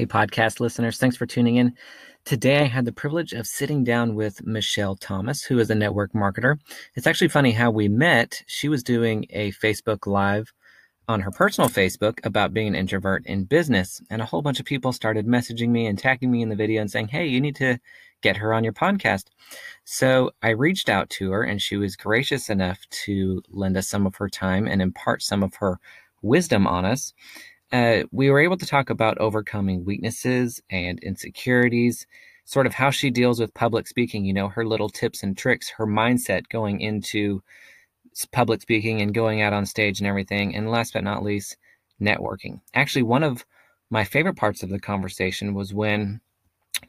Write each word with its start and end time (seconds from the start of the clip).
Hey, 0.00 0.06
podcast 0.06 0.60
listeners, 0.60 0.96
thanks 0.96 1.18
for 1.18 1.26
tuning 1.26 1.56
in. 1.56 1.74
Today, 2.24 2.60
I 2.60 2.64
had 2.64 2.86
the 2.86 2.90
privilege 2.90 3.34
of 3.34 3.46
sitting 3.46 3.84
down 3.84 4.14
with 4.14 4.42
Michelle 4.46 4.96
Thomas, 4.96 5.42
who 5.42 5.58
is 5.58 5.68
a 5.68 5.74
network 5.74 6.14
marketer. 6.14 6.58
It's 6.94 7.06
actually 7.06 7.28
funny 7.28 7.52
how 7.52 7.70
we 7.70 7.86
met. 7.86 8.42
She 8.46 8.70
was 8.70 8.82
doing 8.82 9.26
a 9.28 9.52
Facebook 9.52 10.06
Live 10.06 10.54
on 11.06 11.20
her 11.20 11.30
personal 11.30 11.68
Facebook 11.68 12.18
about 12.24 12.54
being 12.54 12.68
an 12.68 12.74
introvert 12.74 13.26
in 13.26 13.44
business, 13.44 14.00
and 14.08 14.22
a 14.22 14.24
whole 14.24 14.40
bunch 14.40 14.58
of 14.58 14.64
people 14.64 14.90
started 14.90 15.26
messaging 15.26 15.68
me 15.68 15.86
and 15.86 15.98
tagging 15.98 16.30
me 16.30 16.40
in 16.40 16.48
the 16.48 16.56
video 16.56 16.80
and 16.80 16.90
saying, 16.90 17.08
Hey, 17.08 17.26
you 17.26 17.38
need 17.38 17.56
to 17.56 17.78
get 18.22 18.38
her 18.38 18.54
on 18.54 18.64
your 18.64 18.72
podcast. 18.72 19.24
So 19.84 20.30
I 20.42 20.48
reached 20.48 20.88
out 20.88 21.10
to 21.10 21.30
her, 21.32 21.42
and 21.42 21.60
she 21.60 21.76
was 21.76 21.94
gracious 21.94 22.48
enough 22.48 22.78
to 23.04 23.42
lend 23.50 23.76
us 23.76 23.88
some 23.88 24.06
of 24.06 24.16
her 24.16 24.30
time 24.30 24.66
and 24.66 24.80
impart 24.80 25.22
some 25.22 25.42
of 25.42 25.56
her 25.56 25.78
wisdom 26.22 26.66
on 26.66 26.86
us 26.86 27.12
uh, 27.72 28.02
we 28.10 28.30
were 28.30 28.40
able 28.40 28.56
to 28.56 28.66
talk 28.66 28.90
about 28.90 29.18
overcoming 29.18 29.84
weaknesses 29.84 30.60
and 30.70 30.98
insecurities, 31.00 32.06
sort 32.44 32.66
of 32.66 32.74
how 32.74 32.90
she 32.90 33.10
deals 33.10 33.40
with 33.40 33.54
public 33.54 33.86
speaking, 33.86 34.24
you 34.24 34.32
know, 34.32 34.48
her 34.48 34.66
little 34.66 34.88
tips 34.88 35.22
and 35.22 35.36
tricks, 35.36 35.70
her 35.70 35.86
mindset 35.86 36.48
going 36.48 36.80
into 36.80 37.42
public 38.32 38.60
speaking 38.60 39.00
and 39.00 39.14
going 39.14 39.40
out 39.40 39.52
on 39.52 39.64
stage 39.64 40.00
and 40.00 40.06
everything. 40.08 40.54
And 40.54 40.70
last 40.70 40.94
but 40.94 41.04
not 41.04 41.22
least, 41.22 41.56
networking. 42.00 42.60
Actually, 42.74 43.04
one 43.04 43.22
of 43.22 43.44
my 43.88 44.04
favorite 44.04 44.36
parts 44.36 44.62
of 44.62 44.68
the 44.68 44.80
conversation 44.80 45.54
was 45.54 45.74
when, 45.74 46.20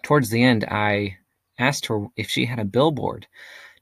towards 0.04 0.30
the 0.30 0.44
end, 0.44 0.66
I 0.66 1.18
asked 1.60 1.86
her 1.88 2.08
if 2.16 2.30
she 2.30 2.46
had 2.46 2.60
a 2.60 2.66
billboard 2.66 3.28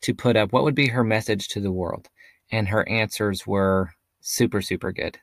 to 0.02 0.13
put 0.13 0.35
up, 0.35 0.52
what 0.52 0.63
would 0.63 0.75
be 0.75 0.88
her 0.88 1.03
message 1.03 1.47
to 1.49 1.59
the 1.59 1.71
world? 1.71 2.09
And 2.52 2.67
her 2.67 2.88
answers 2.89 3.45
were 3.45 3.93
super, 4.21 4.61
super 4.61 4.91
good. 4.91 5.19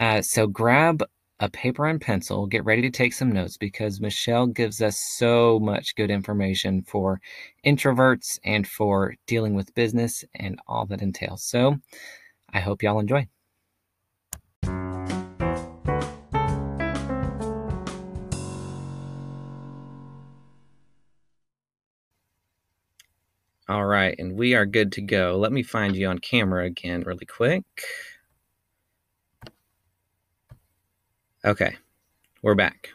Uh, 0.00 0.22
so 0.22 0.46
grab 0.46 1.04
a 1.40 1.50
paper 1.50 1.86
and 1.86 2.00
pencil, 2.00 2.46
get 2.46 2.64
ready 2.64 2.80
to 2.80 2.90
take 2.90 3.12
some 3.12 3.30
notes 3.30 3.58
because 3.58 4.00
Michelle 4.00 4.46
gives 4.46 4.80
us 4.80 4.98
so 4.98 5.58
much 5.60 5.94
good 5.94 6.10
information 6.10 6.82
for 6.82 7.20
introverts 7.66 8.38
and 8.42 8.66
for 8.66 9.14
dealing 9.26 9.54
with 9.54 9.74
business 9.74 10.24
and 10.34 10.58
all 10.66 10.86
that 10.86 11.02
entails. 11.02 11.42
So 11.42 11.76
I 12.50 12.60
hope 12.60 12.82
y'all 12.82 12.98
enjoy. 12.98 13.28
All 23.68 23.86
right, 23.86 24.16
and 24.18 24.36
we 24.36 24.54
are 24.54 24.66
good 24.66 24.92
to 24.92 25.02
go. 25.02 25.36
Let 25.38 25.52
me 25.52 25.62
find 25.62 25.94
you 25.94 26.08
on 26.08 26.18
camera 26.18 26.64
again, 26.64 27.02
really 27.02 27.26
quick. 27.26 27.64
Okay, 31.42 31.74
we're 32.42 32.54
back. 32.54 32.90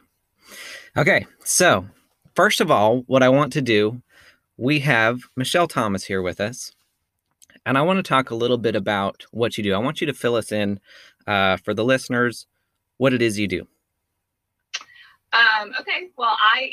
Okay, 0.95 1.25
so 1.43 1.87
first 2.35 2.61
of 2.61 2.69
all, 2.69 2.99
what 3.07 3.23
I 3.23 3.29
want 3.29 3.51
to 3.53 3.61
do, 3.61 4.03
we 4.57 4.79
have 4.81 5.21
Michelle 5.35 5.67
Thomas 5.67 6.03
here 6.03 6.21
with 6.21 6.39
us, 6.39 6.71
and 7.65 7.75
I 7.75 7.81
want 7.81 7.97
to 7.97 8.03
talk 8.03 8.29
a 8.29 8.35
little 8.35 8.59
bit 8.59 8.75
about 8.75 9.25
what 9.31 9.57
you 9.57 9.63
do. 9.63 9.73
I 9.73 9.79
want 9.79 9.99
you 9.99 10.05
to 10.05 10.13
fill 10.13 10.35
us 10.35 10.51
in 10.51 10.79
uh, 11.25 11.57
for 11.57 11.73
the 11.73 11.83
listeners 11.83 12.45
what 12.97 13.13
it 13.13 13.21
is 13.23 13.39
you 13.39 13.47
do. 13.47 13.67
Um, 15.33 15.73
okay, 15.79 16.09
well, 16.15 16.37
I 16.55 16.69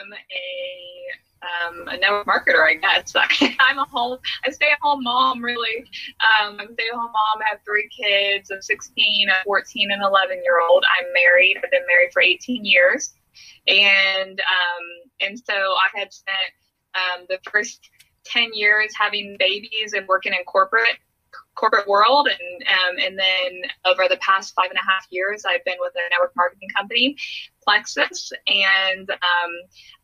am 0.00 0.12
a 0.12 1.25
um, 1.46 1.88
a 1.88 1.96
network 1.96 2.26
marketer, 2.26 2.64
I 2.64 2.74
guess. 2.74 3.12
I'm 3.60 3.78
a 3.78 3.84
home, 3.84 4.18
I 4.44 4.50
stay 4.50 4.70
at 4.70 4.78
home 4.80 5.02
mom, 5.02 5.42
really. 5.42 5.84
Um, 6.20 6.58
I'm 6.60 6.68
a 6.68 6.72
stay 6.72 6.84
at 6.90 6.96
home 6.96 7.12
mom. 7.12 7.42
I 7.42 7.48
have 7.50 7.60
three 7.64 7.88
kids 7.88 8.50
a 8.50 8.60
16, 8.60 9.28
a 9.28 9.44
14, 9.44 9.90
and 9.90 10.02
11 10.02 10.42
year 10.44 10.60
old. 10.60 10.84
I'm 10.98 11.12
married. 11.12 11.56
I've 11.62 11.70
been 11.70 11.86
married 11.86 12.12
for 12.12 12.22
18 12.22 12.64
years. 12.64 13.14
And, 13.66 14.40
um, 14.40 15.10
and 15.20 15.38
so 15.38 15.54
I 15.54 15.98
had 15.98 16.12
spent 16.12 16.52
um, 16.94 17.26
the 17.28 17.38
first 17.50 17.90
10 18.24 18.50
years 18.54 18.92
having 18.98 19.36
babies 19.38 19.92
and 19.94 20.06
working 20.06 20.32
in 20.32 20.44
corporate 20.44 20.98
corporate 21.54 21.88
world 21.88 22.28
and 22.28 22.68
um, 22.68 22.96
and 22.98 23.18
then 23.18 23.70
over 23.86 24.08
the 24.08 24.16
past 24.18 24.54
five 24.54 24.70
and 24.70 24.78
a 24.78 24.84
half 24.84 25.06
years 25.10 25.44
i've 25.46 25.64
been 25.64 25.76
with 25.80 25.92
a 25.94 26.10
network 26.10 26.32
marketing 26.36 26.68
company 26.76 27.16
plexus 27.66 28.32
and 28.46 29.10
um, 29.10 29.52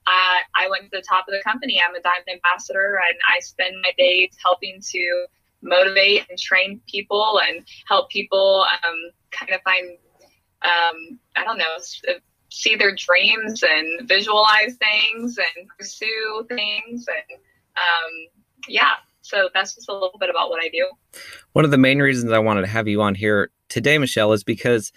I, 0.06 0.41
I 0.56 0.69
went 0.69 0.84
to 0.84 0.91
the 0.93 1.05
top 1.09 1.27
of 1.28 1.33
the 1.33 1.43
company 1.45 1.81
i'm 1.87 1.95
a 1.95 2.00
diamond 2.00 2.28
ambassador 2.28 2.99
and 3.09 3.19
i 3.34 3.41
spend 3.41 3.77
my 3.83 3.93
days 3.97 4.37
helping 4.43 4.81
to 4.91 5.27
motivate 5.62 6.27
and 6.28 6.39
train 6.39 6.81
people 6.91 7.41
and 7.47 7.65
help 7.87 8.11
people 8.11 8.65
um, 8.84 8.99
kind 9.31 9.53
of 9.53 9.61
find 9.62 9.97
um, 10.62 11.19
i 11.37 11.45
don't 11.45 11.59
know 11.59 11.77
see 12.51 12.77
their 12.77 12.95
dreams 12.95 13.62
and 13.62 14.09
visualize 14.09 14.77
things 14.77 15.39
and 15.39 15.69
pursue 15.78 16.47
things 16.49 17.06
and 17.09 17.39
um, 17.77 18.43
yeah 18.69 18.95
so 19.22 19.49
that's 19.55 19.75
just 19.75 19.89
a 19.89 19.93
little 19.93 20.19
bit 20.19 20.28
about 20.28 20.51
what 20.51 20.62
I 20.62 20.69
do. 20.69 20.87
One 21.53 21.65
of 21.65 21.71
the 21.71 21.78
main 21.78 22.01
reasons 22.01 22.33
I 22.33 22.39
wanted 22.41 22.62
to 22.62 22.67
have 22.67 22.89
you 22.89 23.01
on 23.03 23.15
here 23.15 23.51
today, 23.69 23.97
Michelle, 23.99 24.33
is 24.33 24.45
because 24.45 24.93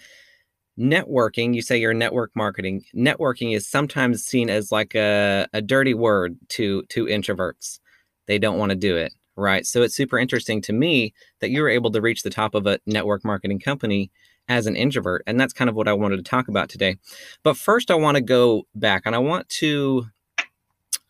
networking, 0.78 1.54
you 1.54 1.62
say 1.62 1.78
you're 1.78 1.94
network 1.94 2.30
marketing. 2.34 2.84
Networking 2.94 3.54
is 3.54 3.68
sometimes 3.68 4.24
seen 4.24 4.50
as 4.50 4.70
like 4.70 4.94
a, 4.94 5.46
a 5.52 5.62
dirty 5.62 5.94
word 5.94 6.38
to 6.50 6.82
to 6.84 7.06
introverts. 7.06 7.80
They 8.26 8.38
don't 8.38 8.58
want 8.58 8.70
to 8.70 8.76
do 8.76 8.96
it, 8.96 9.12
right? 9.36 9.64
So 9.64 9.82
it's 9.82 9.94
super 9.94 10.18
interesting 10.18 10.60
to 10.62 10.72
me 10.72 11.14
that 11.40 11.50
you 11.50 11.62
were 11.62 11.68
able 11.68 11.90
to 11.92 12.00
reach 12.00 12.22
the 12.22 12.30
top 12.30 12.54
of 12.54 12.66
a 12.66 12.78
network 12.86 13.24
marketing 13.24 13.60
company 13.60 14.10
as 14.48 14.66
an 14.66 14.76
introvert. 14.76 15.22
And 15.26 15.40
that's 15.40 15.52
kind 15.52 15.70
of 15.70 15.76
what 15.76 15.88
I 15.88 15.92
wanted 15.92 16.16
to 16.18 16.22
talk 16.22 16.48
about 16.48 16.68
today. 16.68 16.96
But 17.42 17.56
first 17.56 17.90
I 17.90 17.94
want 17.94 18.16
to 18.16 18.22
go 18.22 18.64
back 18.74 19.02
and 19.06 19.14
I 19.14 19.18
want 19.18 19.48
to 19.60 20.06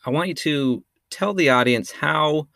I 0.04 0.10
want 0.10 0.28
you 0.28 0.34
to 0.34 0.84
tell 1.10 1.34
the 1.34 1.50
audience 1.50 1.91
how 1.91 2.48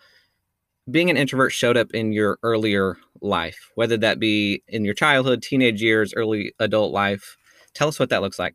being 0.91 1.11
an 1.11 1.17
introvert 1.17 1.53
showed 1.53 1.77
up 1.77 1.91
in 1.93 2.13
your 2.13 2.39
earlier 2.43 2.97
life, 3.21 3.71
whether 3.75 3.97
that 3.99 4.19
be 4.19 4.63
in 4.69 4.85
your 4.85 4.95
childhood, 4.95 5.43
teenage 5.43 5.83
years, 5.83 6.15
early 6.15 6.53
adult 6.59 6.93
life. 6.93 7.37
Tell 7.75 7.89
us 7.89 7.99
what 7.99 8.11
that 8.11 8.23
looks 8.23 8.39
like. 8.39 8.55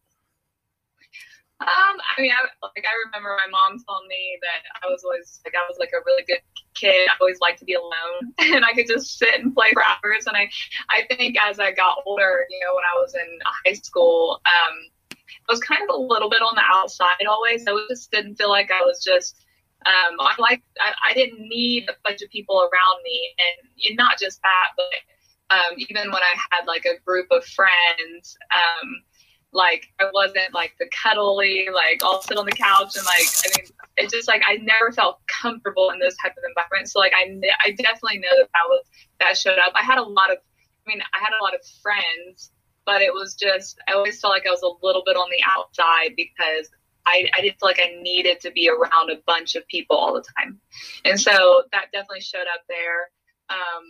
Um, 1.61 1.69
I 2.17 2.21
mean, 2.21 2.31
I, 2.31 2.43
like 2.61 2.83
I 2.83 2.93
remember 3.07 3.37
my 3.37 3.49
mom 3.49 3.79
told 3.87 4.07
me 4.09 4.37
that 4.41 4.85
I 4.85 4.91
was 4.91 5.05
always 5.05 5.39
like 5.45 5.55
I 5.55 5.63
was 5.69 5.77
like 5.79 5.91
a 5.95 6.03
really 6.05 6.23
good 6.27 6.41
kid. 6.73 7.07
I 7.07 7.15
always 7.21 7.39
liked 7.39 7.59
to 7.59 7.65
be 7.65 7.75
alone, 7.75 8.33
and 8.39 8.65
I 8.65 8.73
could 8.73 8.87
just 8.87 9.17
sit 9.17 9.39
and 9.39 9.55
play 9.55 9.71
for 9.71 9.81
hours. 9.83 10.27
And 10.27 10.35
I, 10.35 10.49
I 10.91 11.15
think 11.15 11.37
as 11.39 11.59
I 11.59 11.71
got 11.71 12.03
older, 12.05 12.45
you 12.49 12.59
know, 12.59 12.75
when 12.75 12.83
I 12.83 12.99
was 12.99 13.15
in 13.15 13.39
high 13.65 13.73
school, 13.73 14.41
um, 14.45 15.17
I 15.47 15.53
was 15.53 15.61
kind 15.61 15.81
of 15.81 15.95
a 15.95 15.97
little 15.97 16.29
bit 16.29 16.41
on 16.41 16.55
the 16.55 16.63
outside 16.69 17.25
always. 17.29 17.65
I 17.67 17.85
just 17.89 18.11
didn't 18.11 18.35
feel 18.35 18.49
like 18.49 18.69
I 18.69 18.81
was 18.81 19.01
just 19.01 19.44
um, 19.85 20.17
I 20.19 20.33
like 20.39 20.63
I, 20.79 20.93
I, 21.09 21.13
didn't 21.13 21.39
need 21.39 21.87
a 21.87 21.93
bunch 22.03 22.23
of 22.23 22.29
people 22.31 22.59
around 22.59 23.03
me, 23.03 23.29
and, 23.37 23.69
and 23.87 23.97
not 23.97 24.17
just 24.19 24.41
that, 24.41 24.69
but 24.75 25.55
um, 25.55 25.75
even 25.77 26.11
when 26.11 26.23
I 26.23 26.33
had 26.51 26.65
like 26.65 26.85
a 26.85 26.99
group 27.05 27.27
of 27.29 27.45
friends, 27.45 28.35
um, 28.51 29.03
like 29.51 29.87
I 29.99 30.09
wasn't 30.11 30.53
like 30.53 30.73
the 30.79 30.89
cuddly, 31.03 31.67
like 31.73 32.01
I'll 32.03 32.21
sit 32.21 32.37
on 32.37 32.45
the 32.45 32.51
couch 32.51 32.95
and 32.95 33.05
like 33.05 33.27
I 33.45 33.61
mean, 33.61 33.71
it's 33.97 34.11
just 34.11 34.27
like 34.27 34.41
I 34.47 34.55
never 34.57 34.91
felt 34.91 35.21
comfortable 35.27 35.91
in 35.91 35.99
those 35.99 36.15
type 36.17 36.33
of 36.33 36.43
environments. 36.47 36.91
So 36.91 36.99
like 36.99 37.13
I 37.15 37.39
I 37.63 37.71
definitely 37.71 38.19
know 38.19 38.35
that 38.37 38.49
that 38.53 38.65
was 38.67 38.85
that 39.19 39.37
showed 39.37 39.59
up. 39.59 39.73
I 39.75 39.83
had 39.83 39.99
a 39.99 40.03
lot 40.03 40.31
of, 40.31 40.37
I 40.39 40.89
mean, 40.89 41.01
I 41.13 41.19
had 41.19 41.31
a 41.39 41.43
lot 41.43 41.53
of 41.53 41.61
friends, 41.83 42.51
but 42.87 43.01
it 43.01 43.13
was 43.13 43.35
just 43.35 43.77
I 43.87 43.93
always 43.93 44.19
felt 44.19 44.33
like 44.33 44.47
I 44.47 44.51
was 44.51 44.63
a 44.63 44.85
little 44.85 45.03
bit 45.05 45.15
on 45.15 45.29
the 45.29 45.43
outside 45.45 46.15
because 46.17 46.69
I, 47.05 47.29
I 47.37 47.41
didn't 47.41 47.59
feel 47.59 47.69
like 47.69 47.79
I 47.79 48.01
needed 48.01 48.39
to 48.41 48.51
be 48.51 48.69
around 48.69 49.11
a 49.11 49.21
bunch 49.25 49.55
of 49.55 49.67
people 49.67 49.95
all 49.95 50.13
the 50.13 50.25
time. 50.37 50.59
And 51.03 51.19
so 51.19 51.63
that 51.71 51.91
definitely 51.91 52.21
showed 52.21 52.47
up 52.53 52.61
there. 52.67 53.09
Um, 53.49 53.83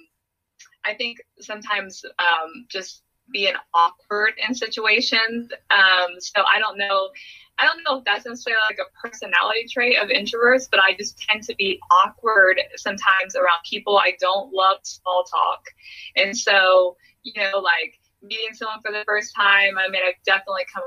I 0.86 0.94
think 0.94 1.20
sometimes 1.40 2.04
um, 2.20 2.66
just 2.70 3.04
being 3.32 3.54
awkward 3.74 4.34
in 4.48 4.54
situations. 4.54 5.52
Um, 5.72 6.20
so 6.20 6.44
I 6.44 6.60
don't 6.60 6.78
know. 6.78 7.10
I 7.58 7.66
don't 7.66 7.82
know 7.88 8.00
if 8.00 8.06
that's 8.06 8.26
necessarily 8.26 8.62
like 8.70 8.80
a 8.80 9.08
personality 9.08 9.66
trait 9.72 9.98
of 9.98 10.10
introverts, 10.10 10.68
but 10.70 10.80
I 10.80 10.94
just 10.96 11.18
tend 11.20 11.44
to 11.44 11.56
be 11.56 11.80
awkward 11.90 12.60
sometimes 12.76 13.36
around 13.36 13.62
people. 13.68 13.98
I 13.98 14.14
don't 14.20 14.54
love 14.54 14.78
small 14.84 15.24
talk. 15.24 15.64
And 16.16 16.38
so, 16.38 16.98
you 17.24 17.34
know, 17.42 17.60
like 17.60 17.98
meeting 18.22 18.54
someone 18.54 18.82
for 18.82 18.92
the 18.92 19.04
first 19.06 19.34
time, 19.36 19.78
I 19.78 19.90
mean, 19.90 20.02
I've 20.06 20.22
definitely 20.26 20.66
come 20.74 20.84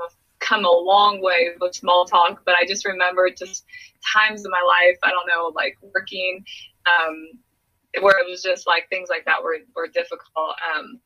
come 0.49 0.65
a 0.65 0.71
long 0.71 1.21
way 1.21 1.49
with 1.61 1.75
small 1.75 2.05
talk, 2.05 2.41
but 2.45 2.55
I 2.59 2.65
just 2.65 2.85
remember 2.85 3.29
just 3.29 3.65
times 4.13 4.43
in 4.43 4.51
my 4.51 4.63
life, 4.65 4.97
I 5.03 5.11
don't 5.11 5.27
know, 5.27 5.51
like 5.55 5.77
working, 5.93 6.43
um, 6.87 7.39
where 8.01 8.17
it 8.19 8.29
was 8.29 8.41
just 8.41 8.65
like 8.65 8.89
things 8.89 9.09
like 9.09 9.25
that 9.25 9.43
were, 9.43 9.57
were 9.75 9.87
difficult. 9.87 10.55
Um, 10.75 10.99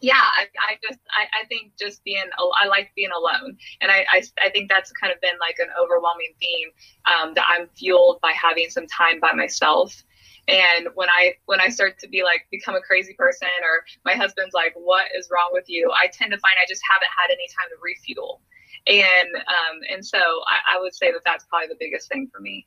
yeah, 0.00 0.14
I, 0.14 0.46
I 0.58 0.76
just, 0.82 1.00
I, 1.10 1.42
I 1.42 1.46
think 1.46 1.72
just 1.78 2.02
being, 2.04 2.24
I 2.62 2.66
like 2.66 2.90
being 2.96 3.10
alone. 3.10 3.58
And 3.80 3.90
I, 3.90 4.06
I, 4.10 4.22
I 4.42 4.50
think 4.50 4.70
that's 4.70 4.90
kind 4.92 5.12
of 5.12 5.20
been 5.20 5.38
like 5.40 5.56
an 5.58 5.68
overwhelming 5.82 6.32
theme 6.40 6.68
um, 7.12 7.34
that 7.34 7.44
I'm 7.48 7.68
fueled 7.76 8.20
by 8.22 8.32
having 8.32 8.70
some 8.70 8.86
time 8.86 9.20
by 9.20 9.32
myself 9.32 10.02
and 10.48 10.88
when 10.94 11.08
i 11.10 11.34
when 11.44 11.60
i 11.60 11.68
start 11.68 11.98
to 11.98 12.08
be 12.08 12.22
like 12.22 12.46
become 12.50 12.74
a 12.74 12.80
crazy 12.80 13.12
person 13.12 13.48
or 13.62 13.84
my 14.06 14.14
husband's 14.14 14.54
like 14.54 14.72
what 14.76 15.04
is 15.14 15.28
wrong 15.30 15.50
with 15.52 15.64
you 15.68 15.92
i 15.92 16.06
tend 16.06 16.32
to 16.32 16.38
find 16.38 16.54
i 16.56 16.64
just 16.66 16.80
haven't 16.88 17.10
had 17.12 17.30
any 17.30 17.46
time 17.48 17.68
to 17.68 17.76
refuel 17.82 18.40
and 18.88 19.36
um, 19.36 19.80
and 19.92 20.04
so 20.04 20.18
I, 20.18 20.76
I 20.76 20.80
would 20.80 20.94
say 20.94 21.12
that 21.12 21.20
that's 21.24 21.44
probably 21.46 21.68
the 21.68 21.76
biggest 21.78 22.08
thing 22.08 22.28
for 22.32 22.40
me. 22.40 22.66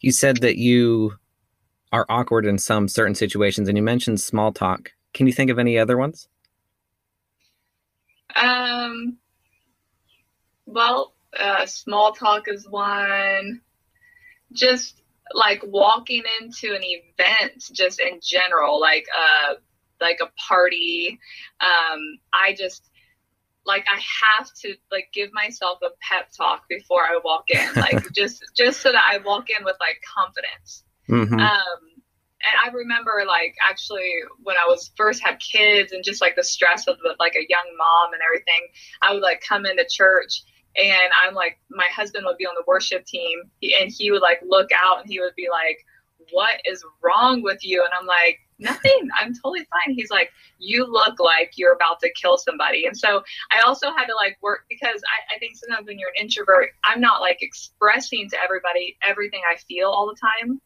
You 0.00 0.12
said 0.12 0.38
that 0.38 0.58
you 0.58 1.14
are 1.92 2.06
awkward 2.08 2.44
in 2.44 2.58
some 2.58 2.88
certain 2.88 3.14
situations, 3.14 3.68
and 3.68 3.76
you 3.76 3.82
mentioned 3.82 4.20
small 4.20 4.52
talk. 4.52 4.92
Can 5.14 5.26
you 5.26 5.32
think 5.32 5.50
of 5.50 5.58
any 5.58 5.78
other 5.78 5.96
ones? 5.96 6.28
Um. 8.34 9.16
Well, 10.66 11.14
uh, 11.38 11.64
small 11.66 12.12
talk 12.12 12.48
is 12.48 12.68
one. 12.68 13.60
Just 14.52 15.02
like 15.34 15.62
walking 15.66 16.22
into 16.40 16.74
an 16.74 16.82
event, 16.82 17.64
just 17.72 18.00
in 18.00 18.20
general, 18.22 18.80
like 18.80 19.06
uh, 19.16 19.54
like 20.00 20.18
a 20.22 20.30
party. 20.48 21.18
Um, 21.60 22.00
I 22.32 22.54
just 22.54 22.90
like 23.66 23.84
I 23.92 24.00
have 24.24 24.52
to 24.62 24.74
like 24.90 25.08
give 25.12 25.30
myself 25.32 25.80
a 25.82 25.88
pep 26.00 26.30
talk 26.36 26.68
before 26.68 27.02
I 27.02 27.18
walk 27.24 27.50
in, 27.50 27.68
like 27.76 28.12
just 28.12 28.44
just 28.56 28.80
so 28.80 28.92
that 28.92 29.04
I 29.10 29.18
walk 29.18 29.48
in 29.50 29.64
with 29.64 29.76
like 29.80 30.00
confidence. 30.16 30.84
Mm-hmm. 31.08 31.38
Um, 31.38 31.96
and 32.42 32.54
I 32.64 32.72
remember 32.72 33.24
like 33.26 33.56
actually 33.68 34.08
when 34.42 34.56
I 34.56 34.68
was 34.68 34.92
first 34.96 35.22
had 35.22 35.38
kids 35.40 35.92
and 35.92 36.04
just 36.04 36.20
like 36.20 36.36
the 36.36 36.44
stress 36.44 36.86
of 36.86 36.96
the, 36.98 37.16
like 37.18 37.34
a 37.34 37.46
young 37.48 37.66
mom 37.76 38.12
and 38.12 38.22
everything, 38.22 38.68
I 39.02 39.12
would 39.12 39.22
like 39.22 39.42
come 39.46 39.66
into 39.66 39.86
church 39.90 40.42
and 40.76 41.10
I'm 41.24 41.34
like 41.34 41.58
my 41.70 41.86
husband 41.94 42.24
would 42.26 42.36
be 42.36 42.46
on 42.46 42.54
the 42.54 42.64
worship 42.66 43.04
team 43.06 43.42
and 43.80 43.90
he 43.90 44.10
would 44.10 44.22
like 44.22 44.40
look 44.46 44.70
out 44.72 45.00
and 45.00 45.10
he 45.10 45.20
would 45.20 45.34
be 45.34 45.48
like, 45.50 45.78
"What 46.30 46.60
is 46.64 46.84
wrong 47.02 47.42
with 47.42 47.64
you?" 47.64 47.82
And 47.82 47.92
I'm 47.98 48.06
like, 48.06 48.40
"Nothing. 48.58 49.08
I'm 49.20 49.34
totally 49.34 49.66
fine." 49.70 49.94
He's 49.94 50.10
like, 50.10 50.32
"You 50.58 50.86
look 50.86 51.20
like 51.20 51.52
you're 51.56 51.74
about 51.74 52.00
to 52.00 52.10
kill 52.20 52.38
somebody." 52.38 52.86
And 52.86 52.96
so 52.96 53.22
I 53.50 53.60
also 53.66 53.92
had 53.92 54.06
to 54.06 54.14
like 54.14 54.38
work 54.42 54.64
because 54.68 55.02
I, 55.04 55.36
I 55.36 55.38
think 55.38 55.56
sometimes 55.56 55.86
when 55.86 55.98
you're 55.98 56.10
an 56.16 56.22
introvert, 56.24 56.70
I'm 56.84 57.00
not 57.00 57.20
like 57.20 57.38
expressing 57.42 58.28
to 58.30 58.42
everybody 58.42 58.96
everything 59.02 59.42
I 59.50 59.56
feel 59.56 59.88
all 59.88 60.06
the 60.06 60.16
time 60.16 60.60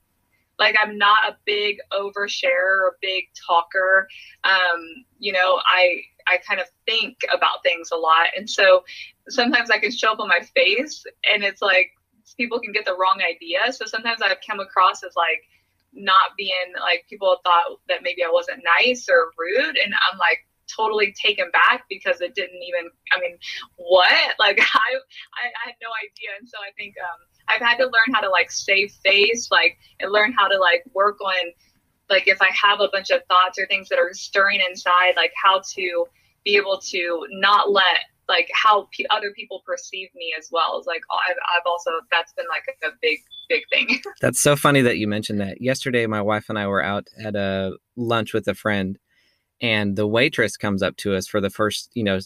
like 0.61 0.77
i'm 0.81 0.97
not 0.97 1.19
a 1.27 1.37
big 1.47 1.79
oversharer 1.93 2.79
or 2.83 2.97
big 3.01 3.25
talker 3.47 4.07
um, 4.45 5.05
you 5.19 5.33
know 5.33 5.61
i 5.67 6.01
i 6.29 6.37
kind 6.47 6.61
of 6.61 6.67
think 6.87 7.17
about 7.35 7.63
things 7.65 7.91
a 7.91 7.97
lot 7.97 8.29
and 8.37 8.49
so 8.49 8.85
sometimes 9.29 9.71
i 9.71 9.79
can 9.79 9.91
show 9.91 10.13
up 10.13 10.21
on 10.21 10.29
my 10.29 10.41
face 10.55 11.05
and 11.33 11.43
it's 11.43 11.63
like 11.63 11.91
people 12.37 12.61
can 12.61 12.73
get 12.73 12.85
the 12.85 12.93
wrong 12.95 13.21
idea 13.29 13.73
so 13.73 13.85
sometimes 13.87 14.21
i've 14.23 14.37
come 14.49 14.61
across 14.61 15.03
as 15.03 15.17
like 15.17 15.43
not 15.93 16.37
being 16.37 16.73
like 16.81 17.05
people 17.09 17.37
thought 17.45 17.79
that 17.89 18.03
maybe 18.03 18.23
i 18.23 18.31
wasn't 18.31 18.63
nice 18.79 19.09
or 19.09 19.33
rude 19.39 19.77
and 19.77 19.93
i'm 19.95 20.19
like 20.19 20.47
totally 20.71 21.13
taken 21.19 21.51
back 21.51 21.85
because 21.91 22.21
it 22.21 22.35
didn't 22.35 22.63
even 22.63 22.89
i 23.17 23.21
mean 23.21 23.37
what? 23.77 24.13
Like 24.39 24.59
i 24.61 24.91
i, 25.35 25.45
I 25.51 25.63
had 25.67 25.75
no 25.83 25.91
idea 25.99 26.31
and 26.39 26.49
so 26.49 26.59
i 26.59 26.71
think 26.77 26.95
um 27.01 27.21
I've 27.51 27.61
had 27.61 27.79
to 27.79 27.85
learn 27.85 28.15
how 28.15 28.21
to 28.21 28.31
like 28.31 28.51
save 28.51 28.93
face, 29.05 29.51
like 29.51 29.79
and 29.99 30.13
learn 30.13 30.33
how 30.33 30.47
to 30.47 30.59
like 30.59 30.85
work 30.95 31.21
on 31.21 31.53
like 32.09 32.27
if 32.27 32.43
I 32.43 32.49
have 32.53 32.81
a 32.81 32.89
bunch 32.93 33.11
of 33.11 33.23
thoughts 33.29 33.59
or 33.59 33.67
things 33.67 33.89
that 33.89 33.99
are 33.99 34.13
stirring 34.13 34.61
inside, 34.69 35.15
like 35.17 35.33
how 35.43 35.63
to 35.75 36.07
be 36.45 36.57
able 36.57 36.79
to 36.79 37.27
not 37.31 37.71
let 37.71 38.01
like 38.31 38.49
how 38.55 38.89
p- 38.93 39.07
other 39.11 39.33
people 39.33 39.63
perceive 39.67 40.09
me 40.15 40.33
as 40.39 40.49
well. 40.51 40.79
Is 40.79 40.87
like 40.87 41.03
I've, 41.11 41.37
I've 41.55 41.67
also 41.67 41.91
that's 42.11 42.33
been 42.33 42.47
like 42.49 42.65
a, 42.69 42.87
a 42.87 42.91
big 43.03 43.19
big 43.49 43.63
thing. 43.71 44.01
That's 44.21 44.41
so 44.41 44.57
funny 44.57 44.81
that 44.83 44.97
you 44.97 45.09
mentioned 45.09 45.41
that. 45.41 45.61
Yesterday 45.61 46.07
my 46.07 46.23
wife 46.23 46.49
and 46.49 46.59
i 46.59 46.67
were 46.67 46.83
out 46.83 47.09
at 47.23 47.35
a 47.35 47.77
lunch 47.97 48.33
with 48.33 48.47
a 48.49 48.55
friend 48.55 48.99
and 49.61 49.97
the 49.97 50.07
waitress 50.07 50.57
comes 50.57 50.83
up 50.83 50.97
to 50.97 51.15
us 51.15 51.27
for 51.27 51.41
the 51.41 51.51
first 51.51 51.91
you 51.95 52.03
know 52.03 52.19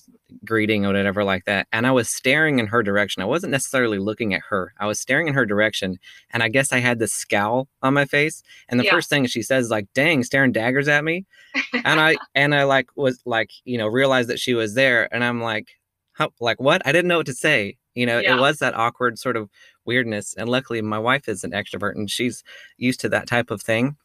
greeting 0.44 0.84
or 0.84 0.88
whatever 0.88 1.24
like 1.24 1.44
that 1.46 1.66
and 1.72 1.86
i 1.86 1.90
was 1.90 2.08
staring 2.08 2.58
in 2.58 2.66
her 2.66 2.82
direction. 2.82 3.22
I 3.22 3.26
wasn't 3.26 3.50
necessarily 3.50 3.98
looking 3.98 4.34
at 4.34 4.42
her. 4.50 4.72
I 4.78 4.86
was 4.86 5.00
staring 5.00 5.26
in 5.26 5.34
her 5.34 5.46
direction 5.46 5.98
and 6.32 6.42
i 6.42 6.48
guess 6.48 6.72
i 6.72 6.78
had 6.78 6.98
this 6.98 7.12
scowl 7.12 7.68
on 7.82 7.94
my 7.94 8.04
face 8.04 8.42
and 8.68 8.78
the 8.78 8.84
yeah. 8.84 8.90
first 8.92 9.08
thing 9.08 9.26
she 9.26 9.42
says 9.42 9.66
is 9.66 9.70
like 9.70 9.88
dang 9.94 10.22
staring 10.22 10.52
daggers 10.52 10.88
at 10.88 11.04
me. 11.04 11.24
And 11.72 12.00
i 12.00 12.16
and 12.34 12.54
i 12.54 12.64
like 12.64 12.88
was 12.96 13.20
like 13.24 13.50
you 13.64 13.78
know 13.78 13.86
realized 13.86 14.28
that 14.28 14.38
she 14.38 14.54
was 14.54 14.74
there 14.74 15.12
and 15.12 15.24
i'm 15.24 15.40
like 15.40 15.68
how, 16.14 16.30
like 16.40 16.60
what? 16.60 16.82
I 16.86 16.92
didn't 16.92 17.08
know 17.08 17.18
what 17.18 17.26
to 17.26 17.34
say 17.34 17.76
you 17.94 18.06
know 18.06 18.18
yeah. 18.18 18.36
it 18.36 18.40
was 18.40 18.58
that 18.58 18.74
awkward 18.74 19.18
sort 19.18 19.36
of 19.36 19.48
weirdness 19.84 20.34
and 20.34 20.48
luckily 20.48 20.82
my 20.82 20.98
wife 20.98 21.28
is 21.28 21.44
an 21.44 21.52
extrovert 21.52 21.94
and 21.94 22.10
she's 22.10 22.44
used 22.76 23.00
to 23.00 23.08
that 23.08 23.26
type 23.26 23.50
of 23.50 23.62
thing 23.62 23.96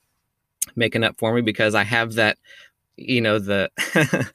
making 0.75 1.03
up 1.03 1.17
for 1.17 1.33
me 1.33 1.41
because 1.41 1.75
i 1.75 1.83
have 1.83 2.13
that 2.13 2.37
you 2.95 3.21
know 3.21 3.39
the 3.39 3.69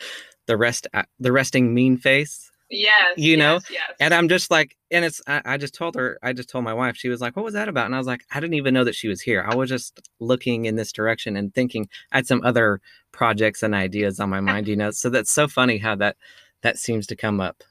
the 0.46 0.56
rest 0.56 0.86
uh, 0.94 1.02
the 1.20 1.32
resting 1.32 1.72
mean 1.72 1.96
face 1.96 2.50
yes 2.70 3.14
you 3.16 3.36
know? 3.36 3.54
yes, 3.54 3.70
yes. 3.70 3.92
and 4.00 4.12
i'm 4.12 4.28
just 4.28 4.50
like 4.50 4.76
and 4.90 5.04
it's 5.04 5.20
I, 5.26 5.42
I, 5.44 5.56
just 5.58 5.74
told 5.74 5.94
her 5.96 6.18
i 6.22 6.32
just 6.32 6.48
told 6.48 6.64
my 6.64 6.74
wife 6.74 6.96
she 6.96 7.08
was 7.08 7.20
like 7.20 7.36
what 7.36 7.44
was 7.44 7.54
that 7.54 7.68
about? 7.68 7.86
And 7.86 7.94
i 7.94 7.98
was 7.98 8.06
like 8.06 8.24
i 8.32 8.40
didn't 8.40 8.54
even 8.54 8.74
know 8.74 8.84
that 8.84 8.94
she 8.94 9.08
was 9.08 9.20
here. 9.20 9.44
I 9.46 9.54
was 9.54 9.68
just 9.68 10.08
looking 10.18 10.64
in 10.64 10.76
this 10.76 10.92
direction 10.92 11.36
and 11.36 11.54
thinking 11.54 11.88
i 12.10 12.16
had 12.16 12.26
some 12.26 12.40
other 12.42 12.80
projects 13.12 13.62
and 13.62 13.74
ideas 13.74 14.18
on 14.18 14.30
my 14.30 14.40
mind 14.40 14.66
you 14.66 14.76
know? 14.76 14.90
So 14.90 15.10
that's 15.10 15.30
so 15.30 15.46
funny 15.46 15.78
how 15.78 15.94
that 15.96 16.16
that 16.64 16.78
seems 16.78 17.06
to 17.06 17.16
come 17.16 17.40
up. 17.40 17.62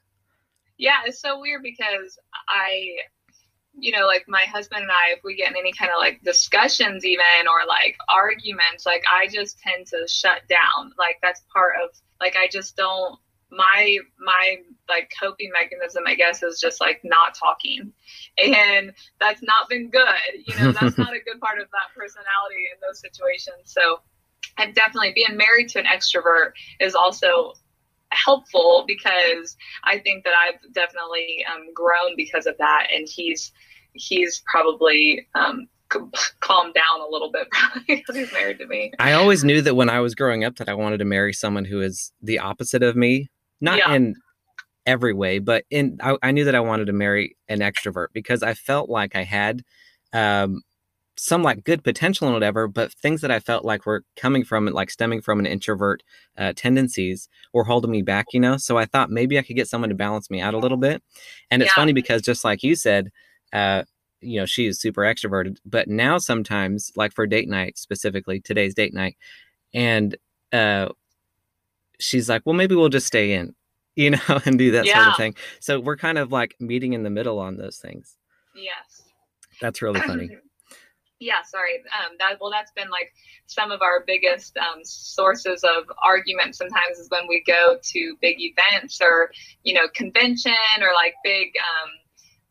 Yeah 0.77 1.01
it's 1.05 1.19
so 1.19 1.39
weird 1.39 1.61
because 1.61 2.17
i 2.47 2.95
you 3.75 3.91
know, 3.91 4.05
like 4.05 4.25
my 4.27 4.43
husband 4.51 4.83
and 4.83 4.91
I, 4.91 5.13
if 5.17 5.23
we 5.23 5.35
get 5.35 5.49
in 5.49 5.57
any 5.57 5.73
kind 5.73 5.91
of 5.91 5.99
like 5.99 6.21
discussions, 6.23 7.05
even 7.05 7.25
or 7.47 7.67
like 7.67 7.97
arguments, 8.07 8.85
like 8.85 9.03
I 9.11 9.27
just 9.27 9.59
tend 9.59 9.87
to 9.87 10.07
shut 10.07 10.41
down. 10.47 10.91
Like 10.97 11.17
that's 11.21 11.43
part 11.51 11.73
of 11.83 11.89
like 12.19 12.35
I 12.35 12.47
just 12.51 12.75
don't 12.75 13.17
my 13.51 13.97
my 14.19 14.57
like 14.89 15.11
coping 15.21 15.51
mechanism 15.53 16.01
i 16.07 16.15
guess 16.15 16.41
is 16.41 16.59
just 16.59 16.81
like 16.81 17.01
not 17.03 17.35
talking. 17.35 17.91
And 18.43 18.93
that's 19.19 19.41
not 19.43 19.69
been 19.69 19.89
good. 19.89 20.05
You 20.45 20.55
know 20.59 20.71
that's 20.71 20.97
not 20.97 21.13
a 21.13 21.19
good 21.19 21.39
part 21.39 21.59
of 21.59 21.67
that 21.71 21.95
personality 21.95 22.65
in 22.71 22.79
those 22.87 22.99
situations. 22.99 23.65
So 23.65 24.01
and 24.57 24.75
definitely 24.75 25.13
being 25.15 25.35
married 25.35 25.69
to 25.69 25.79
an 25.79 25.85
extrovert 25.85 26.51
is 26.79 26.93
also 26.93 27.53
helpful 28.15 28.85
because 28.87 29.55
I 29.83 29.99
think 29.99 30.23
that 30.23 30.33
I've 30.33 30.73
definitely 30.73 31.45
um, 31.53 31.73
grown 31.73 32.15
because 32.15 32.45
of 32.45 32.57
that, 32.59 32.87
and 32.95 33.07
he's 33.09 33.51
he's 33.93 34.41
probably 34.47 35.27
um, 35.35 35.67
calmed 36.39 36.73
down 36.73 37.01
a 37.01 37.09
little 37.09 37.31
bit 37.31 37.47
because 37.87 38.15
he's 38.15 38.31
married 38.33 38.59
to 38.59 38.67
me. 38.67 38.91
I 38.99 39.13
always 39.13 39.43
knew 39.43 39.61
that 39.61 39.75
when 39.75 39.89
I 39.89 39.99
was 39.99 40.15
growing 40.15 40.43
up 40.43 40.57
that 40.57 40.69
I 40.69 40.73
wanted 40.73 40.97
to 40.97 41.05
marry 41.05 41.33
someone 41.33 41.65
who 41.65 41.81
is 41.81 42.11
the 42.21 42.39
opposite 42.39 42.83
of 42.83 42.95
me, 42.95 43.29
not 43.61 43.77
yeah. 43.79 43.93
in 43.93 44.15
every 44.85 45.13
way, 45.13 45.39
but 45.39 45.65
in 45.69 45.97
I, 46.01 46.17
I, 46.21 46.31
knew 46.31 46.45
that 46.45 46.55
I 46.55 46.59
wanted 46.59 46.85
to 46.85 46.93
marry 46.93 47.37
an 47.47 47.59
extrovert 47.59 48.07
because 48.13 48.43
I 48.43 48.53
felt 48.53 48.89
like 48.89 49.15
I 49.15 49.23
had 49.23 49.63
um, 50.11 50.61
some 51.23 51.41
like 51.41 51.63
good 51.63 51.85
potential 51.85 52.27
and 52.27 52.33
whatever, 52.33 52.67
but 52.67 52.91
things 52.91 53.21
that 53.21 53.31
I 53.31 53.39
felt 53.39 53.63
like 53.63 53.85
were 53.85 54.03
coming 54.17 54.43
from 54.43 54.67
it, 54.67 54.73
like 54.73 54.91
stemming 54.91 55.21
from 55.21 55.39
an 55.39 55.45
introvert 55.45 56.03
uh, 56.37 56.51
tendencies, 56.53 57.29
were 57.53 57.63
holding 57.63 57.91
me 57.91 58.01
back. 58.01 58.27
You 58.33 58.41
know, 58.41 58.57
so 58.57 58.77
I 58.77 58.83
thought 58.83 59.09
maybe 59.09 59.39
I 59.39 59.41
could 59.41 59.55
get 59.55 59.69
someone 59.69 59.89
to 59.89 59.95
balance 59.95 60.29
me 60.29 60.41
out 60.41 60.53
a 60.53 60.57
little 60.57 60.77
bit. 60.77 61.01
And 61.49 61.61
it's 61.61 61.71
yeah. 61.71 61.75
funny 61.75 61.93
because 61.93 62.21
just 62.21 62.43
like 62.43 62.61
you 62.61 62.75
said, 62.75 63.09
uh, 63.53 63.83
you 64.19 64.37
know, 64.37 64.45
she 64.45 64.65
is 64.65 64.81
super 64.81 65.03
extroverted, 65.03 65.59
but 65.65 65.87
now 65.87 66.17
sometimes, 66.17 66.91
like 66.97 67.13
for 67.13 67.25
date 67.25 67.47
night 67.47 67.77
specifically, 67.77 68.41
today's 68.41 68.73
date 68.73 68.93
night, 68.93 69.15
and 69.73 70.17
uh, 70.51 70.89
she's 72.01 72.27
like, 72.27 72.41
well, 72.45 72.53
maybe 72.53 72.75
we'll 72.75 72.89
just 72.89 73.07
stay 73.07 73.31
in, 73.31 73.55
you 73.95 74.09
know, 74.09 74.41
and 74.43 74.59
do 74.59 74.71
that 74.71 74.85
yeah. 74.85 74.95
sort 74.95 75.07
of 75.07 75.15
thing. 75.15 75.35
So 75.61 75.79
we're 75.79 75.95
kind 75.95 76.17
of 76.17 76.33
like 76.33 76.55
meeting 76.59 76.91
in 76.91 77.03
the 77.03 77.09
middle 77.09 77.39
on 77.39 77.55
those 77.55 77.77
things. 77.77 78.17
Yes. 78.53 79.03
That's 79.61 79.81
really 79.81 80.01
funny. 80.01 80.29
yeah 81.23 81.41
sorry. 81.43 81.83
Um, 81.97 82.15
that 82.19 82.37
well 82.39 82.51
that's 82.51 82.71
been 82.71 82.89
like 82.89 83.13
some 83.47 83.71
of 83.71 83.81
our 83.81 84.03
biggest 84.05 84.57
um, 84.57 84.83
sources 84.83 85.63
of 85.63 85.85
argument 86.03 86.55
sometimes 86.55 86.97
is 86.97 87.09
when 87.09 87.27
we 87.27 87.43
go 87.45 87.77
to 87.81 88.17
big 88.21 88.37
events 88.39 88.99
or 89.01 89.31
you 89.63 89.73
know 89.73 89.87
convention 89.93 90.53
or 90.81 90.89
like 90.95 91.13
big 91.23 91.53
um, 91.57 91.89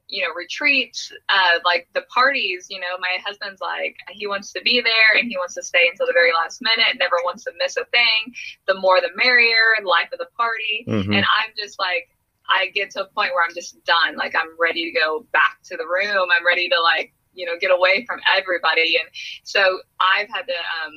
you 0.09 0.23
know 0.23 0.33
retreats 0.35 1.13
uh, 1.29 1.59
like 1.65 1.89
the 1.95 2.03
parties 2.15 2.67
you 2.71 2.81
know 2.81 2.99
my 3.01 3.19
husband's 3.25 3.61
like 3.61 3.97
he 4.11 4.27
wants 4.27 4.53
to 4.53 4.61
be 4.63 4.81
there 4.81 5.19
and 5.19 5.29
he 5.29 5.37
wants 5.37 5.55
to 5.55 5.63
stay 5.63 5.89
until 5.91 6.07
the 6.07 6.13
very 6.13 6.33
last 6.33 6.61
minute 6.63 6.99
never 6.99 7.17
wants 7.25 7.45
to 7.45 7.53
miss 7.59 7.77
a 7.77 7.85
thing. 7.87 8.35
The 8.67 8.75
more 8.75 9.01
the 9.01 9.11
merrier 9.17 9.77
life 9.85 10.09
of 10.13 10.19
the 10.19 10.29
party. 10.37 10.85
Mm-hmm. 10.89 11.13
and 11.13 11.25
i'm 11.39 11.53
just 11.57 11.79
like 11.79 12.09
i 12.49 12.67
get 12.69 12.91
to 12.91 13.03
a 13.03 13.07
point 13.07 13.33
where 13.35 13.45
i'm 13.45 13.55
just 13.55 13.83
done. 13.85 14.17
Like 14.17 14.35
i'm 14.35 14.51
ready 14.59 14.93
to 14.93 14.99
go 14.99 15.27
back 15.33 15.59
to 15.65 15.77
the 15.77 15.85
room. 15.85 16.29
I'm 16.39 16.47
ready 16.47 16.69
to 16.69 16.81
like 16.81 17.15
you 17.33 17.47
know 17.47 17.53
get 17.61 17.71
away 17.71 18.05
from 18.07 18.21
everybody. 18.37 18.97
And 18.97 19.09
so 19.45 19.81
i've 20.01 20.29
had 20.29 20.47
to 20.47 20.55
um 20.55 20.93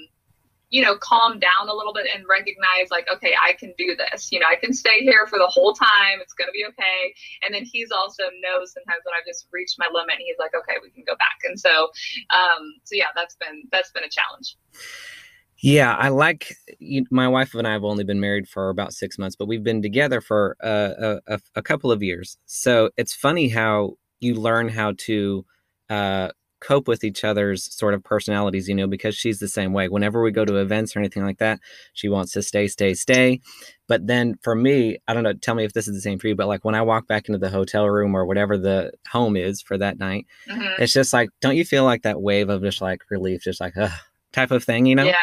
you 0.69 0.81
know 0.81 0.97
calm 0.97 1.39
down 1.39 1.69
a 1.69 1.73
little 1.73 1.93
bit 1.93 2.07
and 2.13 2.25
recognize 2.29 2.89
like 2.91 3.07
okay 3.13 3.33
i 3.43 3.53
can 3.53 3.73
do 3.77 3.95
this. 3.95 4.31
You 4.31 4.39
know 4.39 4.47
i 4.49 4.55
can 4.55 4.73
stay 4.73 5.01
here 5.01 5.27
for 5.27 5.39
the 5.39 5.47
whole 5.47 5.73
time. 5.73 6.19
It's 6.21 6.33
going 6.33 6.47
to 6.47 6.53
be 6.53 6.65
okay. 6.69 7.13
And 7.45 7.53
then 7.53 7.63
he's 7.63 7.91
also 7.91 8.23
knows 8.41 8.73
sometimes 8.73 9.01
when 9.05 9.13
i've 9.17 9.25
just 9.25 9.47
reached 9.51 9.75
my 9.77 9.87
limit 9.93 10.15
he's 10.19 10.37
like 10.39 10.51
okay 10.55 10.77
we 10.81 10.89
can 10.91 11.03
go 11.05 11.15
back. 11.15 11.39
And 11.43 11.59
so 11.59 11.89
um 12.31 12.73
so 12.83 12.95
yeah 12.95 13.11
that's 13.15 13.35
been 13.35 13.63
that's 13.71 13.91
been 13.91 14.03
a 14.03 14.09
challenge. 14.09 14.57
Yeah, 15.57 15.95
I 15.95 16.09
like 16.09 16.53
you, 16.79 17.05
my 17.09 17.27
wife 17.27 17.55
and 17.55 17.67
I 17.67 17.71
have 17.71 17.83
only 17.83 18.03
been 18.03 18.19
married 18.19 18.47
for 18.47 18.69
about 18.69 18.93
six 18.93 19.17
months, 19.17 19.35
but 19.35 19.47
we've 19.47 19.63
been 19.63 19.81
together 19.81 20.19
for 20.19 20.57
uh, 20.61 21.15
a, 21.27 21.39
a, 21.55 21.61
couple 21.61 21.91
of 21.91 22.03
years. 22.03 22.37
So 22.45 22.89
it's 22.97 23.15
funny 23.15 23.47
how 23.47 23.93
you 24.19 24.35
learn 24.35 24.67
how 24.67 24.93
to 24.97 25.45
uh, 25.89 26.29
cope 26.65 26.87
with 26.87 27.03
each 27.03 27.23
other's 27.23 27.71
sort 27.75 27.93
of 27.93 28.03
personalities, 28.03 28.67
you 28.67 28.75
know, 28.75 28.87
because 28.87 29.15
she's 29.15 29.39
the 29.39 29.47
same 29.47 29.73
way. 29.73 29.87
Whenever 29.87 30.21
we 30.21 30.31
go 30.31 30.45
to 30.45 30.57
events 30.57 30.95
or 30.95 30.99
anything 30.99 31.23
like 31.23 31.37
that, 31.37 31.59
she 31.93 32.09
wants 32.09 32.31
to 32.33 32.41
stay, 32.41 32.67
stay, 32.67 32.93
stay. 32.93 33.39
But 33.87 34.07
then 34.07 34.35
for 34.41 34.55
me, 34.55 34.97
I 35.07 35.13
don't 35.13 35.23
know, 35.23 35.33
tell 35.33 35.55
me 35.55 35.63
if 35.63 35.73
this 35.73 35.87
is 35.87 35.93
the 35.93 36.01
same 36.01 36.17
for 36.17 36.27
you, 36.27 36.35
but 36.35 36.47
like 36.47 36.65
when 36.65 36.75
I 36.75 36.81
walk 36.81 37.07
back 37.07 37.27
into 37.27 37.37
the 37.37 37.49
hotel 37.49 37.87
room 37.87 38.15
or 38.15 38.25
whatever 38.25 38.57
the 38.57 38.91
home 39.11 39.35
is 39.35 39.61
for 39.61 39.77
that 39.77 39.99
night, 39.99 40.25
mm-hmm. 40.49 40.81
it's 40.81 40.93
just 40.93 41.13
like, 41.13 41.29
don't 41.39 41.55
you 41.55 41.65
feel 41.65 41.83
like 41.83 42.01
that 42.01 42.21
wave 42.21 42.49
of 42.49 42.61
just 42.61 42.81
like 42.81 43.01
relief, 43.09 43.43
just 43.43 43.61
like, 43.61 43.77
ugh, 43.77 43.91
type 44.33 44.51
of 44.51 44.63
thing, 44.63 44.85
you 44.85 44.95
know? 44.95 45.05
Yeah. 45.05 45.15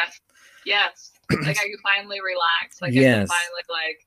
Yes. 0.64 1.10
like 1.30 1.58
I 1.58 1.64
can 1.64 1.76
finally 1.82 2.20
relax. 2.20 2.80
Like 2.80 2.92
yes. 2.92 3.02
I 3.02 3.18
can 3.18 3.26
finally 3.26 3.62
like 3.68 4.06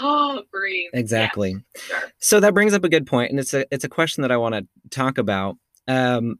oh 0.00 0.42
breathe. 0.52 0.90
Exactly. 0.92 1.56
Yes, 1.74 1.82
sure. 1.84 2.12
So 2.18 2.40
that 2.40 2.54
brings 2.54 2.74
up 2.74 2.84
a 2.84 2.88
good 2.88 3.06
point, 3.06 3.30
and 3.30 3.40
it's 3.40 3.54
a 3.54 3.66
it's 3.72 3.84
a 3.84 3.88
question 3.88 4.22
that 4.22 4.32
I 4.32 4.36
want 4.36 4.54
to 4.54 4.66
talk 4.90 5.18
about. 5.18 5.56
Um, 5.86 6.38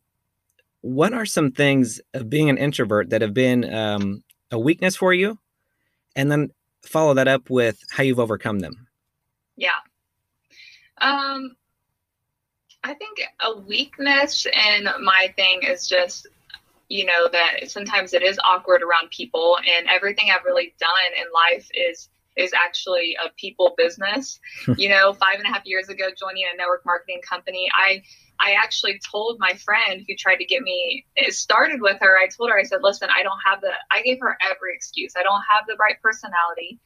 what 0.81 1.13
are 1.13 1.27
some 1.27 1.51
things 1.51 2.01
of 2.15 2.31
being 2.31 2.49
an 2.51 2.59
introvert 2.59 3.11
that 3.11 3.23
have 3.23 3.35
been 3.35 3.73
um, 3.73 4.23
a 4.51 4.59
weakness 4.59 4.97
for 4.97 5.13
you, 5.13 5.39
and 6.17 6.31
then 6.31 6.51
follow 6.83 7.15
that 7.15 7.29
up 7.29 7.51
with 7.51 7.83
how 7.91 8.03
you've 8.03 8.21
overcome 8.21 8.61
them? 8.61 8.87
Yeah. 9.57 9.71
Um, 11.01 11.57
I 12.85 12.95
think 12.95 13.21
a 13.41 13.59
weakness 13.61 14.47
in 14.47 14.85
my 15.03 15.33
thing 15.37 15.61
is 15.63 15.87
just 15.89 16.27
you 16.89 17.05
know 17.05 17.29
that 17.33 17.71
sometimes 17.71 18.15
it 18.15 18.23
is 18.23 18.39
awkward 18.45 18.83
around 18.83 19.11
people 19.11 19.59
and 19.59 19.87
everything 19.89 20.29
i've 20.31 20.45
really 20.45 20.75
done 20.81 20.91
in 21.17 21.27
life 21.35 21.69
is 21.75 22.09
is 22.39 22.53
actually 22.55 23.17
a 23.25 23.31
people 23.37 23.75
business. 23.77 24.41
You 24.77 24.89
know 24.89 25.13
five 25.13 25.37
and 25.39 25.45
a 25.45 25.49
half 25.49 25.63
years 25.65 25.89
ago 25.89 26.07
joining 26.17 26.45
a 26.53 26.57
network 26.57 26.85
marketing 26.87 27.21
company 27.29 27.69
i 27.75 28.03
i 28.39 28.53
actually 28.53 29.01
told 29.11 29.39
my 29.41 29.55
friend 29.55 30.05
who 30.07 30.15
tried 30.15 30.37
to 30.37 30.45
get 30.45 30.63
me 30.63 31.05
started 31.29 31.81
with 31.81 31.99
her 32.01 32.17
i 32.19 32.29
told 32.29 32.51
her 32.51 32.59
i 32.59 32.63
said 32.63 32.79
listen 32.83 33.09
i 33.17 33.23
don't 33.23 33.41
have 33.45 33.61
the 33.61 33.71
i 33.91 34.03
gave 34.03 34.19
her 34.21 34.37
every 34.43 34.75
excuse. 34.75 35.15
I 35.19 35.23
don't 35.23 35.43
have 35.51 35.67
the 35.67 35.77
right 35.81 35.97
personality 36.03 36.81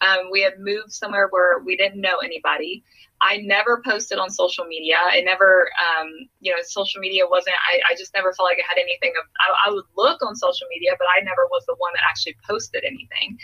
um, 0.00 0.30
we 0.30 0.42
had 0.42 0.58
moved 0.58 0.92
somewhere 0.92 1.28
where 1.30 1.60
we 1.60 1.76
didn't 1.76 2.00
know 2.00 2.18
anybody. 2.18 2.84
I 3.20 3.38
never 3.38 3.82
posted 3.84 4.18
on 4.18 4.30
social 4.30 4.64
media. 4.64 4.96
I 5.02 5.20
never, 5.20 5.70
um, 5.78 6.08
you 6.40 6.52
know, 6.52 6.58
social 6.62 7.00
media 7.00 7.24
wasn't, 7.28 7.56
I, 7.68 7.92
I 7.92 7.96
just 7.96 8.14
never 8.14 8.32
felt 8.32 8.48
like 8.48 8.58
I 8.58 8.68
had 8.68 8.80
anything 8.80 9.12
of, 9.18 9.26
I, 9.40 9.70
I, 9.70 9.74
would 9.74 9.84
look 9.96 10.22
on 10.22 10.36
social 10.36 10.68
media, 10.70 10.92
but 10.96 11.06
I 11.06 11.24
never 11.24 11.46
was 11.50 11.64
the 11.66 11.74
one 11.78 11.92
that 11.94 12.02
actually 12.08 12.36
posted 12.48 12.84
anything. 12.84 13.38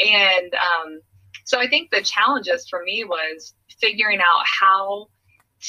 And 0.00 0.52
um, 0.54 1.00
so 1.44 1.60
I 1.60 1.68
think 1.68 1.90
the 1.90 2.02
challenges 2.02 2.68
for 2.68 2.82
me 2.82 3.04
was 3.04 3.54
figuring 3.80 4.18
out 4.18 4.44
how 4.44 5.08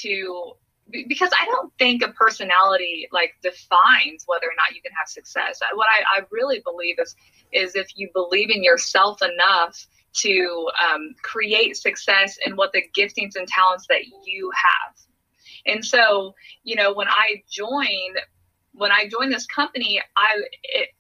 to 0.02 0.54
because 0.92 1.32
I 1.40 1.46
don't 1.46 1.72
think 1.80 2.04
a 2.04 2.10
personality 2.10 3.08
like 3.12 3.36
defines 3.42 4.24
whether 4.26 4.48
or 4.48 4.56
not 4.58 4.76
you 4.76 4.82
can 4.82 4.92
have 4.98 5.08
success. 5.08 5.60
What 5.74 5.88
I, 5.88 6.20
I 6.20 6.24
really 6.30 6.60
believe 6.60 6.98
is 7.00 7.16
is 7.52 7.76
if 7.76 7.88
you 7.96 8.10
believe 8.14 8.50
in 8.50 8.64
yourself 8.64 9.22
enough 9.22 9.88
to 10.14 10.70
um, 10.92 11.16
create 11.22 11.78
success 11.78 12.38
in 12.46 12.56
what 12.56 12.72
the 12.74 12.84
giftings 12.98 13.36
and 13.36 13.48
talents 13.48 13.86
that 13.90 14.02
you 14.26 14.52
have. 14.56 14.96
And 15.66 15.86
so, 15.86 16.36
you 16.64 16.76
know, 16.76 16.94
when 16.94 17.08
I 17.08 17.44
joined, 17.50 18.18
when 18.74 18.92
I 18.92 19.08
joined 19.08 19.32
this 19.32 19.46
company, 19.46 20.02
I 20.18 20.44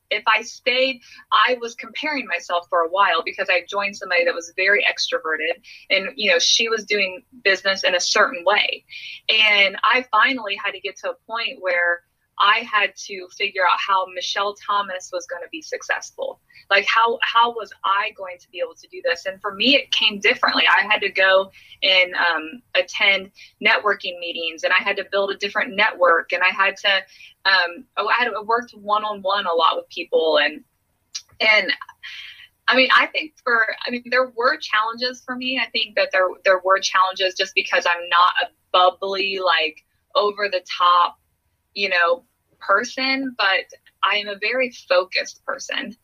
if 0.09 0.23
I 0.27 0.43
stayed, 0.43 1.01
I 1.31 1.57
was 1.59 1.73
comparing 1.75 2.27
myself 2.27 2.67
for 2.69 2.81
a 2.81 2.89
while 2.89 3.23
because 3.25 3.49
I 3.49 3.65
joined 3.67 3.97
somebody 3.97 4.25
that 4.25 4.33
was 4.33 4.53
very 4.55 4.85
extroverted, 4.85 5.61
and 5.89 6.09
you 6.15 6.31
know, 6.31 6.39
she 6.39 6.69
was 6.69 6.85
doing 6.85 7.23
business 7.43 7.83
in 7.83 7.95
a 7.95 7.99
certain 7.99 8.43
way, 8.45 8.85
and 9.29 9.75
I 9.83 10.05
finally 10.11 10.55
had 10.63 10.71
to 10.71 10.79
get 10.79 10.97
to 10.97 11.11
a 11.11 11.15
point 11.27 11.57
where 11.61 12.03
I 12.39 12.59
had 12.59 12.95
to 13.07 13.27
figure 13.37 13.63
out 13.63 13.77
how 13.85 14.05
Michelle 14.13 14.55
Thomas 14.55 15.11
was 15.13 15.25
going 15.27 15.43
to 15.43 15.49
be 15.49 15.61
successful. 15.61 16.39
Like 16.69 16.85
how 16.87 17.19
how 17.21 17.51
was 17.51 17.71
I 17.83 18.11
going 18.17 18.37
to 18.39 18.49
be 18.49 18.59
able 18.59 18.75
to 18.75 18.87
do 18.87 19.01
this? 19.03 19.25
And 19.25 19.39
for 19.41 19.53
me, 19.53 19.75
it 19.75 19.91
came 19.91 20.19
differently. 20.19 20.63
I 20.67 20.81
had 20.81 20.99
to 21.01 21.09
go 21.09 21.51
and 21.83 22.13
um, 22.15 22.61
attend 22.75 23.31
networking 23.63 24.19
meetings, 24.19 24.63
and 24.63 24.73
I 24.73 24.81
had 24.81 24.97
to 24.97 25.05
build 25.11 25.31
a 25.31 25.37
different 25.37 25.75
network, 25.75 26.31
and 26.33 26.41
I 26.41 26.49
had 26.49 26.77
to 26.77 26.89
um, 27.45 27.85
oh, 27.97 28.07
I 28.07 28.23
had 28.23 28.31
worked 28.45 28.71
one 28.71 29.03
on 29.03 29.21
one 29.21 29.45
a 29.45 29.53
lot 29.53 29.75
with 29.75 29.89
people, 29.89 30.39
and 30.39 30.63
and 31.39 31.71
I 32.67 32.75
mean, 32.75 32.89
I 32.95 33.07
think 33.07 33.33
for 33.43 33.65
I 33.85 33.91
mean, 33.91 34.03
there 34.09 34.31
were 34.35 34.57
challenges 34.57 35.21
for 35.23 35.35
me. 35.35 35.59
I 35.61 35.69
think 35.69 35.95
that 35.95 36.09
there 36.11 36.27
there 36.45 36.61
were 36.63 36.79
challenges 36.79 37.35
just 37.35 37.53
because 37.53 37.85
I'm 37.85 38.09
not 38.09 38.33
a 38.41 38.51
bubbly 38.71 39.39
like 39.43 39.83
over 40.15 40.47
the 40.49 40.63
top 40.77 41.19
you 41.73 41.89
know, 41.89 42.23
person, 42.59 43.35
but 43.37 43.65
I 44.03 44.17
am 44.17 44.27
a 44.27 44.37
very 44.39 44.71
focused 44.71 45.43
person. 45.45 45.95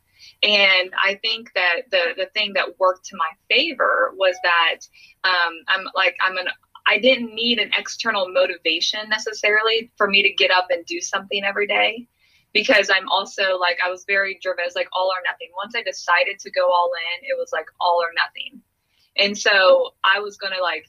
And 0.44 0.92
I 1.04 1.20
think 1.22 1.52
that 1.56 1.84
the 1.92 2.14
the 2.18 2.28
thing 2.34 2.54
that 2.54 2.80
worked 2.80 3.06
to 3.08 3.18
my 3.18 3.30
favor 3.50 4.12
was 4.16 4.36
that 4.44 4.80
um, 5.24 5.54
I'm 5.68 5.86
like 5.96 6.16
I'm 6.22 6.38
an 6.38 6.48
I 6.88 6.98
didn't 6.98 7.34
need 7.36 7.60
an 7.60 7.72
external 7.78 8.32
motivation 8.32 9.10
necessarily 9.10 9.92
for 9.98 10.08
me 10.08 10.24
to 10.24 10.34
get 10.34 10.52
up 10.52 10.68
and 10.70 10.86
do 10.86 11.02
something 11.02 11.44
every 11.44 11.68
day 11.68 12.08
because 12.54 12.90
I'm 12.90 13.08
also 13.10 13.58
like 13.60 13.78
I 13.86 13.90
was 13.90 14.06
very 14.08 14.40
driven. 14.42 14.64
It's 14.66 14.76
like 14.76 14.90
all 14.94 15.08
or 15.08 15.22
nothing. 15.26 15.50
Once 15.56 15.76
I 15.76 15.84
decided 15.84 16.40
to 16.40 16.52
go 16.52 16.72
all 16.72 16.92
in, 17.22 17.30
it 17.30 17.38
was 17.38 17.52
like 17.52 17.68
all 17.80 18.02
or 18.02 18.12
nothing. 18.16 18.62
And 19.18 19.38
so 19.38 19.94
I 20.04 20.20
was 20.20 20.38
gonna 20.38 20.62
like 20.62 20.86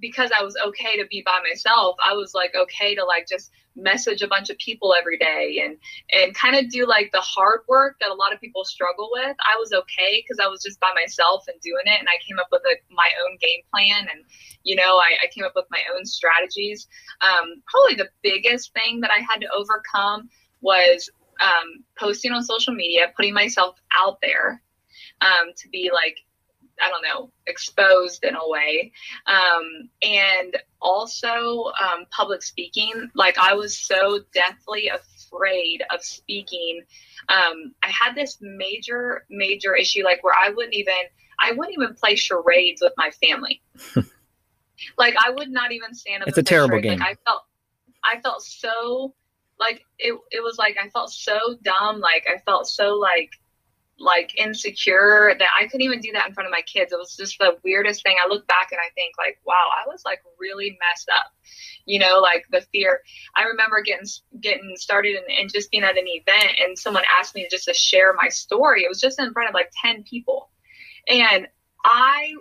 because 0.00 0.30
I 0.38 0.44
was 0.44 0.56
okay 0.68 0.96
to 0.98 1.06
be 1.08 1.22
by 1.26 1.40
myself, 1.48 1.96
I 2.04 2.14
was 2.14 2.32
like 2.34 2.54
okay 2.54 2.94
to 2.94 3.04
like 3.04 3.26
just 3.28 3.50
message 3.74 4.22
a 4.22 4.28
bunch 4.28 4.50
of 4.50 4.58
people 4.58 4.94
every 4.98 5.16
day 5.16 5.62
and 5.64 5.76
and 6.12 6.34
kind 6.34 6.56
of 6.56 6.70
do 6.70 6.86
like 6.86 7.10
the 7.12 7.20
hard 7.20 7.60
work 7.68 7.96
that 8.00 8.10
a 8.10 8.14
lot 8.14 8.32
of 8.32 8.40
people 8.40 8.64
struggle 8.64 9.08
with. 9.12 9.36
I 9.40 9.58
was 9.58 9.72
okay 9.72 10.22
because 10.22 10.38
I 10.42 10.48
was 10.48 10.62
just 10.62 10.80
by 10.80 10.92
myself 10.94 11.44
and 11.48 11.60
doing 11.60 11.84
it, 11.86 11.98
and 11.98 12.08
I 12.08 12.18
came 12.26 12.38
up 12.38 12.48
with 12.50 12.62
a, 12.62 12.76
my 12.94 13.08
own 13.26 13.38
game 13.40 13.60
plan, 13.72 14.08
and 14.12 14.24
you 14.62 14.76
know 14.76 14.98
I, 14.98 15.24
I 15.24 15.26
came 15.34 15.44
up 15.44 15.52
with 15.54 15.66
my 15.70 15.80
own 15.96 16.04
strategies. 16.04 16.86
Um, 17.20 17.62
probably 17.66 17.96
the 17.96 18.10
biggest 18.22 18.72
thing 18.74 19.00
that 19.00 19.10
I 19.10 19.20
had 19.20 19.40
to 19.40 19.48
overcome 19.54 20.28
was 20.60 21.10
um, 21.40 21.84
posting 21.98 22.32
on 22.32 22.42
social 22.42 22.74
media, 22.74 23.12
putting 23.16 23.34
myself 23.34 23.76
out 23.98 24.18
there 24.22 24.62
um, 25.20 25.52
to 25.56 25.68
be 25.68 25.90
like 25.92 26.16
I 26.80 26.88
don't 26.88 27.02
know, 27.02 27.30
exposed 27.46 28.24
in 28.24 28.34
a 28.34 28.48
way. 28.48 28.92
Um, 29.26 29.88
and 30.02 30.56
also 30.80 31.70
um, 31.80 32.06
public 32.10 32.42
speaking. 32.42 33.10
Like 33.14 33.38
I 33.38 33.54
was 33.54 33.76
so 33.76 34.20
deathly 34.34 34.88
afraid 34.88 35.82
of 35.92 36.02
speaking. 36.02 36.82
Um, 37.28 37.74
I 37.82 37.88
had 37.88 38.14
this 38.14 38.38
major, 38.40 39.26
major 39.30 39.74
issue, 39.74 40.04
like 40.04 40.22
where 40.24 40.34
I 40.34 40.50
wouldn't 40.50 40.74
even, 40.74 40.94
I 41.38 41.52
wouldn't 41.52 41.74
even 41.74 41.94
play 41.94 42.16
charades 42.16 42.82
with 42.82 42.92
my 42.96 43.10
family. 43.10 43.62
like 44.98 45.14
I 45.18 45.30
would 45.30 45.50
not 45.50 45.72
even 45.72 45.94
stand 45.94 46.22
up. 46.22 46.28
It's 46.28 46.38
a 46.38 46.42
terrible 46.42 46.74
charade. 46.74 46.84
game. 46.84 46.98
Like 46.98 47.18
I 47.18 47.30
felt, 47.30 47.42
I 48.04 48.20
felt 48.20 48.42
so 48.42 49.14
like 49.60 49.84
it. 49.98 50.18
It 50.30 50.42
was 50.42 50.56
like 50.58 50.76
I 50.82 50.88
felt 50.88 51.12
so 51.12 51.56
dumb. 51.62 52.00
Like 52.00 52.26
I 52.28 52.38
felt 52.44 52.66
so 52.66 52.94
like 52.94 53.30
like 53.98 54.36
insecure 54.36 55.34
that 55.38 55.48
I 55.58 55.66
couldn't 55.66 55.82
even 55.82 56.00
do 56.00 56.12
that 56.12 56.28
in 56.28 56.34
front 56.34 56.46
of 56.46 56.50
my 56.50 56.62
kids. 56.62 56.92
It 56.92 56.98
was 56.98 57.16
just 57.16 57.38
the 57.38 57.56
weirdest 57.62 58.02
thing. 58.02 58.16
I 58.22 58.28
look 58.28 58.46
back 58.46 58.68
and 58.72 58.80
I 58.80 58.90
think 58.94 59.14
like, 59.18 59.38
wow, 59.44 59.68
I 59.72 59.88
was 59.88 60.02
like 60.04 60.22
really 60.38 60.78
messed 60.80 61.08
up. 61.08 61.32
You 61.84 61.98
know, 61.98 62.18
like 62.20 62.44
the 62.50 62.62
fear. 62.72 63.00
I 63.36 63.44
remember 63.44 63.82
getting 63.82 64.06
getting 64.40 64.74
started 64.76 65.16
and, 65.16 65.26
and 65.38 65.52
just 65.52 65.70
being 65.70 65.84
at 65.84 65.98
an 65.98 66.06
event 66.06 66.58
and 66.60 66.78
someone 66.78 67.04
asked 67.18 67.34
me 67.34 67.46
just 67.50 67.66
to 67.66 67.74
share 67.74 68.14
my 68.20 68.28
story. 68.28 68.82
It 68.82 68.88
was 68.88 69.00
just 69.00 69.20
in 69.20 69.32
front 69.32 69.48
of 69.48 69.54
like 69.54 69.70
10 69.82 70.04
people. 70.04 70.50
And 71.08 71.46
I 71.84 72.34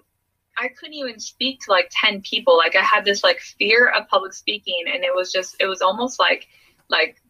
I 0.58 0.68
couldn't 0.70 0.96
even 0.96 1.20
speak 1.20 1.62
to 1.62 1.72
like 1.72 1.92
10 1.92 2.22
people. 2.22 2.58
Like 2.58 2.76
I 2.76 2.82
had 2.82 3.06
this 3.06 3.24
like 3.24 3.40
fear 3.40 3.88
of 3.88 4.08
public 4.08 4.34
speaking 4.34 4.84
and 4.92 5.04
it 5.04 5.14
was 5.16 5.32
just 5.32 5.56
it 5.60 5.66
was 5.66 5.82
almost 5.82 6.20
like 6.20 6.48
like 6.90 7.22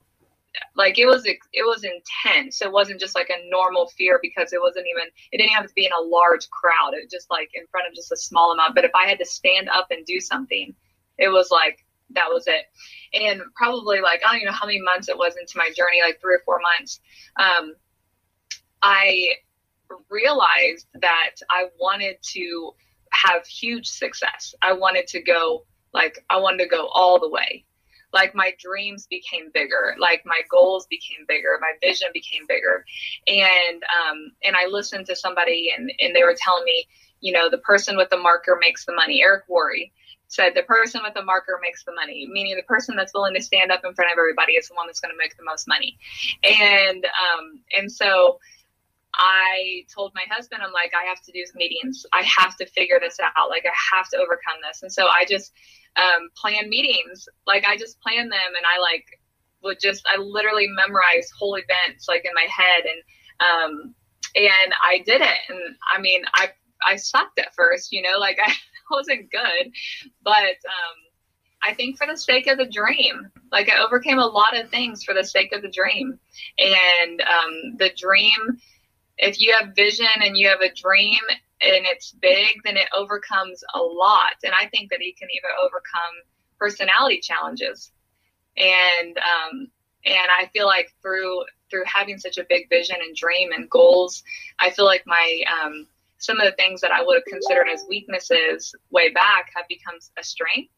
like 0.75 0.99
it 0.99 1.05
was 1.05 1.25
it 1.25 1.37
was 1.65 1.83
intense. 1.83 2.61
It 2.61 2.71
wasn't 2.71 2.99
just 2.99 3.15
like 3.15 3.29
a 3.29 3.49
normal 3.49 3.87
fear 3.87 4.19
because 4.21 4.53
it 4.53 4.61
wasn't 4.61 4.87
even 4.87 5.09
it 5.31 5.37
didn't 5.37 5.53
have 5.53 5.67
to 5.67 5.73
be 5.75 5.85
in 5.85 5.91
a 5.97 6.07
large 6.07 6.49
crowd. 6.49 6.93
It 6.93 7.03
was 7.03 7.11
just 7.11 7.29
like 7.29 7.49
in 7.53 7.65
front 7.67 7.87
of 7.87 7.93
just 7.93 8.11
a 8.11 8.17
small 8.17 8.51
amount. 8.51 8.75
But 8.75 8.85
if 8.85 8.91
i 8.95 9.07
had 9.07 9.19
to 9.19 9.25
stand 9.25 9.69
up 9.69 9.87
and 9.91 10.05
do 10.05 10.19
something 10.19 10.73
it 11.17 11.29
was 11.29 11.51
like 11.51 11.85
that 12.13 12.27
was 12.29 12.45
it. 12.47 12.65
And 13.13 13.41
probably 13.55 14.01
like 14.01 14.21
i 14.25 14.31
don't 14.31 14.41
even 14.41 14.47
know 14.47 14.57
how 14.59 14.65
many 14.65 14.81
months 14.81 15.07
it 15.09 15.17
was 15.17 15.35
into 15.39 15.53
my 15.57 15.69
journey 15.75 16.01
like 16.03 16.19
three 16.19 16.35
or 16.35 16.41
four 16.45 16.59
months. 16.77 16.99
Um, 17.37 17.75
i 18.81 19.35
realized 20.09 20.87
that 21.01 21.35
i 21.49 21.67
wanted 21.79 22.15
to 22.21 22.71
have 23.11 23.45
huge 23.45 23.87
success. 23.87 24.55
I 24.61 24.73
wanted 24.73 25.07
to 25.07 25.21
go 25.21 25.65
like 25.93 26.23
i 26.29 26.37
wanted 26.37 26.59
to 26.63 26.69
go 26.69 26.87
all 26.87 27.19
the 27.19 27.29
way 27.29 27.65
like 28.13 28.35
my 28.35 28.51
dreams 28.59 29.07
became 29.07 29.51
bigger 29.53 29.95
like 29.99 30.23
my 30.25 30.39
goals 30.49 30.87
became 30.87 31.25
bigger 31.27 31.57
my 31.61 31.71
vision 31.81 32.07
became 32.13 32.43
bigger. 32.47 32.85
And 33.27 33.83
um 33.83 34.31
and 34.43 34.55
i 34.55 34.65
listened 34.67 35.05
to 35.07 35.15
somebody 35.15 35.71
and 35.75 35.91
and 35.99 36.15
they 36.15 36.23
were 36.23 36.35
telling 36.37 36.63
me 36.65 36.87
you 37.21 37.31
know 37.31 37.49
the 37.49 37.57
person 37.59 37.97
with 37.97 38.09
the 38.09 38.17
marker 38.17 38.57
makes 38.59 38.85
the 38.85 38.93
money. 38.93 39.21
Eric 39.21 39.45
worre 39.47 39.91
said 40.27 40.53
the 40.55 40.63
person 40.63 41.01
with 41.03 41.13
the 41.13 41.23
marker 41.23 41.59
makes 41.61 41.83
the 41.83 41.93
money 41.93 42.27
meaning 42.31 42.55
the 42.55 42.63
person 42.63 42.95
that's 42.95 43.13
willing 43.13 43.33
to 43.35 43.41
stand 43.41 43.71
up 43.71 43.81
in 43.83 43.93
front 43.93 44.11
of 44.11 44.17
everybody 44.17 44.53
is 44.53 44.67
the 44.67 44.73
one 44.75 44.87
that's 44.87 44.99
going 44.99 45.13
to 45.13 45.17
make 45.17 45.35
the 45.37 45.43
most 45.43 45.67
money. 45.67 45.97
And 46.43 47.05
um 47.05 47.59
and 47.77 47.91
so 47.91 48.39
I 49.15 49.85
told 49.93 50.13
my 50.15 50.23
husband, 50.29 50.61
I'm 50.63 50.71
like, 50.71 50.93
I 50.93 51.07
have 51.07 51.21
to 51.23 51.31
do 51.31 51.43
meetings. 51.55 52.05
I 52.13 52.23
have 52.23 52.55
to 52.57 52.65
figure 52.65 52.99
this 53.01 53.19
out. 53.19 53.49
Like, 53.49 53.65
I 53.65 53.95
have 53.95 54.09
to 54.09 54.17
overcome 54.17 54.59
this. 54.67 54.81
And 54.83 54.91
so 54.91 55.07
I 55.07 55.25
just 55.27 55.51
um, 55.95 56.29
plan 56.35 56.69
meetings. 56.69 57.27
Like, 57.45 57.65
I 57.65 57.77
just 57.77 57.99
plan 58.01 58.29
them 58.29 58.39
and 58.57 58.65
I 58.65 58.79
like 58.79 59.05
would 59.63 59.79
just, 59.79 60.05
I 60.11 60.17
literally 60.17 60.67
memorize 60.67 61.29
whole 61.37 61.55
events 61.55 62.07
like 62.07 62.25
in 62.25 62.31
my 62.33 62.47
head. 62.49 62.83
And, 62.85 63.01
um, 63.39 63.95
and 64.35 64.73
I 64.83 65.03
did 65.05 65.21
it. 65.21 65.37
And 65.49 65.75
I 65.93 65.99
mean, 65.99 66.23
I, 66.33 66.49
I 66.87 66.95
sucked 66.95 67.37
at 67.39 67.53
first, 67.55 67.91
you 67.91 68.01
know, 68.01 68.17
like 68.17 68.39
I 68.45 68.53
wasn't 68.89 69.31
good, 69.31 69.71
but, 70.23 70.33
um, 70.33 70.97
I 71.63 71.75
think 71.75 71.97
for 71.97 72.07
the 72.07 72.17
sake 72.17 72.47
of 72.47 72.57
the 72.57 72.65
dream, 72.65 73.29
like 73.51 73.69
I 73.69 73.83
overcame 73.83 74.17
a 74.17 74.25
lot 74.25 74.57
of 74.57 74.71
things 74.71 75.03
for 75.03 75.13
the 75.13 75.23
sake 75.23 75.53
of 75.53 75.61
the 75.61 75.69
dream. 75.69 76.17
And 76.57 77.21
um, 77.21 77.77
the 77.77 77.91
dream 77.95 78.59
if 79.21 79.39
you 79.39 79.55
have 79.59 79.75
vision 79.75 80.07
and 80.21 80.35
you 80.35 80.49
have 80.49 80.61
a 80.61 80.73
dream 80.73 81.21
and 81.61 81.85
it's 81.85 82.11
big, 82.11 82.57
then 82.65 82.75
it 82.75 82.89
overcomes 82.95 83.63
a 83.75 83.79
lot. 83.79 84.33
And 84.43 84.51
I 84.59 84.67
think 84.67 84.89
that 84.89 84.99
he 84.99 85.13
can 85.13 85.29
even 85.31 85.49
overcome 85.63 86.25
personality 86.59 87.21
challenges. 87.21 87.91
And 88.57 89.17
um, 89.17 89.67
and 90.05 90.27
I 90.31 90.47
feel 90.51 90.65
like 90.65 90.91
through 91.01 91.45
through 91.69 91.83
having 91.85 92.17
such 92.17 92.37
a 92.37 92.45
big 92.49 92.67
vision 92.69 92.97
and 92.99 93.15
dream 93.15 93.51
and 93.51 93.69
goals, 93.69 94.23
I 94.59 94.71
feel 94.71 94.85
like 94.85 95.03
my 95.05 95.43
um, 95.63 95.87
some 96.17 96.39
of 96.39 96.45
the 96.45 96.55
things 96.55 96.81
that 96.81 96.91
I 96.91 97.03
would 97.03 97.15
have 97.15 97.25
considered 97.25 97.67
as 97.71 97.85
weaknesses 97.87 98.75
way 98.89 99.11
back 99.11 99.51
have 99.55 99.67
become 99.69 99.95
a 100.17 100.23
strength. 100.23 100.71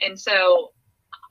And 0.00 0.18
so 0.18 0.72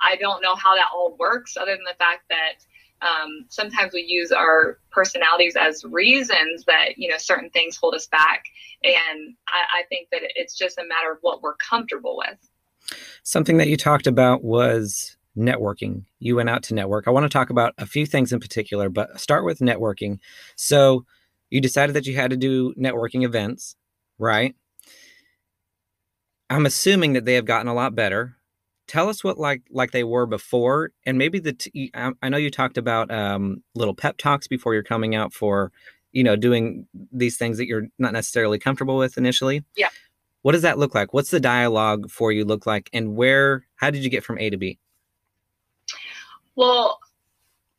I 0.01 0.15
don't 0.15 0.41
know 0.41 0.55
how 0.55 0.75
that 0.75 0.89
all 0.93 1.15
works, 1.19 1.57
other 1.57 1.75
than 1.75 1.83
the 1.83 1.97
fact 1.97 2.23
that 2.29 2.63
um, 3.01 3.45
sometimes 3.49 3.93
we 3.93 4.01
use 4.07 4.31
our 4.31 4.79
personalities 4.91 5.55
as 5.55 5.83
reasons 5.85 6.63
that 6.65 6.97
you 6.97 7.09
know 7.09 7.17
certain 7.17 7.49
things 7.49 7.75
hold 7.75 7.93
us 7.93 8.07
back. 8.07 8.45
And 8.83 9.35
I, 9.47 9.79
I, 9.79 9.83
think 9.89 10.09
that 10.11 10.21
it's 10.35 10.57
just 10.57 10.77
a 10.77 10.83
matter 10.87 11.11
of 11.11 11.17
what 11.21 11.41
we're 11.41 11.55
comfortable 11.55 12.17
with. 12.17 12.97
Something 13.23 13.57
that 13.57 13.67
you 13.67 13.77
talked 13.77 14.07
about 14.07 14.43
was 14.43 15.17
networking. 15.37 16.03
You 16.19 16.37
went 16.37 16.49
out 16.49 16.63
to 16.63 16.73
network. 16.73 17.07
I 17.07 17.11
want 17.11 17.25
to 17.25 17.29
talk 17.29 17.49
about 17.49 17.73
a 17.77 17.85
few 17.85 18.05
things 18.05 18.31
in 18.31 18.39
particular 18.39 18.89
but 18.89 19.19
start 19.19 19.43
with 19.43 19.59
networking. 19.59 20.19
So 20.55 21.05
you 21.49 21.59
decided 21.59 21.95
that 21.95 22.05
you 22.05 22.15
had 22.15 22.29
to 22.31 22.37
do 22.37 22.73
networking 22.75 23.23
events 23.23 23.75
right? 24.17 24.55
I'm 26.49 26.65
assuming 26.65 27.13
that 27.13 27.25
they 27.25 27.33
have 27.35 27.45
gotten 27.45 27.67
a 27.67 27.73
lot 27.73 27.95
better 27.95 28.35
tell 28.87 29.09
us 29.09 29.23
what 29.23 29.37
like 29.37 29.63
like 29.71 29.91
they 29.91 30.03
were 30.03 30.25
before 30.25 30.91
and 31.05 31.17
maybe 31.17 31.39
the 31.39 31.53
t- 31.53 31.91
I 31.93 32.29
know 32.29 32.37
you 32.37 32.51
talked 32.51 32.77
about 32.77 33.11
um, 33.11 33.63
little 33.73 33.95
pep 33.95 34.17
talks 34.17 34.47
before 34.47 34.73
you're 34.73 34.83
coming 34.83 35.15
out 35.15 35.33
for 35.33 35.71
you 36.11 36.23
know 36.23 36.35
doing 36.35 36.87
these 37.11 37.37
things 37.37 37.57
that 37.57 37.67
you're 37.67 37.87
not 37.99 38.13
necessarily 38.13 38.59
comfortable 38.59 38.97
with 38.97 39.17
initially. 39.17 39.63
Yeah. 39.75 39.89
What 40.43 40.51
does 40.51 40.61
that 40.61 40.77
look 40.77 40.93
like? 40.93 41.13
What's 41.13 41.31
the 41.31 41.39
dialogue 41.39 42.09
for 42.09 42.31
you 42.31 42.45
look 42.45 42.65
like 42.65 42.89
and 42.93 43.15
where 43.15 43.65
how 43.75 43.89
did 43.89 44.03
you 44.03 44.09
get 44.09 44.23
from 44.23 44.37
a 44.39 44.49
to 44.49 44.57
b? 44.57 44.79
Well 46.55 46.99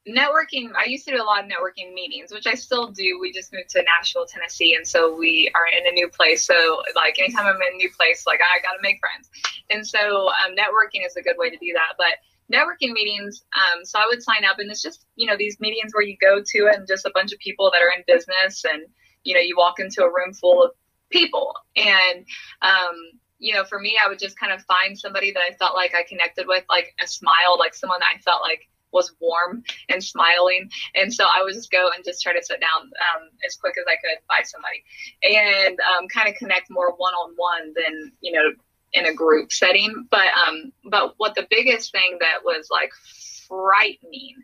networking 0.09 0.71
i 0.79 0.85
used 0.87 1.05
to 1.05 1.11
do 1.11 1.21
a 1.21 1.25
lot 1.25 1.43
of 1.43 1.51
networking 1.51 1.93
meetings 1.93 2.33
which 2.33 2.47
i 2.47 2.55
still 2.55 2.89
do. 2.89 3.19
We 3.21 3.33
just 3.33 3.53
moved 3.53 3.71
to 3.71 3.83
nashville 3.83 4.27
tennessee 4.27 4.75
and 4.75 4.87
so 4.87 5.17
we 5.17 5.51
are 5.55 5.67
in 5.67 5.87
a 5.87 5.93
new 5.93 6.09
place. 6.09 6.47
So 6.47 6.83
like 6.95 7.19
anytime 7.19 7.47
i'm 7.47 7.57
in 7.57 7.75
a 7.75 7.77
new 7.77 7.91
place 7.91 8.25
like 8.27 8.41
i 8.41 8.63
gotta 8.63 8.79
make 8.83 9.01
friends. 9.01 9.29
And 9.71 9.87
so 9.87 10.29
um, 10.29 10.55
networking 10.55 11.05
is 11.05 11.17
a 11.17 11.23
good 11.23 11.37
way 11.39 11.51
to 11.51 11.57
do 11.57 11.73
that. 11.75 11.95
But 11.99 12.19
networking 12.53 12.93
meetings 12.93 13.45
um, 13.57 13.85
so 13.85 13.99
i 13.99 14.07
would 14.07 14.23
sign 14.23 14.45
up 14.45 14.59
and 14.61 14.71
it's 14.71 14.83
just 14.83 15.07
you 15.17 15.27
know 15.27 15.37
these 15.37 15.59
meetings 15.59 15.93
where 15.93 16.05
you 16.05 16.17
go 16.21 16.41
to 16.45 16.71
and 16.73 16.87
just 16.87 17.05
a 17.05 17.11
bunch 17.13 17.33
of 17.33 17.39
people 17.41 17.71
that 17.73 17.83
are 17.83 17.91
in 17.97 18.05
business 18.07 18.65
and 18.65 18.85
you 19.25 19.35
know 19.35 19.41
you 19.41 19.57
walk 19.57 19.81
into 19.81 20.03
a 20.03 20.09
room 20.09 20.33
full 20.33 20.63
of 20.63 20.71
people. 21.11 21.55
And 21.77 22.25
um, 22.63 22.95
you 23.39 23.53
know 23.55 23.65
for 23.65 23.79
me 23.79 23.99
i 24.03 24.09
would 24.09 24.19
just 24.19 24.39
kind 24.39 24.53
of 24.53 24.63
find 24.63 24.99
somebody 24.99 25.33
that 25.33 25.41
i 25.41 25.55
felt 25.57 25.75
like 25.75 25.95
i 25.95 26.03
connected 26.03 26.47
with 26.47 26.65
like 26.71 26.95
a 27.03 27.07
smile 27.07 27.59
like 27.59 27.75
someone 27.75 28.01
that 28.01 28.09
i 28.15 28.19
felt 28.21 28.41
like 28.43 28.69
was 28.97 29.15
warm 29.21 29.63
and 29.89 30.03
smiling. 30.03 30.71
And 30.95 31.13
so 31.13 31.25
I 31.25 31.43
would 31.45 31.55
just 31.55 31.71
go 31.71 31.91
and 31.95 32.05
just 32.05 32.23
try 32.23 32.33
to 32.33 32.43
sit 32.43 32.61
down 32.61 32.83
um, 32.83 33.29
as 33.47 33.57
quick 33.57 33.75
as 33.79 33.85
I 33.87 33.97
could 34.01 34.19
by 34.29 34.41
somebody 34.45 34.83
and 35.23 35.79
um, 35.81 36.09
kind 36.09 36.29
of 36.29 36.35
connect 36.35 36.71
more 36.71 36.93
one 36.97 37.15
on 37.15 37.35
one 37.37 37.75
than, 37.77 38.13
you 38.21 38.33
know, 38.33 38.53
in 38.93 39.07
a 39.07 39.13
group 39.13 39.53
setting. 39.53 40.09
But 40.11 40.29
um, 40.49 40.73
but 40.85 41.15
what 41.19 41.35
the 41.35 41.47
biggest 41.51 41.93
thing 41.93 42.19
that 42.21 42.45
was 42.45 42.69
like 42.71 42.91
frightening 43.47 44.37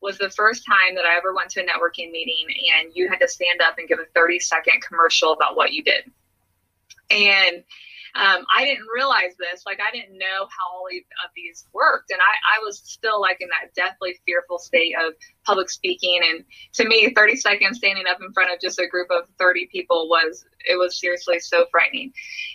was 0.00 0.18
the 0.18 0.30
first 0.30 0.64
time 0.64 0.94
that 0.94 1.04
I 1.04 1.16
ever 1.16 1.34
went 1.34 1.50
to 1.50 1.60
a 1.60 1.64
networking 1.64 2.10
meeting 2.12 2.46
and 2.78 2.92
you 2.94 3.08
had 3.08 3.18
to 3.20 3.28
stand 3.28 3.60
up 3.60 3.78
and 3.78 3.88
give 3.88 3.98
a 3.98 4.06
30 4.14 4.38
second 4.38 4.80
commercial 4.86 5.32
about 5.32 5.56
what 5.56 5.72
you 5.72 5.82
did. 5.82 6.10
And 7.10 7.64
um, 8.18 8.44
I 8.50 8.64
didn't 8.64 8.86
realize 8.92 9.36
this. 9.38 9.62
Like, 9.64 9.78
I 9.78 9.92
didn't 9.92 10.18
know 10.18 10.48
how 10.50 10.66
all 10.74 10.86
of 10.88 11.30
these 11.36 11.64
worked. 11.72 12.10
And 12.10 12.18
I, 12.20 12.58
I 12.58 12.64
was 12.64 12.82
still 12.84 13.20
like 13.20 13.40
in 13.40 13.48
that 13.48 13.74
deathly 13.74 14.18
fearful 14.26 14.58
state 14.58 14.94
of 14.98 15.14
public 15.46 15.70
speaking. 15.70 16.20
And 16.28 16.44
to 16.74 16.88
me, 16.88 17.12
30 17.14 17.36
seconds 17.36 17.78
standing 17.78 18.04
up 18.10 18.18
in 18.20 18.32
front 18.32 18.52
of 18.52 18.60
just 18.60 18.80
a 18.80 18.88
group 18.88 19.06
of 19.12 19.28
30 19.38 19.68
people 19.70 20.08
was, 20.08 20.44
it 20.68 20.76
was 20.76 20.98
seriously 20.98 21.38
so 21.38 21.66
frightening. 21.70 22.12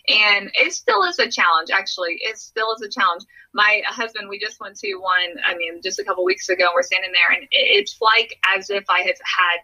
And 0.09 0.51
it 0.55 0.73
still 0.73 1.03
is 1.03 1.17
a 1.19 1.31
challenge, 1.31 1.69
actually. 1.71 2.19
It 2.19 2.37
still 2.37 2.75
is 2.75 2.81
a 2.81 2.89
challenge. 2.89 3.23
My 3.53 3.83
husband, 3.85 4.27
we 4.27 4.39
just 4.39 4.59
went 4.59 4.77
to 4.79 4.95
one, 4.95 5.37
I 5.47 5.55
mean, 5.55 5.81
just 5.81 5.97
a 5.97 6.03
couple 6.03 6.25
weeks 6.25 6.49
ago, 6.49 6.65
and 6.65 6.71
we're 6.75 6.81
standing 6.81 7.13
there, 7.13 7.37
and 7.37 7.47
it's 7.51 7.97
like 8.01 8.37
as 8.53 8.69
if 8.69 8.83
I 8.89 8.99
have 8.99 9.15
had 9.23 9.59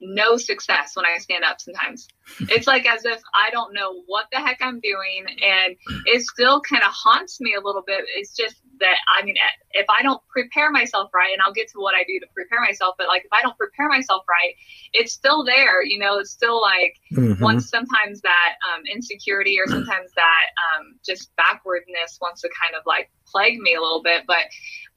no 0.00 0.36
success 0.36 0.92
when 0.94 1.04
I 1.04 1.18
stand 1.18 1.44
up 1.44 1.60
sometimes. 1.60 2.08
It's 2.48 2.68
like 2.68 2.86
as 2.86 3.04
if 3.04 3.20
I 3.34 3.50
don't 3.50 3.74
know 3.74 4.02
what 4.06 4.26
the 4.30 4.38
heck 4.38 4.58
I'm 4.62 4.78
doing. 4.80 5.26
And 5.28 5.76
it 6.06 6.22
still 6.22 6.60
kind 6.60 6.82
of 6.84 6.90
haunts 6.92 7.40
me 7.40 7.54
a 7.54 7.60
little 7.60 7.82
bit. 7.84 8.04
It's 8.16 8.36
just 8.36 8.54
that, 8.78 8.94
I 9.18 9.24
mean, 9.24 9.34
if 9.72 9.86
I 9.90 10.02
don't 10.02 10.22
prepare 10.28 10.70
myself 10.70 11.10
right, 11.12 11.32
and 11.32 11.42
I'll 11.42 11.52
get 11.52 11.68
to 11.72 11.78
what 11.78 11.96
I 11.96 12.04
do 12.06 12.20
to 12.20 12.26
prepare 12.32 12.60
myself, 12.60 12.94
but 12.98 13.08
like 13.08 13.24
if 13.24 13.32
I 13.32 13.42
don't 13.42 13.56
prepare 13.58 13.88
myself 13.88 14.24
right, 14.28 14.54
it's 14.92 15.12
still 15.12 15.44
there. 15.44 15.82
You 15.84 15.98
know, 15.98 16.18
it's 16.18 16.30
still 16.30 16.60
like 16.60 16.94
mm-hmm. 17.12 17.42
once 17.42 17.68
sometimes 17.68 18.20
that 18.20 18.54
um, 18.72 18.82
insecurity 18.86 19.58
or 19.58 19.66
sometimes 19.68 20.12
that 20.14 20.44
um, 20.78 20.98
just 21.04 21.34
backwardness 21.36 22.18
wants 22.20 22.42
to 22.42 22.48
kind 22.48 22.78
of 22.78 22.86
like 22.86 23.10
plague 23.26 23.58
me 23.58 23.74
a 23.74 23.80
little 23.80 24.02
bit. 24.02 24.22
But 24.26 24.46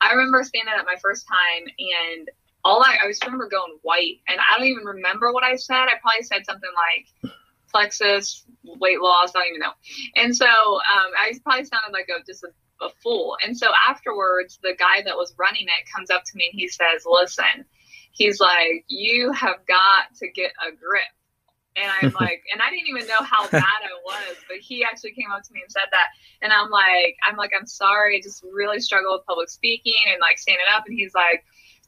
I 0.02 0.14
remember 0.14 0.44
standing 0.44 0.74
up 0.78 0.86
my 0.86 1.00
first 1.02 1.26
time 1.28 1.66
and 1.66 2.30
all 2.64 2.82
I, 2.82 2.98
I 3.04 3.08
just 3.08 3.24
remember 3.26 3.48
going 3.48 3.78
white, 3.82 4.20
and 4.28 4.40
I 4.40 4.58
don't 4.58 4.68
even 4.68 4.86
remember 4.86 5.32
what 5.34 5.44
I 5.44 5.56
said. 5.56 5.76
I 5.76 6.00
probably 6.02 6.24
said 6.24 6.46
something 6.46 6.70
like 6.76 7.34
plexus, 7.72 8.46
weight 8.64 9.02
loss. 9.02 9.32
I 9.36 9.40
don't 9.40 9.48
even 9.50 9.60
know. 9.62 9.74
And 10.16 10.36
so 10.36 10.46
um, 10.46 11.12
I 11.18 11.34
probably 11.44 11.66
sounded 11.66 11.92
like 11.92 12.10
a 12.10 12.24
just 12.26 12.44
a, 12.44 12.86
a 12.86 12.90
fool. 13.02 13.38
And 13.46 13.58
so 13.58 13.68
afterwards, 13.90 14.60
the 14.62 14.76
guy 14.78 15.02
that 15.04 15.16
was 15.16 15.34
running 15.38 15.64
it 15.64 15.92
comes 15.94 16.10
up 16.10 16.24
to 16.24 16.32
me 16.36 16.50
and 16.52 16.60
he 16.60 16.68
says, 16.68 17.04
"Listen." 17.06 17.66
He's 18.14 18.40
like, 18.40 18.86
you 18.88 19.32
have 19.32 19.66
got 19.68 20.14
to 20.20 20.30
get 20.30 20.52
a 20.62 20.70
grip. 20.70 21.10
And 21.76 21.92
I'm 22.00 22.14
like, 22.22 22.44
and 22.54 22.62
I 22.62 22.70
didn't 22.70 22.88
even 22.88 23.08
know 23.08 23.22
how 23.26 23.50
bad 23.50 23.64
I 23.64 23.94
was, 24.06 24.38
but 24.48 24.58
he 24.58 24.84
actually 24.84 25.14
came 25.14 25.32
up 25.32 25.42
to 25.44 25.54
me 25.54 25.62
and 25.64 25.72
said 25.72 25.90
that. 25.92 26.08
And 26.42 26.54
I'm 26.54 26.70
like, 26.70 27.18
I'm 27.28 27.38
like, 27.38 27.52
I'm 27.60 27.66
sorry. 27.66 28.18
I 28.18 28.22
just 28.22 28.44
really 28.44 28.80
struggle 28.80 29.14
with 29.14 29.26
public 29.26 29.50
speaking 29.50 29.98
and 30.12 30.22
like 30.22 30.38
standing 30.38 30.66
up. 30.76 30.84
And 30.86 30.96
he's 30.96 31.16
like, 31.16 31.44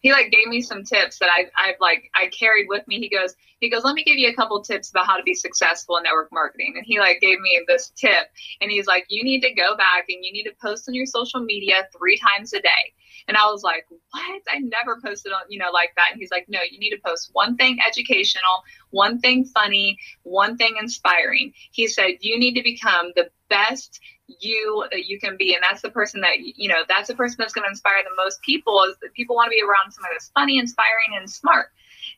he 0.05 0.11
like 0.11 0.29
gave 0.29 0.45
me 0.47 0.61
some 0.61 0.83
tips 0.83 1.17
that 1.17 1.29
I 1.31 1.49
I've 1.57 1.79
like 1.79 2.11
I 2.13 2.27
carried 2.27 2.67
with 2.69 2.87
me. 2.87 2.99
He 2.99 3.09
goes 3.09 3.33
he 3.59 3.71
goes 3.71 3.83
let 3.83 3.95
me 3.95 4.03
give 4.03 4.17
you 4.17 4.29
a 4.29 4.35
couple 4.35 4.61
tips 4.61 4.91
about 4.91 5.07
how 5.07 5.17
to 5.17 5.23
be 5.23 5.33
successful 5.33 5.97
in 5.97 6.03
network 6.03 6.31
marketing. 6.31 6.75
And 6.77 6.85
he 6.85 6.99
like 6.99 7.21
gave 7.21 7.39
me 7.39 7.59
this 7.67 7.91
tip 7.95 8.27
and 8.61 8.69
he's 8.69 8.85
like 8.85 9.07
you 9.09 9.23
need 9.23 9.41
to 9.41 9.51
go 9.55 9.75
back 9.75 10.05
and 10.07 10.23
you 10.23 10.31
need 10.31 10.43
to 10.43 10.53
post 10.61 10.87
on 10.87 10.93
your 10.93 11.07
social 11.07 11.39
media 11.39 11.87
three 11.97 12.19
times 12.19 12.53
a 12.53 12.61
day. 12.61 12.93
And 13.27 13.35
I 13.35 13.49
was 13.49 13.63
like, 13.63 13.87
what? 13.89 14.41
I 14.47 14.59
never 14.59 15.01
posted 15.03 15.31
on, 15.31 15.41
you 15.49 15.57
know, 15.57 15.71
like 15.73 15.93
that. 15.95 16.09
And 16.11 16.19
he's 16.19 16.29
like, 16.29 16.45
no, 16.47 16.59
you 16.69 16.77
need 16.77 16.91
to 16.91 17.01
post 17.03 17.31
one 17.33 17.55
thing 17.55 17.79
educational, 17.87 18.61
one 18.91 19.19
thing 19.19 19.45
funny, 19.45 19.97
one 20.21 20.57
thing 20.57 20.75
inspiring. 20.79 21.51
He 21.71 21.87
said, 21.87 22.17
you 22.19 22.37
need 22.37 22.53
to 22.53 22.61
become 22.61 23.13
the 23.15 23.31
best 23.49 23.99
you 24.27 24.85
that 24.91 25.05
you 25.05 25.19
can 25.19 25.37
be 25.37 25.53
and 25.53 25.63
that's 25.67 25.81
the 25.81 25.89
person 25.89 26.21
that 26.21 26.39
you 26.39 26.67
know 26.67 26.83
that's 26.87 27.07
the 27.07 27.15
person 27.15 27.37
that's 27.39 27.53
going 27.53 27.63
to 27.63 27.69
inspire 27.69 28.03
the 28.03 28.23
most 28.23 28.41
people 28.41 28.83
is 28.89 28.95
that 29.01 29.13
people 29.13 29.35
want 29.35 29.45
to 29.45 29.51
be 29.51 29.61
around 29.61 29.91
somebody 29.91 30.13
that's 30.15 30.29
funny 30.29 30.57
inspiring 30.57 31.15
and 31.17 31.29
smart 31.29 31.67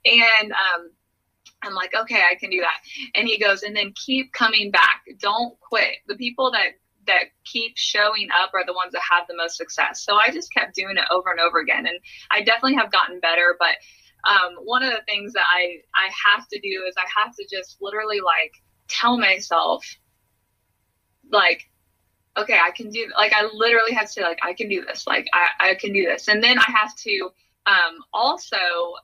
and 0.05 0.51
um 0.51 0.89
I'm 1.63 1.73
like, 1.73 1.93
okay, 1.95 2.21
I 2.29 2.35
can 2.35 2.49
do 2.49 2.59
that. 2.59 2.79
And 3.15 3.27
he 3.27 3.39
goes, 3.39 3.63
and 3.63 3.75
then 3.75 3.93
keep 3.95 4.31
coming 4.31 4.69
back. 4.71 5.03
Don't 5.19 5.59
quit. 5.59 5.95
The 6.07 6.15
people 6.15 6.51
that 6.51 6.73
that 7.07 7.31
keep 7.45 7.71
showing 7.77 8.27
up 8.43 8.51
are 8.53 8.65
the 8.65 8.73
ones 8.73 8.91
that 8.91 9.01
have 9.09 9.27
the 9.27 9.35
most 9.35 9.55
success. 9.55 10.03
So 10.03 10.17
I 10.17 10.29
just 10.29 10.53
kept 10.53 10.75
doing 10.75 10.97
it 10.97 11.05
over 11.09 11.31
and 11.31 11.39
over 11.39 11.59
again, 11.59 11.87
and 11.87 11.97
I 12.29 12.43
definitely 12.43 12.75
have 12.75 12.91
gotten 12.91 13.19
better. 13.19 13.55
But 13.57 13.75
um, 14.29 14.55
one 14.63 14.83
of 14.83 14.91
the 14.91 15.01
things 15.05 15.33
that 15.33 15.45
I 15.49 15.77
I 15.95 16.09
have 16.25 16.47
to 16.49 16.59
do 16.59 16.85
is 16.87 16.95
I 16.97 17.05
have 17.23 17.35
to 17.35 17.45
just 17.49 17.77
literally 17.81 18.19
like 18.19 18.53
tell 18.87 19.17
myself 19.17 19.85
like 21.31 21.69
okay 22.37 22.57
i 22.63 22.71
can 22.71 22.89
do 22.89 23.11
like 23.17 23.33
i 23.33 23.47
literally 23.53 23.93
have 23.93 24.05
to 24.05 24.13
say 24.13 24.21
like 24.21 24.39
i 24.43 24.53
can 24.53 24.69
do 24.69 24.83
this 24.85 25.05
like 25.07 25.27
i, 25.33 25.71
I 25.71 25.75
can 25.75 25.93
do 25.93 26.05
this. 26.05 26.27
And 26.27 26.43
then 26.43 26.57
i 26.59 26.65
have 26.67 26.95
to 26.95 27.29
um, 27.65 27.97
also 28.13 28.55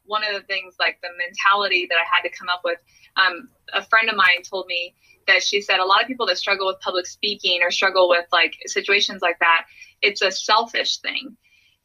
one 0.05 0.23
of 0.23 0.33
the 0.33 0.47
things 0.47 0.75
like 0.79 0.99
the 1.01 1.09
mentality 1.17 1.85
that 1.89 1.95
i 1.95 2.15
had 2.15 2.21
to 2.21 2.29
come 2.29 2.47
up 2.47 2.61
with 2.63 2.79
um, 3.17 3.49
a 3.73 3.83
friend 3.83 4.09
of 4.09 4.15
mine 4.15 4.41
told 4.49 4.67
me 4.67 4.95
that 5.27 5.43
she 5.43 5.61
said 5.61 5.79
a 5.79 5.85
lot 5.85 6.01
of 6.01 6.07
people 6.07 6.25
that 6.27 6.37
struggle 6.37 6.67
with 6.67 6.79
public 6.79 7.05
speaking 7.05 7.61
or 7.61 7.71
struggle 7.71 8.07
with 8.07 8.25
like 8.31 8.55
situations 8.65 9.21
like 9.21 9.39
that 9.39 9.65
it's 10.01 10.21
a 10.21 10.31
selfish 10.31 10.97
thing. 10.97 11.35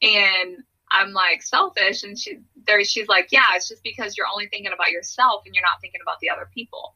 And 0.03 0.59
i'm 0.91 1.13
like 1.13 1.43
selfish 1.43 2.03
and 2.03 2.19
she 2.19 2.39
there 2.67 2.83
she's 2.83 3.09
like 3.09 3.29
yeah 3.31 3.45
it's 3.55 3.69
just 3.69 3.83
because 3.83 4.17
you're 4.17 4.27
only 4.33 4.49
thinking 4.49 4.73
about 4.73 4.91
yourself 4.91 5.43
and 5.45 5.55
you're 5.55 5.63
not 5.63 5.81
thinking 5.81 6.01
about 6.03 6.19
the 6.21 6.31
other 6.31 6.49
people. 6.55 6.95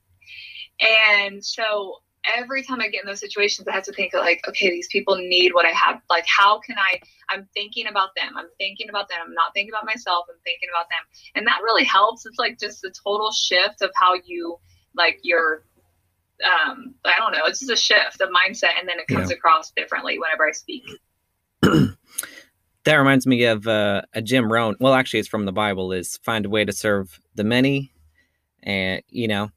And 0.80 1.44
so 1.44 2.02
every 2.24 2.62
time 2.62 2.80
I 2.80 2.88
get 2.88 3.02
in 3.02 3.06
those 3.06 3.20
situations, 3.20 3.66
I 3.68 3.72
have 3.72 3.84
to 3.84 3.92
think 3.92 4.14
like, 4.14 4.42
okay, 4.48 4.70
these 4.70 4.88
people 4.88 5.16
need 5.16 5.52
what 5.54 5.66
I 5.66 5.70
have. 5.70 6.00
Like, 6.08 6.24
how 6.26 6.60
can 6.60 6.76
I? 6.78 7.00
I'm 7.28 7.48
thinking 7.54 7.86
about 7.86 8.10
them. 8.16 8.36
I'm 8.36 8.48
thinking 8.58 8.88
about 8.88 9.08
them. 9.08 9.18
I'm 9.24 9.34
not 9.34 9.54
thinking 9.54 9.72
about 9.72 9.86
myself. 9.86 10.26
I'm 10.28 10.40
thinking 10.44 10.68
about 10.72 10.88
them, 10.88 11.04
and 11.34 11.46
that 11.46 11.62
really 11.62 11.84
helps. 11.84 12.26
It's 12.26 12.38
like 12.38 12.58
just 12.58 12.84
a 12.84 12.92
total 13.04 13.32
shift 13.32 13.82
of 13.82 13.90
how 13.94 14.14
you 14.24 14.58
like 14.94 15.18
your. 15.22 15.64
Um, 16.44 16.94
I 17.04 17.18
don't 17.18 17.32
know. 17.32 17.44
It's 17.46 17.60
just 17.60 17.70
a 17.70 17.76
shift 17.76 18.20
of 18.20 18.28
mindset, 18.30 18.78
and 18.78 18.88
then 18.88 18.98
it 18.98 19.06
comes 19.06 19.30
yeah. 19.30 19.36
across 19.36 19.70
differently 19.70 20.18
whenever 20.18 20.46
I 20.46 20.52
speak. 20.52 20.82
that 22.84 22.96
reminds 22.96 23.26
me 23.26 23.44
of 23.44 23.66
uh, 23.66 24.02
a 24.12 24.22
Jim 24.22 24.52
Rohn. 24.52 24.76
Well, 24.80 24.94
actually, 24.94 25.20
it's 25.20 25.28
from 25.28 25.44
the 25.44 25.52
Bible. 25.52 25.92
Is 25.92 26.18
find 26.24 26.46
a 26.46 26.50
way 26.50 26.64
to 26.64 26.72
serve 26.72 27.20
the 27.34 27.44
many, 27.44 27.92
and 28.62 29.02
you 29.08 29.28
know, 29.28 29.50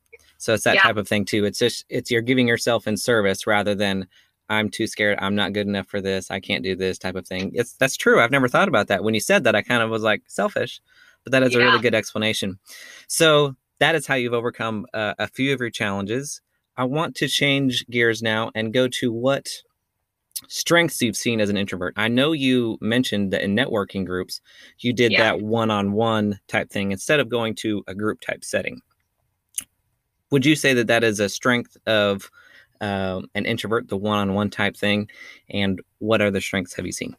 so 0.45 0.53
it's 0.53 0.63
that 0.63 0.75
yeah. 0.75 0.83
type 0.83 0.97
of 0.97 1.07
thing 1.07 1.25
too. 1.25 1.43
It's 1.43 1.57
just 1.57 1.85
it's 1.89 2.11
you're 2.11 2.21
giving 2.21 2.47
yourself 2.47 2.87
in 2.87 2.97
service 2.97 3.47
rather 3.47 3.73
than 3.73 4.07
I'm 4.47 4.69
too 4.69 4.85
scared. 4.85 5.17
I'm 5.19 5.33
not 5.33 5.53
good 5.53 5.65
enough 5.65 5.87
for 5.87 6.01
this. 6.01 6.29
I 6.29 6.39
can't 6.39 6.63
do 6.63 6.75
this 6.75 6.99
type 6.99 7.15
of 7.15 7.27
thing. 7.27 7.49
It's 7.55 7.73
that's 7.73 7.97
true. 7.97 8.21
I've 8.21 8.29
never 8.29 8.47
thought 8.47 8.67
about 8.67 8.85
that. 8.89 9.03
When 9.03 9.15
you 9.15 9.19
said 9.19 9.43
that, 9.45 9.55
I 9.55 9.63
kind 9.63 9.81
of 9.81 9.89
was 9.89 10.03
like 10.03 10.21
selfish, 10.27 10.81
but 11.23 11.31
that 11.31 11.41
is 11.41 11.53
yeah. 11.55 11.61
a 11.61 11.63
really 11.63 11.79
good 11.79 11.95
explanation. 11.95 12.59
So 13.07 13.55
that 13.79 13.95
is 13.95 14.05
how 14.05 14.13
you've 14.13 14.35
overcome 14.35 14.85
uh, 14.93 15.15
a 15.17 15.27
few 15.27 15.51
of 15.51 15.59
your 15.59 15.71
challenges. 15.71 16.41
I 16.77 16.83
want 16.83 17.15
to 17.15 17.27
change 17.27 17.83
gears 17.87 18.21
now 18.21 18.51
and 18.53 18.71
go 18.71 18.87
to 18.87 19.11
what 19.11 19.49
strengths 20.47 21.01
you've 21.01 21.17
seen 21.17 21.41
as 21.41 21.49
an 21.49 21.57
introvert. 21.57 21.95
I 21.97 22.07
know 22.07 22.33
you 22.33 22.77
mentioned 22.81 23.33
that 23.33 23.41
in 23.41 23.55
networking 23.55 24.05
groups, 24.05 24.41
you 24.77 24.93
did 24.93 25.11
yeah. 25.11 25.23
that 25.23 25.41
one 25.41 25.71
on 25.71 25.93
one 25.93 26.39
type 26.47 26.69
thing 26.69 26.91
instead 26.91 27.19
of 27.19 27.29
going 27.29 27.55
to 27.55 27.83
a 27.87 27.95
group 27.95 28.21
type 28.21 28.43
setting 28.43 28.81
would 30.35 30.45
you 30.45 30.57
say 30.57 30.73
that 30.73 30.87
that 30.87 31.01
is 31.01 31.21
a 31.21 31.29
strength 31.29 31.77
of 31.87 32.29
um, 32.81 33.29
an 33.35 33.45
introvert, 33.45 33.87
the 33.87 33.95
one-on-one 33.95 34.49
type 34.49 34.75
thing? 34.75 35.07
And 35.49 35.81
what 35.99 36.21
other 36.21 36.41
strengths 36.41 36.73
have 36.73 36.85
you 36.85 36.91
seen? 36.91 37.15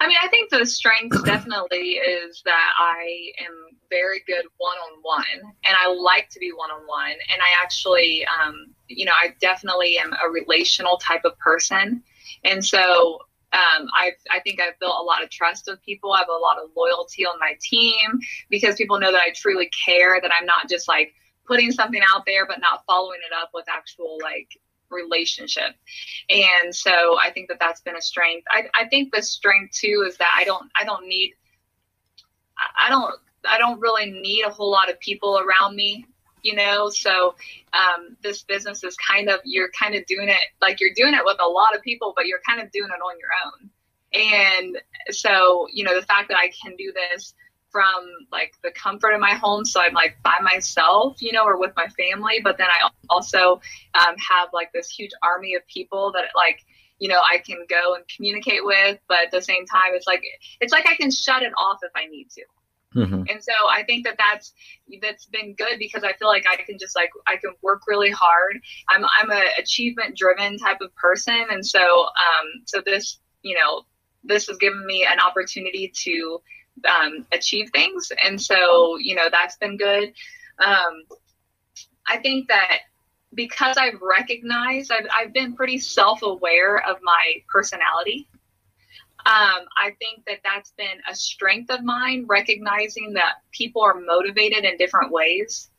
I 0.00 0.08
mean, 0.08 0.16
I 0.22 0.28
think 0.28 0.48
the 0.48 0.64
strength 0.64 1.22
definitely 1.26 1.98
is 1.98 2.40
that 2.46 2.70
I 2.78 3.32
am 3.38 3.76
very 3.90 4.22
good 4.26 4.46
one-on-one, 4.56 5.52
and 5.62 5.76
I 5.78 5.92
like 5.92 6.30
to 6.30 6.38
be 6.38 6.52
one-on-one. 6.52 7.10
And 7.10 7.42
I 7.42 7.62
actually, 7.62 8.26
um, 8.42 8.68
you 8.88 9.04
know, 9.04 9.12
I 9.12 9.34
definitely 9.42 9.98
am 9.98 10.14
a 10.24 10.30
relational 10.30 10.96
type 10.96 11.26
of 11.26 11.38
person, 11.38 12.02
and 12.44 12.64
so 12.64 13.18
um, 13.52 13.88
i 13.94 14.12
I 14.30 14.40
think 14.40 14.60
I've 14.60 14.78
built 14.78 14.94
a 15.00 15.02
lot 15.02 15.22
of 15.22 15.30
trust 15.30 15.64
with 15.66 15.82
people. 15.82 16.12
I 16.12 16.20
have 16.20 16.28
a 16.28 16.32
lot 16.32 16.58
of 16.58 16.70
loyalty 16.76 17.26
on 17.26 17.38
my 17.38 17.56
team 17.60 18.20
because 18.48 18.76
people 18.76 19.00
know 19.00 19.12
that 19.12 19.20
I 19.20 19.32
truly 19.34 19.70
care, 19.84 20.20
that 20.20 20.30
I'm 20.38 20.46
not 20.46 20.68
just 20.68 20.88
like 20.88 21.14
putting 21.46 21.72
something 21.72 22.00
out 22.14 22.24
there, 22.26 22.46
but 22.46 22.60
not 22.60 22.84
following 22.86 23.18
it 23.26 23.34
up 23.34 23.50
with 23.52 23.64
actual 23.68 24.18
like 24.22 24.48
relationship. 24.90 25.74
And 26.28 26.74
so 26.74 27.18
I 27.18 27.30
think 27.32 27.48
that 27.48 27.58
that's 27.58 27.80
been 27.80 27.96
a 27.96 28.02
strength. 28.02 28.46
I, 28.50 28.68
I 28.74 28.88
think 28.88 29.12
the 29.12 29.22
strength 29.22 29.72
too 29.72 30.04
is 30.06 30.16
that 30.18 30.32
I 30.36 30.44
don't, 30.44 30.70
I 30.80 30.84
don't 30.84 31.08
need, 31.08 31.34
I 32.78 32.88
don't, 32.88 33.14
I 33.48 33.58
don't 33.58 33.80
really 33.80 34.10
need 34.10 34.44
a 34.44 34.50
whole 34.50 34.70
lot 34.70 34.90
of 34.90 35.00
people 35.00 35.40
around 35.40 35.74
me 35.74 36.06
you 36.42 36.54
know? 36.54 36.90
So 36.90 37.34
um, 37.72 38.16
this 38.22 38.42
business 38.42 38.84
is 38.84 38.96
kind 38.96 39.28
of 39.28 39.40
you're 39.44 39.70
kind 39.78 39.94
of 39.94 40.04
doing 40.06 40.28
it 40.28 40.38
like 40.60 40.80
you're 40.80 40.94
doing 40.94 41.14
it 41.14 41.24
with 41.24 41.38
a 41.40 41.48
lot 41.48 41.74
of 41.76 41.82
people 41.82 42.12
but 42.16 42.26
you're 42.26 42.40
kind 42.48 42.60
of 42.60 42.70
doing 42.72 42.90
it 42.90 43.00
on 43.00 43.18
your 43.18 43.30
own. 43.44 43.70
And 44.12 44.76
so 45.10 45.66
you 45.72 45.84
know 45.84 45.98
the 45.98 46.06
fact 46.06 46.28
that 46.28 46.36
i 46.36 46.50
can 46.62 46.74
do 46.76 46.92
this 46.92 47.34
from 47.70 48.04
like 48.32 48.54
the 48.62 48.70
comfort 48.72 49.12
of 49.12 49.20
my 49.20 49.34
home 49.34 49.64
so 49.64 49.80
i'm 49.80 49.94
like 49.94 50.16
by 50.22 50.36
myself 50.42 51.20
you 51.22 51.32
know 51.32 51.44
or 51.44 51.58
with 51.58 51.72
my 51.76 51.86
family 51.88 52.40
but 52.42 52.58
then 52.58 52.66
i 52.68 52.88
also 53.08 53.60
um, 53.94 54.14
have 54.16 54.48
like 54.52 54.72
this 54.72 54.90
huge 54.90 55.10
army 55.22 55.54
of 55.54 55.66
people 55.66 56.12
that 56.12 56.24
like 56.34 56.64
you 56.98 57.08
know 57.08 57.20
i 57.32 57.38
can 57.38 57.58
go 57.68 57.94
and 57.94 58.04
communicate 58.14 58.64
with 58.64 58.98
but 59.08 59.18
at 59.26 59.30
the 59.30 59.42
same 59.42 59.64
time 59.66 59.92
it's 59.92 60.06
like 60.06 60.22
it's 60.60 60.72
like 60.72 60.86
i 60.88 60.94
can 60.94 61.10
shut 61.10 61.42
it 61.42 61.52
off 61.56 61.78
if 61.82 61.92
i 61.94 62.06
need 62.06 62.28
to 62.30 62.42
Mm-hmm. 62.94 63.22
And 63.28 63.42
so 63.42 63.52
I 63.70 63.84
think 63.84 64.04
that 64.04 64.16
that's 64.18 64.52
that's 65.00 65.26
been 65.26 65.54
good 65.54 65.78
because 65.78 66.02
I 66.02 66.12
feel 66.14 66.28
like 66.28 66.44
I 66.50 66.56
can 66.62 66.78
just 66.78 66.96
like 66.96 67.10
I 67.26 67.36
can 67.36 67.52
work 67.62 67.82
really 67.86 68.10
hard. 68.10 68.60
I'm 68.88 69.04
I'm 69.04 69.30
a 69.30 69.42
achievement 69.58 70.16
driven 70.16 70.58
type 70.58 70.78
of 70.80 70.94
person, 70.96 71.46
and 71.50 71.64
so 71.64 71.80
um 71.80 72.62
so 72.66 72.82
this 72.84 73.20
you 73.42 73.54
know 73.54 73.82
this 74.24 74.48
has 74.48 74.56
given 74.56 74.84
me 74.84 75.06
an 75.10 75.20
opportunity 75.20 75.92
to 76.04 76.42
um, 76.88 77.26
achieve 77.32 77.70
things, 77.72 78.10
and 78.24 78.40
so 78.40 78.96
you 78.96 79.14
know 79.14 79.28
that's 79.30 79.56
been 79.56 79.76
good. 79.76 80.12
Um, 80.64 81.02
I 82.06 82.18
think 82.18 82.48
that 82.48 82.78
because 83.34 83.76
I've 83.76 84.00
recognized 84.02 84.90
I've 84.90 85.06
I've 85.14 85.32
been 85.32 85.54
pretty 85.54 85.78
self 85.78 86.22
aware 86.22 86.78
of 86.78 86.98
my 87.02 87.34
personality 87.52 88.26
um, 89.26 89.66
I 89.76 89.90
think 89.98 90.24
that 90.26 90.38
that's 90.44 90.72
been 90.72 90.98
a 91.10 91.14
strength 91.14 91.70
of 91.70 91.84
mine, 91.84 92.24
recognizing 92.28 93.14
that 93.14 93.34
people 93.52 93.82
are 93.82 94.00
motivated 94.00 94.64
in 94.64 94.76
different 94.76 95.12
ways. 95.12 95.70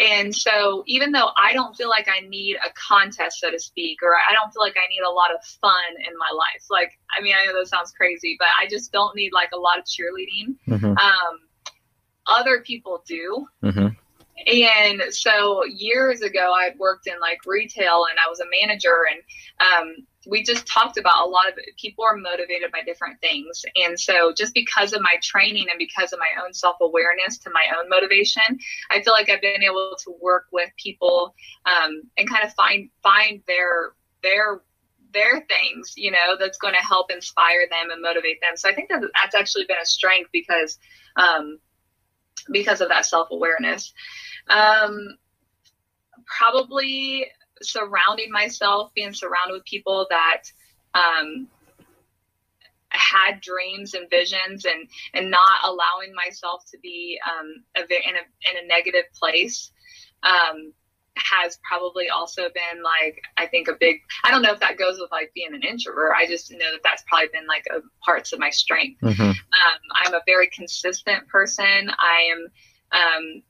And 0.00 0.34
so, 0.34 0.84
even 0.86 1.10
though 1.10 1.30
I 1.36 1.52
don't 1.52 1.76
feel 1.76 1.88
like 1.88 2.08
I 2.08 2.20
need 2.20 2.56
a 2.56 2.72
contest, 2.74 3.40
so 3.40 3.50
to 3.50 3.58
speak, 3.58 4.02
or 4.02 4.14
I 4.14 4.32
don't 4.32 4.52
feel 4.52 4.62
like 4.62 4.76
I 4.76 4.88
need 4.88 5.02
a 5.02 5.10
lot 5.10 5.34
of 5.34 5.44
fun 5.44 5.72
in 5.98 6.16
my 6.16 6.30
life, 6.32 6.64
like, 6.70 6.98
I 7.18 7.22
mean, 7.22 7.34
I 7.36 7.44
know 7.46 7.58
that 7.58 7.66
sounds 7.66 7.90
crazy, 7.90 8.36
but 8.38 8.48
I 8.58 8.68
just 8.68 8.92
don't 8.92 9.16
need 9.16 9.32
like 9.32 9.50
a 9.52 9.58
lot 9.58 9.78
of 9.78 9.84
cheerleading. 9.84 10.54
Mm-hmm. 10.68 10.96
Um, 10.96 11.40
other 12.26 12.60
people 12.60 13.02
do. 13.06 13.46
Mm-hmm. 13.64 13.88
And 14.46 15.02
so 15.12 15.64
years 15.66 16.22
ago, 16.22 16.54
I 16.54 16.70
worked 16.78 17.06
in 17.06 17.18
like 17.20 17.40
retail 17.44 18.06
and 18.08 18.18
I 18.24 18.30
was 18.30 18.40
a 18.40 18.46
manager, 18.60 18.96
and 19.10 19.20
um, 19.72 20.06
we 20.26 20.42
just 20.42 20.66
talked 20.66 20.98
about 20.98 21.26
a 21.26 21.28
lot 21.28 21.48
of 21.48 21.54
people 21.78 22.04
are 22.04 22.16
motivated 22.16 22.70
by 22.72 22.82
different 22.84 23.20
things. 23.20 23.64
And 23.76 23.98
so 23.98 24.32
just 24.36 24.52
because 24.52 24.92
of 24.92 25.00
my 25.00 25.14
training 25.22 25.66
and 25.70 25.78
because 25.78 26.12
of 26.12 26.18
my 26.18 26.44
own 26.44 26.52
self-awareness 26.52 27.38
to 27.38 27.50
my 27.50 27.64
own 27.78 27.88
motivation 27.88 28.42
i 28.90 29.00
feel 29.02 29.12
like 29.12 29.30
i've 29.30 29.40
been 29.40 29.62
able 29.62 29.96
to 29.98 30.14
work 30.20 30.46
with 30.52 30.70
people 30.76 31.34
um, 31.66 32.02
and 32.16 32.28
kind 32.28 32.44
of 32.44 32.52
find 32.54 32.90
find 33.02 33.42
their 33.46 33.92
their 34.22 34.62
their 35.12 35.46
things 35.48 35.94
you 35.96 36.10
know 36.10 36.36
that's 36.38 36.58
going 36.58 36.74
to 36.74 36.86
help 36.86 37.10
inspire 37.10 37.66
them 37.70 37.90
and 37.90 38.02
motivate 38.02 38.40
them. 38.40 38.56
So 38.56 38.68
i 38.68 38.74
think 38.74 38.88
that 38.90 39.02
that's 39.14 39.34
actually 39.34 39.64
been 39.66 39.78
a 39.80 39.86
strength 39.86 40.30
because 40.32 40.78
um, 41.16 41.58
because 42.52 42.80
of 42.80 42.88
that 42.88 43.06
self-awareness. 43.06 43.92
Um, 44.48 45.16
probably 46.26 47.26
surrounding 47.62 48.30
myself, 48.30 48.92
being 48.94 49.12
surrounded 49.12 49.52
with 49.52 49.64
people 49.64 50.06
that 50.10 50.42
um, 50.94 51.48
had 52.90 53.40
dreams 53.40 53.94
and 53.94 54.08
visions, 54.10 54.64
and 54.64 54.88
and 55.14 55.30
not 55.30 55.64
allowing 55.64 56.14
myself 56.14 56.64
to 56.72 56.78
be 56.78 57.18
um, 57.28 57.64
a, 57.76 57.80
in 57.80 58.16
a 58.16 58.58
in 58.58 58.64
a 58.64 58.66
negative 58.66 59.04
place. 59.18 59.70
Um, 60.22 60.72
has 61.16 61.58
probably 61.68 62.08
also 62.08 62.42
been 62.54 62.82
like 62.82 63.20
I 63.36 63.46
think 63.46 63.68
a 63.68 63.74
big 63.78 64.00
I 64.24 64.30
don't 64.30 64.42
know 64.42 64.52
if 64.52 64.60
that 64.60 64.78
goes 64.78 64.98
with 64.98 65.10
like 65.10 65.32
being 65.34 65.54
an 65.54 65.62
introvert 65.62 66.12
I 66.16 66.26
just 66.26 66.50
know 66.50 66.72
that 66.72 66.80
that's 66.84 67.02
probably 67.08 67.28
been 67.32 67.46
like 67.46 67.66
a 67.70 67.80
parts 68.02 68.32
of 68.32 68.38
my 68.38 68.50
strength 68.50 69.00
mm-hmm. 69.02 69.20
um, 69.20 69.34
I'm 69.94 70.14
a 70.14 70.20
very 70.24 70.48
consistent 70.48 71.26
person 71.28 71.90
I 71.90 72.30
am 72.32 72.46
um, 72.92 73.42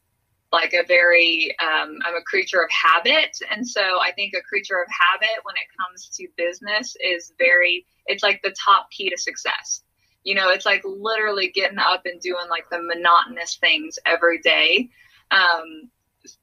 like 0.52 0.72
a 0.72 0.84
very 0.86 1.54
um, 1.62 1.98
i'm 2.04 2.16
a 2.16 2.22
creature 2.22 2.60
of 2.62 2.70
habit. 2.70 3.38
And 3.50 3.66
so 3.66 3.80
i 3.80 4.12
think 4.12 4.34
a 4.34 4.42
creature 4.42 4.80
of 4.80 4.88
habit 4.90 5.44
when 5.44 5.56
it 5.56 5.68
comes 5.78 6.08
to 6.16 6.28
business 6.36 6.96
is 7.02 7.32
very 7.38 7.86
it's 8.06 8.22
like 8.22 8.40
the 8.42 8.54
top 8.64 8.90
key 8.90 9.10
to 9.10 9.16
success. 9.16 9.82
You 10.24 10.34
know 10.34 10.50
it's 10.50 10.66
like 10.66 10.82
literally 10.84 11.50
getting 11.54 11.78
up 11.78 12.02
and 12.04 12.20
doing 12.20 12.48
like 12.48 12.68
the 12.70 12.82
monotonous 12.82 13.56
things 13.56 13.98
every 14.06 14.38
day. 14.40 14.90
Um, 15.30 15.90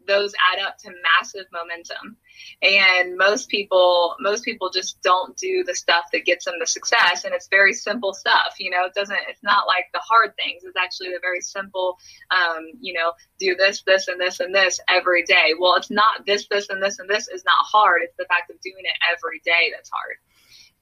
those 0.08 0.34
add 0.52 0.66
up 0.66 0.78
to 0.80 0.92
massive 1.18 1.46
momentum. 1.52 2.18
And 2.62 3.18
most 3.18 3.50
people 3.50 4.16
most 4.20 4.44
people 4.44 4.70
just 4.70 5.02
don't 5.02 5.36
do 5.38 5.64
the 5.66 5.76
stuff 5.76 6.06
that 6.14 6.26
gets 6.26 6.46
them 6.46 6.56
the 6.60 6.68
success. 6.68 7.26
And 7.26 7.34
it's 7.34 7.48
very 7.48 7.74
simple 7.74 8.14
stuff 8.14 8.56
you 8.60 8.72
know 8.72 8.86
it 8.86 8.94
doesn't 8.94 9.18
it's 9.28 9.44
not 9.44 9.68
like 9.68 9.86
the 9.94 10.00
hard 10.00 10.36
things. 10.36 10.64
It's 10.64 10.78
actually 10.78 11.10
the 11.10 11.20
very 11.22 11.42
simple 11.42 11.98
um, 12.32 12.68
you 12.80 12.94
know 12.94 13.14
do 13.40 13.56
this 13.56 13.84
this 13.84 14.08
and 14.08 14.20
this 14.20 14.40
and 14.40 14.54
this 14.54 14.80
every 14.88 15.24
day. 15.24 15.54
Well 15.60 15.76
it's 15.76 15.92
not 15.92 16.26
this 16.26 16.48
this 16.50 16.70
and 16.70 16.82
this 16.82 17.00
and 17.00 17.10
this 17.10 17.28
is 17.28 17.44
not 17.46 17.66
hard. 17.66 18.02
It's 18.04 18.18
the 18.18 18.26
fact 18.26 18.50
of 18.50 18.60
doing 18.62 18.84
it 18.84 18.98
every 19.12 19.42
day 19.44 19.72
that's 19.76 19.90
hard. 19.90 20.18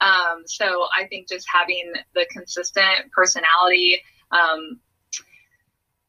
Um, 0.02 0.44
so 0.46 0.88
i 0.94 1.06
think 1.08 1.30
just 1.30 1.48
having 1.50 1.94
the 2.16 2.28
consistent 2.30 3.14
personality 3.14 4.02
um, 4.32 4.82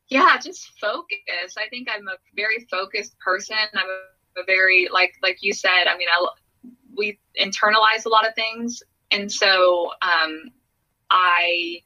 yeah 0.09 0.39
just 0.39 0.73
focus. 0.81 1.57
I 1.59 1.69
think 1.69 1.89
i'm 1.95 2.07
a 2.09 2.17
very 2.35 2.67
focused 2.71 3.19
person. 3.19 3.57
I'm 3.75 3.87
a, 3.87 4.45
very 4.45 4.87
like 4.93 5.15
like 5.23 5.39
you 5.41 5.55
said 5.55 5.87
i 5.89 5.97
mean 5.97 6.09
i 6.13 6.27
we 6.95 7.19
internalize 7.41 8.05
a 8.05 8.11
lot 8.11 8.29
of 8.29 8.35
things. 8.35 8.83
And 9.11 9.33
so 9.33 9.91
um, 10.03 10.51
i 11.11 11.81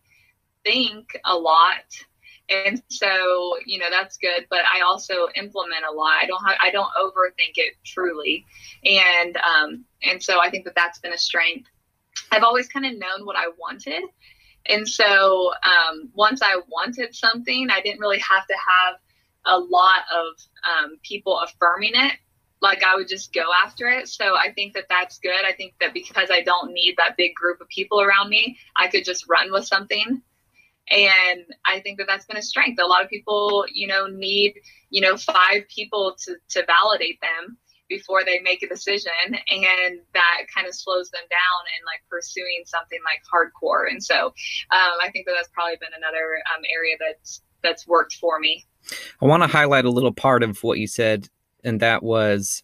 think 0.65 1.07
a 1.25 1.37
lot. 1.37 1.85
And 2.49 2.83
so 2.89 3.57
you 3.65 3.79
know 3.79 3.87
that's 3.89 4.17
good 4.17 4.47
but 4.51 4.61
i 4.75 4.81
also 4.81 5.29
implement 5.37 5.85
a 5.89 5.95
lot. 5.95 6.19
I 6.21 6.27
don't 6.27 6.45
have 6.45 6.57
i 6.61 6.71
don't 6.71 6.91
overthink 7.01 7.55
it 7.55 7.75
truly. 7.85 8.45
And 8.85 9.37
um 9.37 9.85
and 10.03 10.21
so 10.21 10.41
i 10.41 10.51
think 10.51 10.65
that 10.65 10.75
that's 10.75 10.99
been 10.99 11.13
a 11.13 11.19
strength. 11.19 11.69
I've 12.33 12.43
always 12.43 12.67
kind 12.67 12.85
of 12.85 12.93
known 12.99 13.25
what 13.25 13.37
i 13.37 13.47
wanted 13.59 14.03
and 14.67 14.89
so 14.89 15.53
um, 15.65 16.11
once 16.15 16.41
I 16.43 16.61
wanted 16.69 17.15
something, 17.15 17.69
I 17.71 17.81
didn't 17.81 18.01
really 18.01 18.19
have 18.19 18.47
to 18.47 18.55
have 18.55 18.97
a 19.47 19.59
lot 19.59 20.01
of 20.13 20.35
um, 20.69 20.99
people 21.03 21.39
affirming 21.39 21.93
it. 21.95 22.13
Like 22.61 22.83
I 22.85 22.95
would 22.97 23.09
just 23.09 23.33
go 23.33 23.45
after 23.65 23.89
it. 23.89 24.09
So 24.09 24.35
I 24.37 24.53
think 24.53 24.75
that 24.75 24.85
that's 24.91 25.19
good. 25.19 25.45
I 25.47 25.53
think 25.53 25.75
that 25.81 25.95
because 25.95 26.29
I 26.31 26.43
don't 26.43 26.73
need 26.75 26.97
that 26.99 27.17
big 27.17 27.35
group 27.35 27.61
of 27.61 27.69
people 27.69 28.03
around 28.03 28.29
me, 28.29 28.59
I 28.77 28.89
could 28.89 29.05
just 29.05 29.29
run 29.29 29.51
with 29.51 29.67
something. 29.67 30.21
And 30.91 31.45
I 31.65 31.81
think 31.81 31.99
that 31.99 32.07
that's 32.07 32.27
been 32.27 32.37
a 32.37 32.43
strength. 32.43 32.81
A 32.83 32.87
lot 32.87 33.03
of 33.03 33.09
people, 33.09 33.65
you 33.73 33.87
know, 33.87 34.09
need, 34.09 34.55
you 34.91 35.01
know, 35.01 35.17
five 35.17 35.69
people 35.75 36.17
to, 36.25 36.35
to 36.51 36.67
validate 36.67 37.21
them 37.21 37.57
before 37.91 38.25
they 38.25 38.41
make 38.41 38.63
a 38.63 38.69
decision 38.69 39.13
and 39.27 40.01
that 40.15 40.47
kind 40.55 40.67
of 40.67 40.75
slows 40.75 41.11
them 41.11 41.27
down 41.29 41.61
in 41.77 41.85
like 41.85 42.01
pursuing 42.09 42.63
something 42.65 43.01
like 43.05 43.21
hardcore. 43.29 43.91
And 43.91 44.03
so 44.03 44.27
um, 44.27 44.95
i 45.03 45.11
think 45.13 45.27
that 45.27 45.35
that's 45.37 45.51
probably 45.53 45.77
been 45.79 45.93
another 45.95 46.41
um, 46.57 46.63
area 46.75 46.97
that's 46.99 47.43
that's 47.63 47.87
worked 47.87 48.15
for 48.15 48.39
me. 48.39 48.65
I 49.21 49.27
want 49.27 49.43
to 49.43 49.47
highlight 49.47 49.85
a 49.85 49.91
little 49.91 50.15
part 50.15 50.43
of 50.43 50.63
what 50.63 50.79
you 50.79 50.87
said 50.87 51.29
and 51.63 51.81
that 51.81 52.03
was 52.03 52.63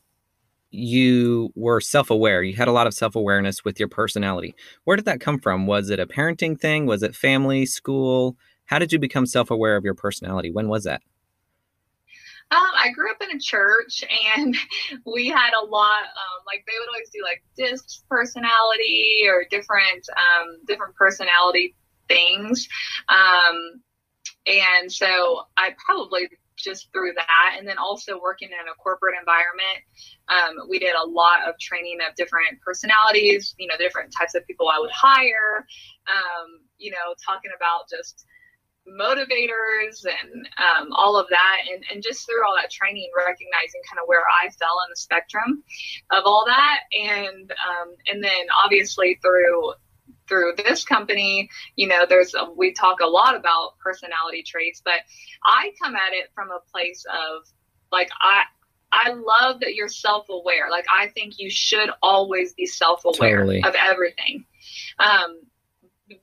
you 0.71 1.53
were 1.55 1.81
self-aware. 1.81 2.43
You 2.43 2.55
had 2.55 2.69
a 2.69 2.73
lot 2.73 2.87
of 2.87 2.95
self-awareness 2.95 3.65
with 3.65 3.79
your 3.79 3.89
personality. 3.89 4.55
Where 4.85 4.97
did 4.97 5.07
that 5.07 5.21
come 5.21 5.39
from? 5.39 5.67
Was 5.67 5.91
it 5.91 6.01
a 6.01 6.07
parenting 6.07 6.59
thing? 6.59 6.87
Was 6.87 7.03
it 7.03 7.15
family? 7.15 7.67
School? 7.67 8.37
How 8.67 8.79
did 8.79 8.93
you 8.93 8.99
become 8.99 9.27
self-aware 9.27 9.77
of 9.77 9.85
your 9.85 9.95
personality? 9.95 10.51
When 10.51 10.69
was 10.69 10.85
that 10.85 11.03
um, 12.51 12.71
I 12.77 12.91
grew 12.91 13.11
up 13.11 13.21
in 13.23 13.37
a 13.37 13.41
church 13.41 14.05
and 14.37 14.57
we 15.07 15.29
had 15.29 15.51
a 15.61 15.65
lot, 15.65 16.03
um, 16.03 16.45
like 16.47 16.65
they 16.67 16.73
would 16.79 16.89
always 16.89 17.11
do 17.11 17.23
like 17.23 17.43
disc 17.57 18.07
personality 18.09 19.23
or 19.27 19.45
different, 19.51 20.07
um, 20.17 20.59
different 20.67 20.95
personality 20.95 21.75
things. 22.09 22.69
Um, 23.09 23.83
and 24.47 24.93
so 24.93 25.43
I 25.57 25.75
probably 25.85 26.29
just 26.57 26.91
through 26.93 27.13
that. 27.15 27.57
And 27.59 27.67
then 27.67 27.79
also 27.79 28.19
working 28.21 28.49
in 28.49 28.69
a 28.69 28.75
corporate 28.83 29.15
environment, 29.19 29.83
um, 30.29 30.69
we 30.69 30.79
did 30.79 30.95
a 30.95 31.07
lot 31.07 31.49
of 31.49 31.59
training 31.59 31.99
of 32.09 32.15
different 32.17 32.61
personalities, 32.65 33.55
you 33.59 33.67
know, 33.67 33.75
the 33.77 33.85
different 33.85 34.13
types 34.17 34.35
of 34.35 34.47
people 34.47 34.69
I 34.69 34.79
would 34.79 34.91
hire, 34.91 35.67
um, 36.09 36.61
you 36.79 36.91
know, 36.91 37.15
talking 37.25 37.51
about 37.55 37.89
just, 37.91 38.25
motivators 38.87 40.05
and 40.05 40.49
um, 40.59 40.88
all 40.92 41.16
of 41.18 41.27
that 41.29 41.59
and, 41.72 41.85
and 41.92 42.03
just 42.03 42.25
through 42.25 42.44
all 42.46 42.55
that 42.55 42.70
training 42.70 43.11
recognizing 43.16 43.81
kind 43.88 43.99
of 44.01 44.07
where 44.07 44.22
i 44.42 44.49
fell 44.51 44.79
in 44.87 44.90
the 44.90 44.96
spectrum 44.96 45.62
of 46.12 46.22
all 46.25 46.44
that 46.46 46.81
and 46.92 47.51
um, 47.51 47.94
and 48.11 48.22
then 48.22 48.46
obviously 48.64 49.18
through 49.22 49.72
through 50.29 50.53
this 50.57 50.85
company 50.85 51.49
you 51.75 51.88
know 51.88 52.07
there's 52.09 52.35
a, 52.35 52.49
we 52.57 52.72
talk 52.72 53.01
a 53.01 53.07
lot 53.07 53.35
about 53.35 53.79
personality 53.83 54.42
traits 54.44 54.81
but 54.85 55.01
i 55.44 55.72
come 55.83 55.96
at 55.96 56.12
it 56.12 56.31
from 56.35 56.51
a 56.51 56.61
place 56.70 57.05
of 57.11 57.42
like 57.90 58.11
i 58.20 58.42
I 58.92 59.11
love 59.11 59.61
that 59.61 59.75
you're 59.75 59.88
self 59.88 60.29
aware. 60.31 60.70
Like, 60.70 60.87
I 60.90 61.09
think 61.09 61.38
you 61.38 61.51
should 61.51 61.90
always 62.03 62.55
be 62.55 62.66
self 62.66 63.03
aware 63.05 63.38
totally. 63.38 63.62
of 63.62 63.75
everything. 63.75 64.46
Um, 64.99 65.40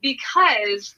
because 0.00 0.94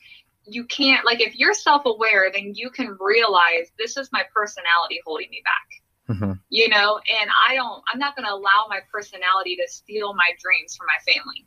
you 0.46 0.64
can't 0.64 1.04
like 1.04 1.20
if 1.20 1.36
you're 1.36 1.54
self-aware 1.54 2.30
then 2.32 2.52
you 2.54 2.70
can 2.70 2.96
realize 3.00 3.70
this 3.78 3.96
is 3.96 4.10
my 4.12 4.22
personality 4.34 5.00
holding 5.04 5.30
me 5.30 5.42
back. 5.44 5.82
Mm-hmm. 6.08 6.32
you 6.50 6.68
know 6.68 7.00
and 7.20 7.30
i 7.48 7.56
don't 7.56 7.82
i'm 7.92 7.98
not 7.98 8.14
going 8.14 8.28
to 8.28 8.32
allow 8.32 8.66
my 8.68 8.78
personality 8.92 9.56
to 9.56 9.64
steal 9.66 10.14
my 10.14 10.30
dreams 10.40 10.76
from 10.76 10.86
my 10.86 11.12
family. 11.12 11.44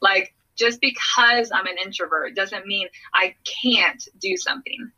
Like 0.00 0.34
just 0.56 0.80
because 0.80 1.52
i'm 1.54 1.66
an 1.66 1.76
introvert 1.84 2.34
doesn't 2.34 2.66
mean 2.66 2.88
i 3.14 3.36
can't 3.62 4.08
do 4.18 4.36
something 4.36 4.90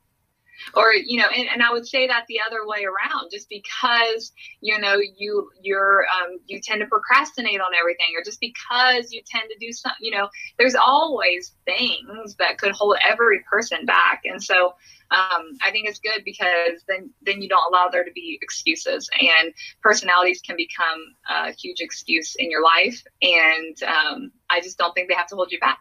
or 0.75 0.93
you 0.93 1.21
know 1.21 1.29
and, 1.37 1.49
and 1.49 1.63
i 1.63 1.71
would 1.71 1.87
say 1.87 2.07
that 2.07 2.25
the 2.29 2.39
other 2.47 2.67
way 2.67 2.85
around 2.85 3.31
just 3.31 3.49
because 3.49 4.33
you 4.61 4.79
know 4.79 4.97
you 5.17 5.51
you're 5.63 6.05
um, 6.05 6.39
you 6.47 6.61
tend 6.61 6.81
to 6.81 6.87
procrastinate 6.87 7.61
on 7.61 7.73
everything 7.79 8.07
or 8.17 8.25
just 8.25 8.41
because 8.41 9.13
you 9.13 9.21
tend 9.27 9.45
to 9.51 9.59
do 9.59 9.73
something 9.73 9.97
you 10.01 10.11
know 10.11 10.29
there's 10.59 10.75
always 10.75 11.55
things 11.65 12.35
that 12.37 12.59
could 12.59 12.73
hold 12.73 12.97
every 13.09 13.41
person 13.51 13.85
back 13.85 14.23
and 14.25 14.43
so 14.43 14.75
um, 15.11 15.59
I 15.65 15.71
think 15.71 15.89
it's 15.89 16.01
good 16.01 16.25
because 16.25 16.83
then 16.89 17.11
then 17.23 17.43
you 17.43 17.49
don't 17.49 17.73
allow 17.73 17.89
there 17.89 18.05
to 18.05 18.13
be 18.13 18.39
excuses, 18.41 19.09
and 19.21 19.53
personalities 19.83 20.41
can 20.41 20.57
become 20.57 21.15
a 21.29 21.53
huge 21.53 21.81
excuse 21.81 22.35
in 22.37 22.51
your 22.51 22.63
life. 22.63 23.03
And 23.23 23.77
um, 23.83 24.33
I 24.51 24.61
just 24.61 24.79
don't 24.79 24.93
think 24.95 25.09
they 25.09 25.15
have 25.15 25.29
to 25.29 25.37
hold 25.37 25.53
you 25.53 25.61
back. 25.61 25.81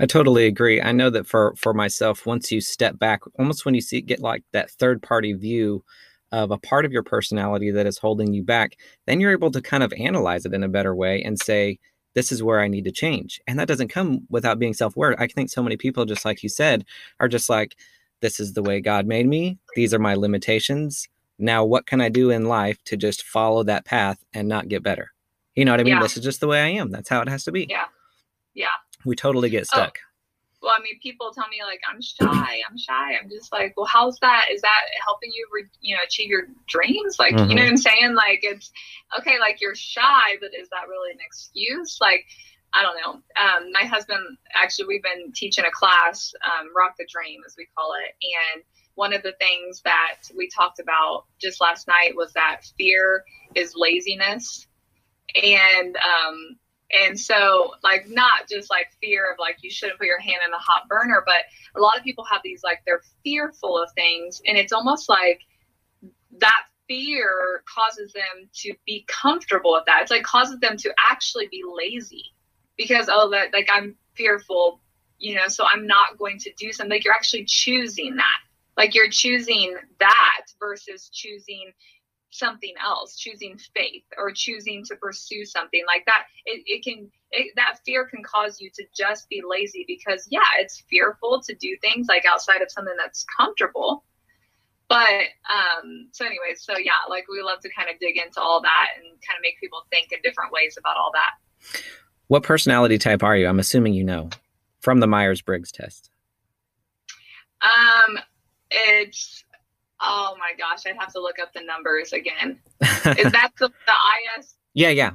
I 0.00 0.06
totally 0.06 0.46
agree. 0.46 0.80
I 0.80 0.92
know 0.92 1.10
that 1.10 1.26
for 1.26 1.54
for 1.56 1.74
myself, 1.74 2.26
once 2.26 2.52
you 2.52 2.60
step 2.60 2.98
back, 2.98 3.20
almost 3.38 3.64
when 3.64 3.74
you 3.74 3.80
see 3.80 4.00
get 4.00 4.20
like 4.20 4.44
that 4.52 4.70
third 4.70 5.02
party 5.02 5.32
view 5.32 5.84
of 6.32 6.50
a 6.50 6.58
part 6.58 6.84
of 6.84 6.92
your 6.92 7.02
personality 7.02 7.70
that 7.70 7.86
is 7.86 7.98
holding 7.98 8.32
you 8.32 8.44
back, 8.44 8.76
then 9.06 9.20
you're 9.20 9.32
able 9.32 9.50
to 9.50 9.62
kind 9.62 9.82
of 9.82 9.92
analyze 9.94 10.44
it 10.44 10.54
in 10.54 10.62
a 10.62 10.68
better 10.68 10.94
way 10.94 11.22
and 11.22 11.38
say, 11.38 11.78
this 12.14 12.30
is 12.32 12.42
where 12.42 12.60
I 12.60 12.68
need 12.68 12.84
to 12.84 12.92
change. 12.92 13.40
And 13.46 13.58
that 13.58 13.68
doesn't 13.68 13.88
come 13.88 14.26
without 14.28 14.58
being 14.58 14.74
self 14.74 14.96
aware. 14.96 15.20
I 15.20 15.26
think 15.26 15.50
so 15.50 15.62
many 15.62 15.76
people, 15.76 16.04
just 16.04 16.24
like 16.24 16.42
you 16.42 16.48
said, 16.48 16.84
are 17.20 17.28
just 17.28 17.48
like, 17.48 17.76
this 18.20 18.40
is 18.40 18.52
the 18.52 18.62
way 18.62 18.80
God 18.80 19.06
made 19.06 19.26
me. 19.26 19.58
These 19.74 19.94
are 19.94 19.98
my 19.98 20.14
limitations. 20.14 21.08
Now, 21.38 21.64
what 21.64 21.86
can 21.86 22.00
I 22.00 22.08
do 22.08 22.30
in 22.30 22.46
life 22.46 22.82
to 22.84 22.96
just 22.96 23.22
follow 23.22 23.62
that 23.64 23.84
path 23.84 24.18
and 24.32 24.48
not 24.48 24.68
get 24.68 24.82
better? 24.82 25.12
You 25.54 25.64
know 25.64 25.72
what 25.72 25.80
I 25.80 25.84
mean? 25.84 25.94
Yeah. 25.94 26.02
This 26.02 26.16
is 26.16 26.24
just 26.24 26.40
the 26.40 26.48
way 26.48 26.60
I 26.60 26.68
am. 26.68 26.90
That's 26.90 27.08
how 27.08 27.20
it 27.20 27.28
has 27.28 27.44
to 27.44 27.52
be. 27.52 27.66
Yeah. 27.68 27.84
We 29.08 29.16
totally 29.16 29.48
get 29.48 29.62
oh, 29.62 29.72
stuck. 29.72 29.98
Oh. 29.98 30.04
Well, 30.60 30.74
I 30.76 30.82
mean, 30.82 30.98
people 31.00 31.30
tell 31.32 31.48
me 31.48 31.58
like 31.64 31.80
I'm 31.88 32.02
shy, 32.02 32.58
I'm 32.68 32.76
shy. 32.76 33.16
I'm 33.16 33.30
just 33.30 33.52
like, 33.52 33.74
well, 33.76 33.86
how's 33.86 34.18
that? 34.20 34.46
Is 34.52 34.60
that 34.60 34.82
helping 35.02 35.30
you, 35.32 35.46
re- 35.50 35.70
you 35.80 35.94
know, 35.94 36.02
achieve 36.04 36.28
your 36.28 36.42
dreams? 36.68 37.16
Like, 37.18 37.32
mm-hmm. 37.32 37.48
you 37.48 37.56
know 37.56 37.62
mm-hmm. 37.62 37.66
what 37.66 37.70
I'm 37.70 37.76
saying? 37.76 38.14
Like, 38.14 38.40
it's 38.42 38.70
okay. 39.18 39.38
Like 39.40 39.62
you're 39.62 39.74
shy, 39.74 40.36
but 40.40 40.50
is 40.54 40.68
that 40.68 40.88
really 40.88 41.12
an 41.12 41.18
excuse? 41.24 41.98
Like, 42.02 42.26
I 42.74 42.82
don't 42.82 42.96
know. 43.00 43.12
Um, 43.40 43.72
my 43.72 43.86
husband 43.86 44.36
actually, 44.54 44.88
we've 44.88 45.02
been 45.02 45.32
teaching 45.32 45.64
a 45.64 45.70
class, 45.70 46.34
um, 46.44 46.68
Rock 46.76 46.96
the 46.98 47.06
Dream, 47.08 47.40
as 47.46 47.54
we 47.56 47.66
call 47.74 47.92
it, 47.94 48.14
and 48.20 48.62
one 48.94 49.14
of 49.14 49.22
the 49.22 49.34
things 49.38 49.80
that 49.82 50.18
we 50.36 50.48
talked 50.48 50.80
about 50.80 51.24
just 51.40 51.60
last 51.60 51.86
night 51.86 52.16
was 52.16 52.32
that 52.34 52.62
fear 52.76 53.24
is 53.54 53.72
laziness, 53.74 54.66
and 55.34 55.96
um, 55.96 56.58
and 56.90 57.18
so, 57.18 57.72
like, 57.82 58.08
not 58.08 58.48
just 58.48 58.70
like 58.70 58.88
fear 59.00 59.30
of 59.30 59.38
like 59.38 59.58
you 59.62 59.70
shouldn't 59.70 59.98
put 59.98 60.06
your 60.06 60.20
hand 60.20 60.38
in 60.44 60.50
the 60.50 60.58
hot 60.58 60.88
burner, 60.88 61.22
but 61.26 61.42
a 61.76 61.80
lot 61.80 61.98
of 61.98 62.04
people 62.04 62.24
have 62.24 62.40
these 62.42 62.62
like 62.62 62.80
they're 62.86 63.02
fearful 63.22 63.80
of 63.80 63.90
things, 63.92 64.40
and 64.46 64.56
it's 64.56 64.72
almost 64.72 65.08
like 65.08 65.40
that 66.38 66.64
fear 66.88 67.62
causes 67.72 68.12
them 68.12 68.48
to 68.54 68.74
be 68.86 69.04
comfortable 69.06 69.72
with 69.72 69.84
that. 69.86 70.02
It's 70.02 70.10
like 70.10 70.22
causes 70.22 70.58
them 70.60 70.76
to 70.78 70.94
actually 71.10 71.48
be 71.48 71.62
lazy 71.70 72.24
because 72.76 73.08
oh, 73.10 73.30
that 73.30 73.52
like 73.52 73.68
I'm 73.72 73.94
fearful, 74.14 74.80
you 75.18 75.34
know, 75.34 75.48
so 75.48 75.64
I'm 75.70 75.86
not 75.86 76.18
going 76.18 76.38
to 76.38 76.52
do 76.56 76.72
something. 76.72 76.90
Like 76.90 77.04
you're 77.04 77.14
actually 77.14 77.44
choosing 77.44 78.16
that. 78.16 78.38
Like 78.78 78.94
you're 78.94 79.10
choosing 79.10 79.76
that 79.98 80.46
versus 80.58 81.10
choosing 81.12 81.72
something 82.30 82.74
else, 82.82 83.16
choosing 83.16 83.58
faith 83.74 84.04
or 84.16 84.30
choosing 84.32 84.84
to 84.84 84.96
pursue 84.96 85.44
something 85.44 85.82
like 85.86 86.04
that. 86.06 86.24
It, 86.44 86.62
it 86.66 86.84
can, 86.84 87.10
it, 87.30 87.52
that 87.56 87.78
fear 87.84 88.06
can 88.06 88.22
cause 88.22 88.60
you 88.60 88.70
to 88.74 88.84
just 88.96 89.28
be 89.28 89.42
lazy 89.48 89.84
because, 89.86 90.26
yeah, 90.30 90.40
it's 90.58 90.82
fearful 90.90 91.40
to 91.46 91.54
do 91.54 91.76
things 91.80 92.06
like 92.08 92.24
outside 92.26 92.62
of 92.62 92.70
something 92.70 92.94
that's 92.98 93.24
comfortable. 93.38 94.04
but 94.88 95.28
um, 95.48 96.08
so 96.12 96.24
anyways 96.24 96.62
so 96.62 96.76
yeah, 96.78 96.92
like 97.08 97.26
we 97.30 97.42
love 97.42 97.60
to 97.60 97.70
kind 97.76 97.88
of 97.90 97.98
dig 98.00 98.16
into 98.16 98.40
all 98.40 98.60
that 98.62 98.88
and 98.96 99.04
kind 99.04 99.36
of 99.36 99.42
make 99.42 99.60
people 99.60 99.80
think 99.90 100.12
in 100.12 100.18
different 100.22 100.52
ways 100.52 100.76
about 100.78 100.96
all 100.96 101.12
that. 101.12 101.80
What 102.26 102.42
personality 102.42 102.98
type 102.98 103.22
are 103.22 103.36
you? 103.36 103.46
I'm 103.46 103.58
assuming 103.58 103.94
you 103.94 104.04
know 104.04 104.30
from 104.80 105.00
the 105.00 105.06
Myers 105.06 105.42
Briggs 105.42 105.70
test. 105.72 106.10
Um, 107.60 108.18
it's 108.70 109.44
oh 110.00 110.36
my 110.38 110.52
gosh, 110.56 110.84
I'd 110.86 110.96
have 110.96 111.12
to 111.12 111.20
look 111.20 111.38
up 111.38 111.52
the 111.52 111.62
numbers 111.62 112.12
again. 112.12 112.58
Is 112.82 113.32
that 113.32 113.50
the, 113.58 113.68
the 113.68 114.38
IS? 114.38 114.54
Yeah, 114.74 114.90
yeah. 114.90 115.12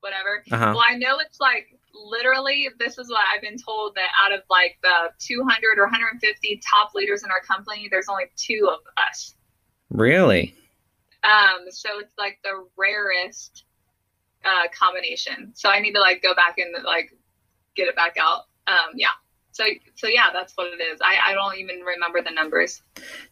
Whatever. 0.00 0.42
Uh-huh. 0.50 0.72
Well, 0.74 0.84
I 0.86 0.96
know 0.96 1.18
it's 1.18 1.40
like 1.40 1.78
literally. 1.94 2.68
This 2.78 2.98
is 2.98 3.08
what 3.08 3.22
I've 3.32 3.42
been 3.42 3.56
told 3.58 3.94
that 3.94 4.08
out 4.24 4.32
of 4.32 4.40
like 4.50 4.78
the 4.82 5.10
200 5.18 5.78
or 5.78 5.84
150 5.84 6.60
top 6.68 6.90
leaders 6.94 7.22
in 7.22 7.30
our 7.30 7.40
company, 7.40 7.88
there's 7.90 8.08
only 8.08 8.24
two 8.36 8.68
of 8.72 8.80
us. 8.96 9.34
Really? 9.90 10.54
Um. 11.22 11.70
So 11.70 12.00
it's 12.00 12.14
like 12.18 12.38
the 12.42 12.64
rarest 12.76 13.64
uh, 14.44 14.68
combination. 14.76 15.52
So 15.54 15.68
I 15.68 15.80
need 15.80 15.92
to 15.92 16.00
like 16.00 16.22
go 16.22 16.34
back 16.34 16.58
and 16.58 16.84
like 16.84 17.12
get 17.76 17.88
it 17.88 17.94
back 17.94 18.16
out. 18.18 18.44
Um. 18.66 18.92
Yeah 18.96 19.08
so 19.52 19.64
so 19.94 20.08
yeah 20.08 20.30
that's 20.32 20.54
what 20.54 20.72
it 20.72 20.82
is. 20.82 21.00
I 21.02 21.30
i 21.30 21.32
don't 21.34 21.56
even 21.58 21.80
remember 21.80 22.22
the 22.22 22.30
numbers. 22.30 22.82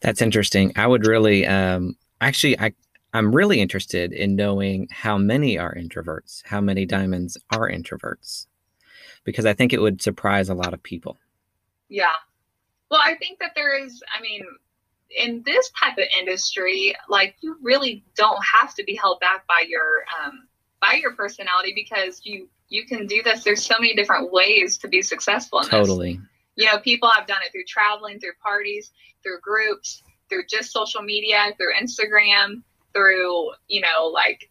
That's 0.01 0.23
interesting. 0.23 0.73
I 0.77 0.87
would 0.87 1.07
really 1.07 1.47
um 1.47 1.97
actually 2.21 2.59
i 2.61 2.73
i'm 3.13 3.35
really 3.35 3.61
interested 3.61 4.13
in 4.13 4.37
knowing 4.37 4.87
how 4.91 5.19
many 5.19 5.59
are 5.59 5.75
introverts 5.75 6.43
how 6.47 6.61
many 6.61 6.87
diamonds 6.87 7.37
are 7.53 7.69
introverts 7.69 8.47
because 9.25 9.47
i 9.47 9.53
think 9.53 9.73
it 9.73 9.81
would 9.81 10.01
surprise 10.01 10.49
a 10.49 10.55
lot 10.55 10.75
of 10.75 10.83
people. 10.83 11.19
Yeah. 11.89 12.13
Well 12.91 13.01
i 13.05 13.15
think 13.15 13.39
that 13.41 13.53
there 13.55 13.77
is 13.83 14.03
i 14.17 14.21
mean 14.21 14.45
in 15.17 15.43
this 15.45 15.71
type 15.71 15.99
of 15.99 16.05
industry 16.19 16.95
like 17.09 17.35
you 17.41 17.57
really 17.61 18.05
don't 18.15 18.39
have 18.45 18.75
to 18.75 18.85
be 18.85 18.95
held 18.95 19.19
back 19.21 19.47
by 19.47 19.65
your 19.67 20.05
um 20.23 20.47
by 20.81 20.95
your 20.95 21.15
personality 21.15 21.73
because 21.75 22.21
you 22.25 22.49
you 22.71 22.87
can 22.87 23.07
do 23.07 23.23
this. 23.23 23.45
There's 23.45 23.65
so 23.65 23.75
many 23.79 23.95
different 23.95 24.33
ways 24.33 24.79
to 24.79 24.89
be 24.89 25.03
successful. 25.03 25.61
totally. 25.61 26.15
This. 26.15 26.27
You 26.57 26.67
know, 26.67 26.79
people 26.79 27.11
have 27.11 27.27
done 27.27 27.39
it 27.45 27.53
through 27.53 27.65
traveling, 27.69 28.19
through 28.19 28.33
parties, 28.43 28.93
through 29.23 29.41
groups, 29.41 30.03
through 30.29 30.45
just 30.49 30.73
social 30.73 31.03
media, 31.03 31.53
through 31.57 31.75
Instagram, 31.75 32.63
through, 32.93 33.51
you 33.69 33.81
know, 33.81 34.07
like 34.07 34.51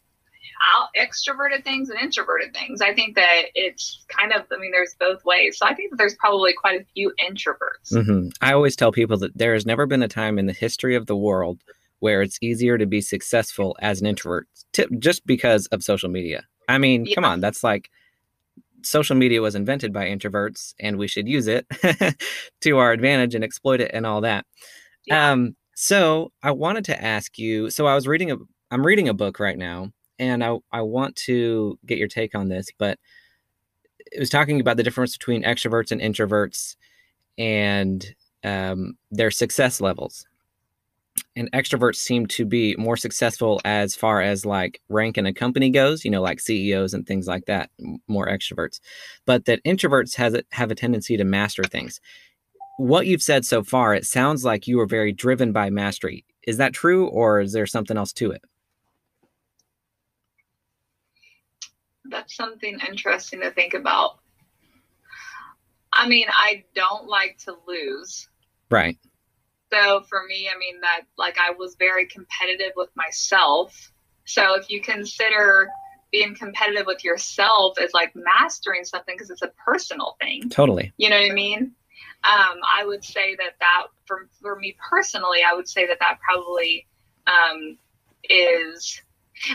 out 0.75 0.89
extroverted 0.99 1.63
things 1.63 1.89
and 1.89 1.99
introverted 1.99 2.53
things. 2.53 2.81
I 2.81 2.93
think 2.93 3.15
that 3.15 3.43
it's 3.55 4.05
kind 4.09 4.33
of, 4.33 4.45
I 4.51 4.57
mean, 4.57 4.71
there's 4.71 4.95
both 4.99 5.23
ways. 5.23 5.57
So 5.57 5.65
I 5.65 5.73
think 5.73 5.91
that 5.91 5.97
there's 5.97 6.15
probably 6.15 6.53
quite 6.53 6.81
a 6.81 6.85
few 6.93 7.13
introverts. 7.23 7.93
Mm-hmm. 7.93 8.29
I 8.41 8.53
always 8.53 8.75
tell 8.75 8.91
people 8.91 9.17
that 9.17 9.37
there 9.37 9.53
has 9.53 9.65
never 9.65 9.85
been 9.85 10.03
a 10.03 10.07
time 10.07 10.37
in 10.37 10.47
the 10.47 10.53
history 10.53 10.95
of 10.95 11.05
the 11.05 11.15
world 11.15 11.63
where 11.99 12.21
it's 12.21 12.39
easier 12.41 12.77
to 12.77 12.85
be 12.85 13.01
successful 13.01 13.77
as 13.81 14.01
an 14.01 14.07
introvert 14.07 14.47
t- 14.73 14.87
just 14.99 15.25
because 15.25 15.67
of 15.67 15.83
social 15.83 16.09
media. 16.09 16.45
I 16.67 16.77
mean, 16.77 17.05
yeah. 17.05 17.15
come 17.15 17.25
on, 17.25 17.39
that's 17.39 17.63
like 17.63 17.89
social 18.83 19.15
media 19.15 19.41
was 19.41 19.55
invented 19.55 19.93
by 19.93 20.05
introverts 20.05 20.73
and 20.79 20.97
we 20.97 21.07
should 21.07 21.27
use 21.27 21.47
it 21.47 21.65
to 22.61 22.77
our 22.77 22.91
advantage 22.91 23.35
and 23.35 23.43
exploit 23.43 23.81
it 23.81 23.91
and 23.93 24.05
all 24.05 24.21
that. 24.21 24.45
Yeah. 25.05 25.31
Um, 25.31 25.55
so 25.75 26.31
I 26.43 26.51
wanted 26.51 26.85
to 26.85 27.03
ask 27.03 27.37
you, 27.37 27.69
so 27.69 27.87
I 27.87 27.95
was 27.95 28.07
reading 28.07 28.31
a 28.31 28.37
I'm 28.71 28.85
reading 28.85 29.09
a 29.09 29.13
book 29.13 29.39
right 29.39 29.57
now 29.57 29.91
and 30.19 30.43
I, 30.43 30.57
I 30.71 30.81
want 30.81 31.15
to 31.17 31.79
get 31.85 31.97
your 31.97 32.07
take 32.07 32.35
on 32.35 32.49
this, 32.49 32.69
but 32.77 32.99
it 34.11 34.19
was 34.19 34.29
talking 34.29 34.59
about 34.59 34.77
the 34.77 34.83
difference 34.83 35.17
between 35.17 35.43
extroverts 35.43 35.91
and 35.91 36.01
introverts 36.01 36.75
and 37.37 38.13
um, 38.43 38.97
their 39.11 39.31
success 39.31 39.81
levels 39.81 40.25
and 41.35 41.51
extroverts 41.51 41.95
seem 41.95 42.25
to 42.27 42.45
be 42.45 42.75
more 42.77 42.97
successful 42.97 43.61
as 43.65 43.95
far 43.95 44.21
as 44.21 44.45
like 44.45 44.81
rank 44.89 45.17
in 45.17 45.25
a 45.25 45.33
company 45.33 45.69
goes 45.69 46.03
you 46.03 46.11
know 46.11 46.21
like 46.21 46.39
ceos 46.39 46.93
and 46.93 47.05
things 47.05 47.27
like 47.27 47.45
that 47.45 47.69
more 48.07 48.27
extroverts. 48.27 48.79
But 49.25 49.45
that 49.45 49.63
introverts 49.63 50.15
has 50.15 50.33
a, 50.33 50.43
have 50.51 50.71
a 50.71 50.75
tendency 50.75 51.17
to 51.17 51.23
master 51.23 51.63
things. 51.63 51.99
What 52.77 53.07
you've 53.07 53.21
said 53.21 53.45
so 53.45 53.63
far 53.63 53.93
it 53.93 54.05
sounds 54.05 54.45
like 54.45 54.67
you 54.67 54.79
are 54.79 54.87
very 54.87 55.11
driven 55.11 55.51
by 55.51 55.69
mastery. 55.69 56.25
Is 56.47 56.57
that 56.57 56.73
true 56.73 57.07
or 57.07 57.41
is 57.41 57.53
there 57.53 57.67
something 57.67 57.97
else 57.97 58.13
to 58.13 58.31
it? 58.31 58.41
That's 62.05 62.35
something 62.35 62.79
interesting 62.87 63.41
to 63.41 63.51
think 63.51 63.73
about. 63.73 64.19
I 65.91 66.07
mean 66.07 66.27
i 66.29 66.63
don't 66.75 67.07
like 67.07 67.37
to 67.45 67.55
lose. 67.67 68.29
Right 68.69 68.97
so 69.71 70.01
for 70.01 70.23
me, 70.27 70.49
I 70.53 70.57
mean 70.57 70.81
that 70.81 71.01
like 71.17 71.37
I 71.37 71.51
was 71.51 71.75
very 71.75 72.05
competitive 72.05 72.73
with 72.75 72.89
myself. 72.95 73.91
So 74.25 74.55
if 74.55 74.69
you 74.69 74.81
consider 74.81 75.69
being 76.11 76.35
competitive 76.35 76.85
with 76.85 77.03
yourself 77.03 77.77
as 77.79 77.93
like 77.93 78.13
mastering 78.15 78.83
something 78.83 79.15
because 79.15 79.29
it's 79.29 79.41
a 79.41 79.51
personal 79.63 80.15
thing. 80.19 80.49
Totally. 80.49 80.91
You 80.97 81.09
know 81.09 81.19
what 81.19 81.31
I 81.31 81.33
mean? 81.33 81.75
Um, 82.23 82.57
I 82.77 82.83
would 82.85 83.03
say 83.03 83.35
that 83.35 83.53
that 83.59 83.83
for, 84.05 84.27
for 84.41 84.55
me 84.55 84.75
personally, 84.89 85.39
I 85.47 85.55
would 85.55 85.67
say 85.67 85.87
that 85.87 85.99
that 85.99 86.19
probably 86.19 86.87
um, 87.27 87.77
is. 88.29 89.01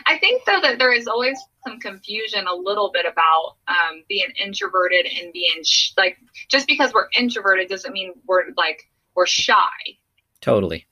I 0.07 0.17
think 0.19 0.45
though 0.47 0.61
that 0.63 0.79
there 0.79 0.95
is 0.95 1.07
always 1.07 1.39
some 1.67 1.79
confusion 1.79 2.47
a 2.47 2.55
little 2.55 2.91
bit 2.91 3.05
about 3.05 3.57
um, 3.69 4.03
being 4.09 4.33
introverted 4.43 5.07
and 5.07 5.31
being 5.31 5.63
sh- 5.63 5.91
like 5.99 6.17
just 6.49 6.67
because 6.67 6.95
we're 6.95 7.09
introverted 7.15 7.69
doesn't 7.69 7.93
mean 7.93 8.15
we're 8.27 8.45
like 8.57 8.89
we're 9.15 9.27
shy. 9.27 9.69
Totally. 10.45 10.87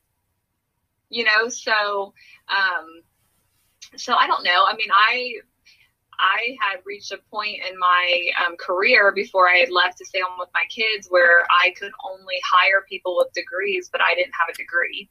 You 1.10 1.24
know, 1.24 1.48
so 1.50 2.14
um 2.48 3.02
so 3.96 4.14
I 4.14 4.26
don't 4.26 4.44
know. 4.44 4.64
I 4.66 4.74
mean, 4.76 4.88
I 4.90 5.34
I 6.18 6.56
had 6.60 6.80
reached 6.86 7.12
a 7.12 7.18
point 7.30 7.58
in 7.68 7.78
my 7.78 8.30
um, 8.46 8.56
career 8.56 9.12
before 9.12 9.48
I 9.48 9.56
had 9.56 9.70
left 9.70 9.98
to 9.98 10.06
stay 10.06 10.20
home 10.20 10.38
with 10.38 10.48
my 10.54 10.64
kids 10.70 11.08
where 11.10 11.42
I 11.50 11.74
could 11.78 11.92
only 12.10 12.36
hire 12.50 12.86
people 12.88 13.16
with 13.18 13.32
degrees, 13.34 13.90
but 13.90 14.00
I 14.00 14.14
didn't 14.14 14.32
have 14.38 14.54
a 14.54 14.56
degree. 14.56 15.10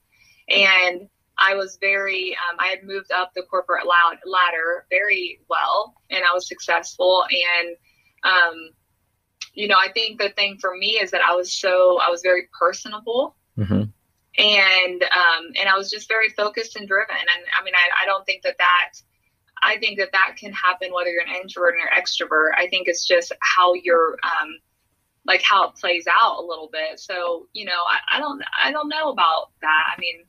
And 0.50 1.08
I 1.38 1.54
was 1.54 1.78
very, 1.80 2.36
um, 2.36 2.58
I 2.60 2.68
had 2.68 2.84
moved 2.84 3.12
up 3.12 3.32
the 3.36 3.44
corporate 3.44 3.86
ladder 3.86 4.86
very 4.90 5.42
well 5.50 5.96
and 6.10 6.24
I 6.24 6.34
was 6.34 6.48
successful. 6.48 7.26
And, 7.30 7.76
um, 8.24 8.70
you 9.54 9.68
know, 9.68 9.78
I 9.78 9.92
think 9.92 10.20
the 10.20 10.30
thing 10.30 10.58
for 10.62 10.76
me 10.78 11.00
is 11.00 11.12
that 11.12 11.22
I 11.22 11.36
was 11.36 11.54
so, 11.54 12.00
I 12.00 12.10
was 12.10 12.22
very 12.24 12.48
personable. 12.58 13.36
Mm-hmm 13.58 13.84
and 14.38 15.04
um, 15.04 15.52
and 15.60 15.68
I 15.68 15.78
was 15.78 15.90
just 15.90 16.08
very 16.08 16.30
focused 16.30 16.76
and 16.76 16.88
driven. 16.88 17.16
And 17.16 17.46
I 17.60 17.64
mean, 17.64 17.74
I, 17.76 18.04
I 18.04 18.06
don't 18.06 18.26
think 18.26 18.44
that 18.44 18.58
that 18.58 18.92
I 19.62 19.78
think 19.78 20.00
that 20.00 20.12
that 20.14 20.36
can 20.38 20.54
happen 20.54 20.94
whether 20.94 21.10
you're 21.10 21.24
an 21.24 21.36
introvert 21.42 21.76
or 21.76 21.90
extrovert. 22.02 22.52
I 22.58 22.68
think 22.68 22.88
it's 22.88 23.06
just 23.06 23.34
how 23.42 23.74
you're 23.74 24.18
um, 24.24 24.58
like 25.26 25.42
how 25.44 25.68
it 25.68 25.76
plays 25.76 26.06
out 26.10 26.40
a 26.40 26.46
little 26.46 26.70
bit. 26.72 27.00
So 27.00 27.48
you 27.54 27.66
know, 27.66 27.72
I, 27.72 28.18
I 28.18 28.20
don't 28.20 28.42
I 28.64 28.72
don't 28.72 28.90
know 28.90 29.10
about 29.12 29.52
that. 29.62 29.84
I 29.96 30.00
mean, 30.00 30.24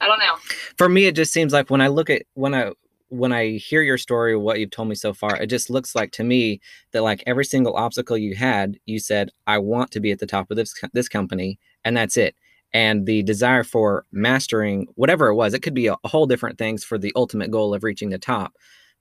I 0.00 0.06
don't 0.06 0.20
know. 0.20 0.36
For 0.76 0.88
me, 0.88 1.06
it 1.06 1.16
just 1.16 1.32
seems 1.32 1.52
like 1.52 1.70
when 1.70 1.80
I 1.80 1.88
look 1.88 2.10
at 2.10 2.22
when 2.34 2.54
I 2.54 2.72
when 3.10 3.32
I 3.32 3.52
hear 3.52 3.80
your 3.80 3.96
story, 3.96 4.36
what 4.36 4.60
you've 4.60 4.70
told 4.70 4.88
me 4.88 4.94
so 4.94 5.14
far, 5.14 5.34
it 5.40 5.46
just 5.46 5.70
looks 5.70 5.94
like 5.94 6.12
to 6.12 6.24
me 6.24 6.60
that 6.92 7.02
like 7.02 7.24
every 7.26 7.46
single 7.46 7.74
obstacle 7.74 8.18
you 8.18 8.36
had, 8.36 8.78
you 8.84 9.00
said, 9.00 9.30
"I 9.46 9.56
want 9.56 9.92
to 9.92 10.00
be 10.00 10.12
at 10.12 10.18
the 10.18 10.26
top 10.26 10.50
of 10.50 10.58
this 10.58 10.74
this 10.92 11.08
company," 11.08 11.58
and 11.84 11.96
that's 11.96 12.18
it 12.18 12.34
and 12.72 13.06
the 13.06 13.22
desire 13.22 13.64
for 13.64 14.04
mastering 14.12 14.86
whatever 14.94 15.28
it 15.28 15.34
was 15.34 15.54
it 15.54 15.62
could 15.62 15.74
be 15.74 15.86
a, 15.86 15.96
a, 16.04 16.08
whole 16.08 16.26
different 16.26 16.58
things 16.58 16.84
for 16.84 16.98
the 16.98 17.12
ultimate 17.16 17.50
goal 17.50 17.74
of 17.74 17.82
reaching 17.82 18.10
the 18.10 18.18
top 18.18 18.54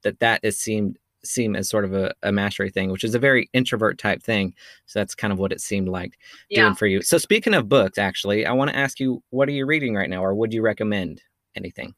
that 0.04 0.20
that 0.20 0.40
is 0.44 0.58
seemed 0.58 0.98
seem 1.24 1.56
as 1.56 1.68
sort 1.68 1.84
of 1.84 1.94
a, 1.94 2.14
a 2.24 2.32
mastery 2.32 2.70
thing 2.70 2.92
which 2.92 3.04
is 3.04 3.16
a 3.16 3.20
very 3.20 3.50
introvert 3.52 3.98
type 3.98 4.24
thing. 4.24 4.54
So 4.86 5.00
that's 5.00 5.16
kind 5.16 5.34
of 5.34 5.40
what 5.40 5.52
it 5.52 5.60
seemed 5.60 5.90
like 5.90 6.18
yeah. 6.50 6.64
doing 6.64 6.76
for 6.76 6.88
you. 6.88 7.02
So 7.02 7.18
speaking 7.18 7.54
of 7.54 7.68
books 7.68 7.98
actually 7.98 8.46
i 8.46 8.52
want 8.52 8.70
to 8.70 8.78
ask 8.78 9.00
you 9.00 9.22
what 9.32 9.50
are 9.50 9.54
you 9.54 9.66
reading 9.66 9.96
right 9.96 10.10
now 10.10 10.24
or 10.24 10.34
would 10.34 10.54
you 10.54 10.62
recommend 10.62 11.22
anything 11.56 11.94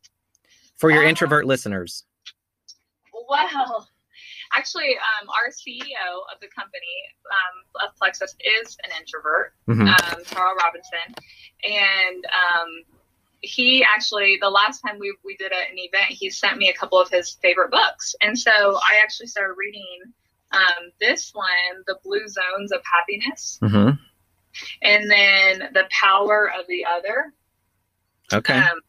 for 0.77 0.89
your 0.89 1.05
uh, 1.05 1.09
introvert 1.09 1.45
listeners? 1.45 2.05
Well 3.13 3.25
Actually, 4.55 4.95
um, 4.97 5.29
our 5.29 5.51
CEO 5.51 6.23
of 6.33 6.39
the 6.41 6.47
company 6.47 6.81
um, 7.29 7.87
of 7.87 7.95
Plexus 7.97 8.35
is 8.61 8.77
an 8.83 8.89
introvert, 8.99 9.53
mm-hmm. 9.67 9.87
um, 9.87 10.23
Tarl 10.25 10.55
Robinson, 10.55 11.15
and 11.63 12.25
um, 12.25 12.83
he 13.41 13.83
actually 13.83 14.37
the 14.41 14.49
last 14.49 14.81
time 14.81 14.97
we, 14.99 15.15
we 15.23 15.35
did 15.37 15.51
a, 15.51 15.71
an 15.71 15.77
event, 15.77 16.05
he 16.09 16.29
sent 16.29 16.57
me 16.57 16.69
a 16.69 16.73
couple 16.73 16.99
of 16.99 17.09
his 17.09 17.37
favorite 17.41 17.71
books, 17.71 18.15
and 18.21 18.37
so 18.37 18.51
I 18.51 18.99
actually 19.03 19.27
started 19.27 19.53
reading 19.57 20.13
um, 20.51 20.91
this 20.99 21.31
one, 21.33 21.45
"The 21.85 21.97
Blue 22.03 22.27
Zones 22.27 22.71
of 22.71 22.81
Happiness," 22.91 23.59
mm-hmm. 23.61 23.95
and 24.81 25.11
then 25.11 25.69
"The 25.73 25.83
Power 25.91 26.51
of 26.59 26.65
the 26.67 26.85
Other." 26.85 27.33
Okay. 28.33 28.57
Um, 28.57 28.79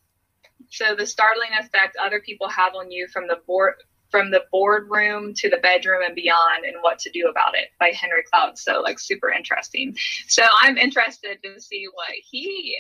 so 0.71 0.95
the 0.95 1.07
startling 1.07 1.51
effect 1.59 1.97
other 1.97 2.21
people 2.21 2.49
have 2.49 2.75
on 2.75 2.91
you 2.91 3.09
from 3.09 3.27
the 3.27 3.39
board 3.47 3.75
from 4.11 4.31
the 4.31 4.43
boardroom 4.51 5.33
to 5.35 5.49
the 5.49 5.59
bedroom 5.59 6.03
and 6.05 6.15
beyond 6.15 6.65
and 6.65 6.77
what 6.81 6.99
to 6.99 7.11
do 7.11 7.29
about 7.29 7.55
it 7.55 7.69
by 7.79 7.91
henry 7.95 8.23
cloud 8.31 8.59
so 8.59 8.81
like 8.81 8.99
super 8.99 9.31
interesting 9.31 9.97
so 10.29 10.43
i'm 10.61 10.77
interested 10.77 11.39
to 11.43 11.61
see 11.61 11.87
what 11.95 12.11
he 12.31 12.77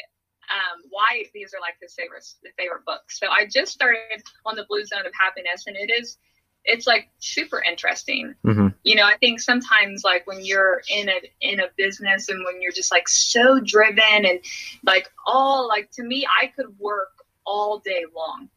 um, 0.51 0.83
why 0.91 1.24
these 1.33 1.55
are 1.55 1.61
like 1.61 1.76
his 1.81 1.95
favorite 1.95 2.24
favorite 2.59 2.85
books. 2.85 3.18
So 3.18 3.28
I 3.28 3.47
just 3.47 3.72
started 3.72 4.22
on 4.45 4.57
the 4.57 4.64
Blue 4.68 4.85
Zone 4.85 5.07
of 5.07 5.12
Happiness, 5.18 5.64
and 5.66 5.76
it 5.76 5.93
is 5.93 6.18
it's 6.64 6.87
like 6.87 7.09
super 7.20 7.62
interesting. 7.62 8.35
Mm-hmm. 8.45 8.68
You 8.83 8.97
know, 8.97 9.05
I 9.05 9.16
think 9.18 9.41
sometimes 9.41 10.05
like 10.05 10.26
when 10.26 10.45
you're 10.45 10.83
in 10.91 11.09
a 11.09 11.20
in 11.41 11.61
a 11.61 11.68
business 11.76 12.28
and 12.28 12.45
when 12.45 12.61
you're 12.61 12.72
just 12.72 12.91
like 12.91 13.09
so 13.09 13.61
driven 13.61 14.26
and 14.26 14.41
like 14.85 15.11
all 15.26 15.68
like 15.68 15.91
to 15.93 16.03
me, 16.03 16.26
I 16.41 16.49
could 16.49 16.78
work 16.78 17.11
all 17.47 17.78
day 17.78 18.05
long. 18.14 18.49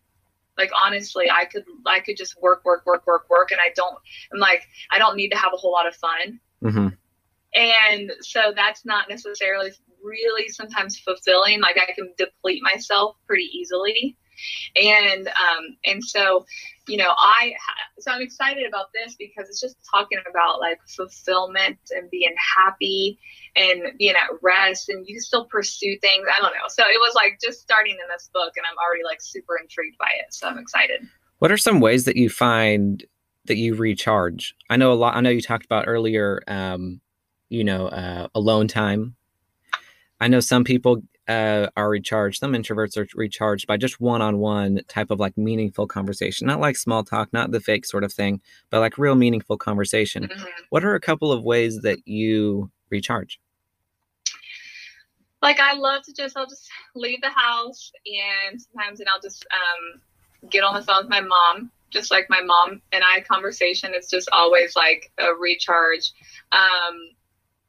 Like 0.58 0.72
honestly, 0.84 1.26
I 1.32 1.46
could 1.46 1.64
I 1.86 2.00
could 2.00 2.18
just 2.18 2.40
work, 2.42 2.64
work, 2.64 2.86
work, 2.86 3.06
work, 3.08 3.30
work, 3.30 3.52
and 3.52 3.60
I 3.60 3.72
don't. 3.76 3.98
I'm 4.32 4.40
like 4.40 4.64
I 4.92 4.98
don't 5.00 5.16
need 5.16 5.30
to 5.30 5.38
have 5.38 5.52
a 5.54 5.58
whole 5.58 5.72
lot 5.72 5.88
of 5.88 5.96
fun. 5.96 6.40
Mm-hmm. 6.64 6.88
And 7.56 8.12
so 8.22 8.54
that's 8.56 8.86
not 8.86 9.10
necessarily 9.10 9.72
really 10.04 10.50
sometimes 10.50 11.00
fulfilling. 11.00 11.62
Like 11.62 11.78
I 11.78 11.92
can 11.94 12.14
deplete 12.18 12.62
myself 12.64 13.16
pretty 13.28 13.50
easily. 13.54 14.18
And 14.76 15.28
um, 15.28 15.78
and 15.86 16.04
so, 16.04 16.46
you 16.88 16.98
know, 16.98 17.14
I 17.18 17.54
so 18.00 18.12
I'm 18.12 18.22
excited 18.22 18.66
about 18.68 18.88
this 18.94 19.16
because 19.16 19.50
it's 19.50 19.62
just 19.62 19.78
talking 19.90 20.20
about 20.30 20.60
like 20.60 20.80
fulfillment 20.88 21.78
and 21.92 22.10
being 22.10 22.34
happy 22.58 23.20
and 23.56 23.98
being 23.98 24.16
at 24.16 24.30
rest 24.42 24.90
and 24.90 25.06
you 25.08 25.20
still 25.20 25.46
pursue 25.46 25.98
things. 26.00 26.26
I 26.36 26.42
don't 26.42 26.54
know. 26.54 26.68
So 26.70 26.84
it 26.84 27.00
was 27.00 27.14
like 27.16 27.40
just 27.44 27.62
starting 27.62 27.94
in 27.94 28.08
this 28.12 28.30
book 28.34 28.54
and 28.56 28.66
I'm 28.70 28.78
already 28.78 29.04
like 29.04 29.22
super 29.22 29.58
intrigued 29.62 29.98
by 29.98 30.10
it. 30.20 30.34
So 30.34 30.48
I'm 30.48 30.58
excited. 30.58 31.02
What 31.40 31.52
are 31.52 31.58
some 31.58 31.80
ways 31.80 32.06
that 32.06 32.16
you 32.16 32.30
find 32.30 33.04
that 33.46 33.58
you 33.58 33.76
recharge? 33.76 34.56
I 34.70 34.78
know 34.78 34.92
a 34.92 34.96
lot 34.96 35.16
I 35.16 35.22
know 35.22 35.30
you 35.30 35.42
talked 35.42 35.66
about 35.66 35.86
earlier 35.88 36.42
um, 36.48 37.02
you 37.54 37.64
know, 37.64 37.88
uh, 37.88 38.28
alone 38.34 38.68
time. 38.68 39.16
I 40.20 40.28
know 40.28 40.40
some 40.40 40.64
people 40.64 41.04
uh, 41.28 41.68
are 41.76 41.90
recharged. 41.90 42.40
Some 42.40 42.54
introverts 42.54 42.98
are 42.98 43.08
recharged 43.16 43.68
by 43.68 43.78
just 43.78 44.02
one-on-one 44.02 44.82
type 44.88 45.12
of 45.12 45.20
like 45.20 45.38
meaningful 45.38 45.88
conversation, 45.88 46.48
not 46.48 46.60
like 46.60 46.76
small 46.76 47.04
talk, 47.04 47.32
not 47.32 47.52
the 47.52 47.62
fake 47.62 47.86
sort 47.86 48.04
of 48.04 48.12
thing, 48.12 48.42
but 48.70 48.80
like 48.80 48.98
real 48.98 49.16
meaningful 49.16 49.58
conversation. 49.58 50.28
Mhm. 50.28 50.48
What 50.70 50.84
are 50.84 50.96
a 50.96 51.00
couple 51.00 51.32
of 51.32 51.44
ways 51.44 51.82
that 51.82 52.08
you 52.08 52.70
recharge? 52.90 53.40
Like 55.42 55.60
I 55.60 55.74
love 55.74 56.04
to 56.04 56.14
just 56.14 56.38
I'll 56.38 56.48
just 56.48 56.70
leave 56.96 57.22
the 57.22 57.30
house 57.30 57.92
and 58.06 58.62
sometimes 58.62 59.00
and 59.02 59.10
I'll 59.10 59.22
just 59.22 59.46
um, 59.52 60.02
get 60.50 60.64
on 60.64 60.74
the 60.74 60.82
phone 60.82 61.04
with 61.04 61.10
my 61.10 61.22
mom. 61.22 61.72
Just 61.90 62.10
like 62.12 62.28
my 62.30 62.42
mom 62.42 62.82
and 62.92 63.04
I 63.04 63.22
conversation, 63.22 63.92
it's 63.94 64.10
just 64.10 64.28
always 64.32 64.76
like 64.76 65.12
a 65.20 65.34
recharge. 65.40 66.12
Um, 66.52 67.12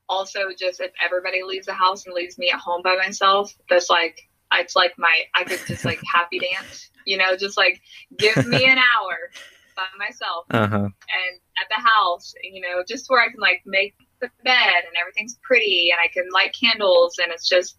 also, 0.08 0.40
just 0.58 0.80
if 0.80 0.92
everybody 1.04 1.42
leaves 1.42 1.66
the 1.66 1.72
house 1.72 2.06
and 2.06 2.14
leaves 2.14 2.38
me 2.38 2.50
at 2.50 2.58
home 2.60 2.82
by 2.82 2.96
myself, 2.96 3.52
that's 3.68 3.88
like 3.90 4.20
it's 4.52 4.76
like 4.76 4.92
my 4.98 5.22
I 5.34 5.44
could 5.44 5.60
just 5.66 5.84
like 5.84 6.00
happy 6.14 6.38
dance, 6.38 6.90
you 7.06 7.16
know, 7.16 7.36
just 7.36 7.56
like 7.56 7.80
give 8.18 8.46
me 8.46 8.64
an 8.64 8.78
hour 8.96 9.16
by 9.76 9.86
myself 9.98 10.46
Uh 10.50 10.68
huh. 10.68 10.76
and 10.76 11.40
at 11.60 11.68
the 11.68 11.80
house, 11.82 12.32
you 12.42 12.60
know, 12.60 12.84
just 12.86 13.06
where 13.10 13.20
I 13.20 13.28
can 13.30 13.40
like 13.40 13.62
make 13.66 13.94
the 14.20 14.30
bed 14.44 14.54
and 14.86 14.96
everything's 15.00 15.36
pretty 15.42 15.90
and 15.90 15.98
I 16.02 16.06
can 16.12 16.28
light 16.32 16.54
candles 16.58 17.18
and 17.18 17.32
it's 17.32 17.48
just 17.48 17.76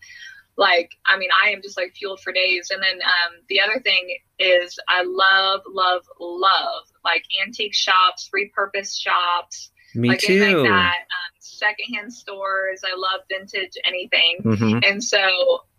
like 0.58 0.92
I 1.06 1.18
mean 1.18 1.30
I 1.44 1.50
am 1.52 1.62
just 1.62 1.78
like 1.78 1.94
fueled 1.96 2.20
for 2.22 2.34
days. 2.34 2.70
And 2.72 2.82
then 2.84 2.96
um, 3.04 3.34
the 3.48 3.62
other 3.62 3.80
thing 3.80 4.18
is 4.40 4.78
I 4.90 5.04
love 5.04 5.62
love 5.68 6.02
love 6.20 6.84
like 7.06 7.24
antique 7.46 7.74
shops, 7.76 8.30
repurposed 8.36 9.00
shops, 9.00 9.72
Me 9.96 10.10
like 10.10 10.22
things 10.22 10.40
too. 10.40 10.58
like 10.62 10.68
that. 10.70 10.96
Um, 10.98 11.32
secondhand 11.58 12.14
stores. 12.14 12.82
I 12.86 12.96
love 12.98 13.22
vintage 13.30 13.74
anything. 13.86 14.40
hmm 14.44 14.80
And 14.84 15.04
so, 15.04 15.20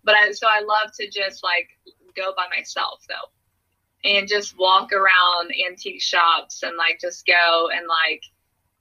but 0.03 0.15
I 0.15 0.31
so 0.31 0.47
I 0.49 0.61
love 0.61 0.91
to 0.99 1.09
just 1.09 1.43
like 1.43 1.69
go 2.15 2.33
by 2.35 2.45
myself 2.55 3.03
though, 3.07 4.09
and 4.09 4.27
just 4.27 4.57
walk 4.57 4.91
around 4.93 5.51
antique 5.67 6.01
shops 6.01 6.63
and 6.63 6.75
like 6.77 6.99
just 6.99 7.25
go 7.25 7.69
and 7.75 7.87
like 7.87 8.23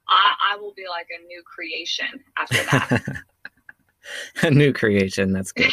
I, 0.08 0.54
I 0.54 0.56
will 0.56 0.72
be 0.76 0.84
like 0.88 1.08
a 1.18 1.26
new 1.26 1.42
creation 1.44 2.22
after 2.38 2.62
that. 2.70 3.02
a 4.42 4.50
new 4.50 4.72
creation. 4.72 5.32
That's 5.32 5.52
good. 5.52 5.72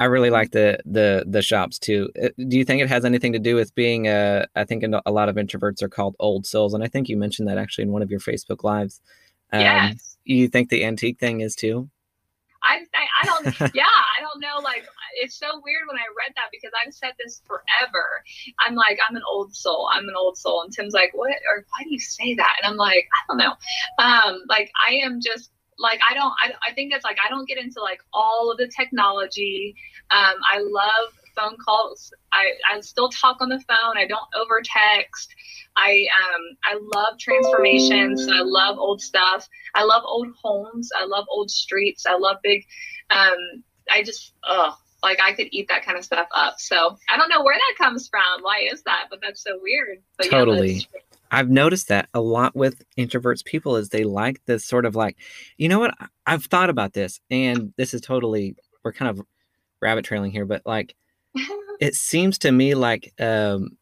I 0.00 0.06
really 0.06 0.30
like 0.30 0.50
the 0.50 0.78
the 0.84 1.24
the 1.26 1.42
shops 1.42 1.78
too. 1.78 2.10
Uh, 2.20 2.28
Do 2.48 2.56
you 2.58 2.64
think 2.64 2.82
it 2.82 2.88
has 2.88 3.04
anything 3.04 3.32
to 3.32 3.38
do 3.38 3.54
with 3.54 3.74
being 3.74 4.08
a? 4.08 4.46
I 4.56 4.64
think 4.64 4.82
a 4.82 5.10
lot 5.12 5.28
of 5.28 5.36
introverts 5.36 5.82
are 5.82 5.88
called 5.88 6.16
old 6.18 6.46
souls, 6.46 6.74
and 6.74 6.82
I 6.82 6.88
think 6.88 7.08
you 7.08 7.16
mentioned 7.16 7.48
that 7.48 7.58
actually 7.58 7.84
in 7.84 7.92
one 7.92 8.02
of 8.02 8.10
your 8.10 8.20
Facebook 8.20 8.64
lives. 8.64 9.00
Um, 9.52 9.60
yes. 9.60 10.16
You 10.24 10.48
think 10.48 10.68
the 10.68 10.84
antique 10.84 11.18
thing 11.18 11.40
is 11.40 11.54
too? 11.54 11.90
I, 12.62 12.80
I 12.94 13.22
I 13.22 13.26
don't 13.26 13.74
yeah 13.74 13.84
I 13.84 14.20
don't 14.20 14.40
know 14.40 14.60
like 14.62 14.84
it's 15.16 15.38
so 15.38 15.60
weird 15.64 15.82
when 15.88 15.96
I 15.96 16.04
read 16.16 16.32
that 16.36 16.48
because 16.52 16.70
I've 16.84 16.92
said 16.92 17.12
this 17.18 17.42
forever. 17.46 18.22
I'm 18.64 18.74
like 18.74 18.98
I'm 19.08 19.16
an 19.16 19.22
old 19.28 19.54
soul. 19.54 19.88
I'm 19.92 20.08
an 20.08 20.14
old 20.16 20.36
soul, 20.36 20.62
and 20.62 20.72
Tim's 20.72 20.94
like 20.94 21.12
what 21.14 21.30
or 21.30 21.64
why 21.70 21.84
do 21.84 21.90
you 21.90 22.00
say 22.00 22.34
that? 22.34 22.56
And 22.62 22.70
I'm 22.70 22.76
like 22.76 23.08
I 23.12 23.18
don't 23.28 23.38
know. 23.38 23.54
Um, 23.98 24.42
like 24.48 24.70
I 24.86 24.94
am 24.96 25.20
just 25.20 25.50
like 25.78 26.00
I 26.08 26.14
don't 26.14 26.32
I, 26.42 26.52
I 26.68 26.74
think 26.74 26.92
it's 26.92 27.04
like 27.04 27.18
I 27.24 27.30
don't 27.30 27.48
get 27.48 27.58
into 27.58 27.80
like 27.80 28.00
all 28.12 28.50
of 28.52 28.58
the 28.58 28.68
technology. 28.68 29.74
Um, 30.10 30.34
I 30.50 30.58
love 30.58 31.14
phone 31.36 31.56
calls. 31.64 32.12
I 32.32 32.52
I 32.72 32.80
still 32.80 33.08
talk 33.08 33.38
on 33.40 33.48
the 33.48 33.62
phone. 33.68 33.96
I 33.96 34.06
don't 34.06 34.20
over 34.36 34.60
text. 34.64 35.34
I 35.76 36.06
um 36.20 36.42
I 36.64 36.78
love 36.94 37.18
transformations. 37.18 38.28
I 38.28 38.40
love 38.40 38.78
old 38.78 39.00
stuff. 39.00 39.48
I 39.74 39.84
love 39.84 40.02
old 40.04 40.28
homes. 40.42 40.90
I 41.00 41.06
love 41.06 41.26
old 41.30 41.50
streets. 41.50 42.06
I 42.06 42.16
love 42.16 42.36
big. 42.42 42.64
Um, 43.10 43.36
I 43.90 44.02
just 44.02 44.32
ugh, 44.48 44.74
like 45.02 45.18
I 45.24 45.32
could 45.32 45.48
eat 45.50 45.68
that 45.68 45.84
kind 45.84 45.98
of 45.98 46.04
stuff 46.04 46.28
up. 46.34 46.56
So 46.58 46.96
I 47.08 47.16
don't 47.16 47.28
know 47.28 47.42
where 47.42 47.56
that 47.56 47.82
comes 47.84 48.08
from. 48.08 48.42
Why 48.42 48.68
is 48.72 48.82
that? 48.82 49.06
But 49.10 49.20
that's 49.22 49.42
so 49.42 49.58
weird. 49.62 49.98
But 50.18 50.30
Totally. 50.30 50.74
that's- 50.74 50.86
I've 51.32 51.48
noticed 51.48 51.86
that 51.88 52.08
a 52.12 52.20
lot 52.20 52.56
with 52.56 52.82
introverts 52.98 53.44
people 53.44 53.76
is 53.76 53.90
they 53.90 54.02
like 54.02 54.44
this 54.46 54.64
sort 54.64 54.84
of 54.84 54.96
like, 54.96 55.16
you 55.58 55.68
know 55.68 55.78
what? 55.78 55.94
I've 56.26 56.44
thought 56.46 56.70
about 56.70 56.92
this, 56.92 57.20
and 57.30 57.72
this 57.76 57.94
is 57.94 58.00
totally 58.00 58.56
we're 58.82 58.92
kind 58.92 59.10
of 59.16 59.24
rabbit 59.80 60.04
trailing 60.04 60.32
here, 60.32 60.44
but 60.44 60.62
like 60.66 60.96
it 61.80 61.94
seems 61.94 62.38
to 62.38 62.52
me 62.52 62.74
like 62.74 63.12
um, 63.20 63.76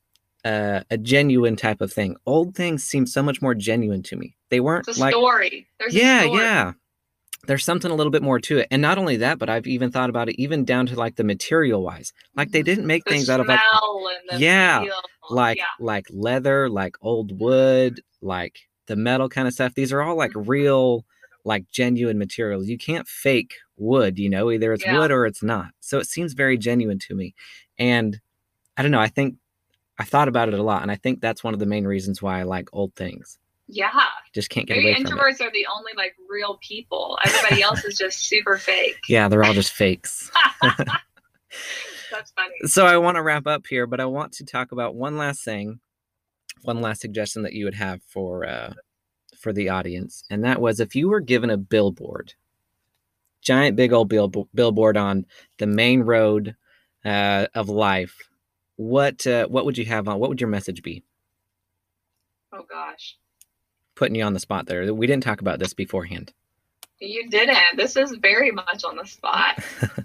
uh, 0.45 0.81
a 0.91 0.99
genuine 0.99 1.57
type 1.57 1.81
of 1.81 1.93
thing. 1.93 2.17
Old 2.27 2.55
things 2.55 2.85
seem 2.85 3.07
so 3.07 3.23
much 3.23 3.41
more 3.43 3.55
genuine 3.55 4.03
to 4.05 4.17
me. 4.17 4.35
They 4.51 4.61
weren't 4.61 4.89
it's 4.89 4.99
a 4.99 5.01
like 5.01 5.15
story. 5.15 5.67
There's 5.79 5.95
yeah, 5.95 6.23
story. 6.23 6.39
yeah. 6.41 6.73
There's 7.47 7.65
something 7.65 7.91
a 7.91 7.95
little 7.95 8.11
bit 8.11 8.23
more 8.23 8.41
to 8.41 8.59
it, 8.59 8.69
and 8.71 8.83
not 8.83 8.99
only 8.99 9.17
that, 9.19 9.39
but 9.39 9.49
I've 9.49 9.67
even 9.67 9.91
thought 9.91 10.11
about 10.11 10.29
it, 10.29 10.35
even 10.39 10.65
down 10.65 10.87
to 10.87 10.97
like 10.97 11.17
the 11.17 11.25
material 11.25 11.83
wise. 11.83 12.13
Like 12.37 12.51
they 12.51 12.63
didn't 12.63 12.87
make 12.87 13.05
The 13.05 13.11
things 13.11 13.31
out 13.31 13.41
of 13.41 13.47
like 13.47 13.61
Yeah, 14.33 14.83
feel. 14.83 14.93
like 15.31 15.59
yeah. 15.59 15.65
like 15.81 16.07
leather, 16.11 16.69
like 16.69 16.97
old 17.01 17.39
wood, 17.41 18.03
like 18.21 18.59
the 18.87 18.97
metal 18.97 19.29
kind 19.29 19.47
of 19.49 19.55
stuff. 19.55 19.75
These 19.75 19.93
are 19.93 20.03
all 20.03 20.17
like 20.17 20.33
real, 20.35 21.05
like 21.45 21.71
genuine 21.71 22.19
materials. 22.19 22.67
You 22.69 22.77
can't 22.77 23.07
fake 23.09 23.55
wood, 23.79 24.19
you 24.19 24.29
know, 24.29 24.51
either 24.51 24.73
it's 24.73 24.85
Yeah. 24.85 24.99
wood 24.99 25.11
or 25.11 25.27
it's 25.27 25.43
not. 25.43 25.69
So 25.81 25.99
it 25.99 26.07
seems 26.07 26.33
very 26.35 26.57
genuine 26.59 26.99
to 27.01 27.15
me. 27.15 27.35
And 27.79 28.21
I 28.77 28.83
don't 28.83 28.91
know, 28.91 29.01
I 29.01 29.09
think 29.09 29.37
I 29.99 30.05
thought 30.05 30.29
about 30.29 30.49
it 30.49 30.55
a 30.55 30.63
lot, 30.63 30.83
and 30.83 30.91
I 30.93 30.97
think 30.97 31.21
that's 31.21 31.43
one 31.43 31.55
of 31.55 31.61
the 31.61 31.67
main 31.67 31.85
reasons 31.85 32.23
why 32.23 32.39
I 32.39 32.45
like 32.45 32.69
old 32.73 32.95
things. 32.95 33.39
yeah. 33.67 33.91
Just 34.33 34.51
can't 34.51 34.67
get 34.67 34.77
Maybe 34.77 34.91
away 34.91 34.95
from 35.03 35.07
it. 35.07 35.11
introverts 35.11 35.41
are 35.41 35.51
the 35.51 35.67
only 35.75 35.93
like 35.97 36.15
real 36.29 36.59
people. 36.61 37.19
Everybody 37.25 37.63
else 37.63 37.85
is 37.85 37.97
just 37.99 38.29
super 38.29 38.57
fake. 38.59 38.97
Yeah, 39.09 39.29
they're 39.29 39.43
all 39.43 39.55
just 39.55 39.73
fakes. 39.73 40.31
That's 42.11 42.31
funny. 42.33 42.55
so 42.67 42.87
I 42.87 42.97
want 42.99 43.17
to 43.17 43.23
wrap 43.23 43.47
up 43.47 43.67
here, 43.67 43.87
but 43.87 44.01
I 44.01 44.05
want 44.07 44.33
to 44.35 44.45
talk 44.45 44.73
about 44.73 44.95
one 44.95 45.17
last 45.19 45.45
thing, 45.45 45.81
one 46.63 46.81
last 46.81 47.01
suggestion 47.01 47.43
that 47.43 47.53
you 47.53 47.65
would 47.65 47.75
have 47.75 48.03
for 48.03 48.47
uh, 48.47 48.75
for 49.39 49.53
the 49.53 49.69
audience, 49.69 50.25
and 50.31 50.43
that 50.45 50.61
was 50.61 50.81
if 50.81 50.95
you 50.95 51.09
were 51.09 51.21
given 51.21 51.51
a 51.51 51.57
billboard, 51.57 52.35
giant 53.41 53.77
big 53.77 53.93
old 53.93 54.09
bill, 54.09 54.49
billboard 54.55 54.97
on 54.97 55.27
the 55.59 55.67
main 55.67 56.03
road 56.03 56.57
uh, 57.05 57.47
of 57.55 57.69
life, 57.69 58.17
what 58.77 59.27
uh, 59.27 59.47
what 59.47 59.65
would 59.65 59.77
you 59.77 59.85
have 59.87 60.09
on? 60.09 60.19
What 60.19 60.31
would 60.31 60.41
your 60.41 60.51
message 60.51 60.83
be? 60.83 61.03
Oh 62.53 62.65
gosh. 62.69 63.17
Putting 63.95 64.15
you 64.15 64.25
on 64.25 64.33
the 64.33 64.41
spot 64.41 64.67
there. 64.67 64.95
We 64.95 65.07
didn't 65.07 65.25
talk 65.25 65.41
about 65.41 65.59
this 65.59 65.75
beforehand. 65.75 66.33
You 67.01 67.29
didn't. 67.29 67.57
This 67.77 67.97
is 67.97 68.13
very 68.21 68.51
much 68.51 68.85
on 68.85 68.97
the 68.97 69.05
spot. 69.05 69.63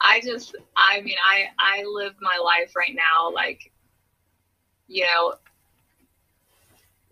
I 0.00 0.20
just, 0.20 0.56
I 0.76 1.00
mean, 1.02 1.16
I, 1.30 1.50
I 1.58 1.84
live 1.84 2.14
my 2.20 2.38
life 2.42 2.74
right 2.74 2.94
now. 2.94 3.30
Like, 3.32 3.70
you 4.88 5.04
know, 5.04 5.34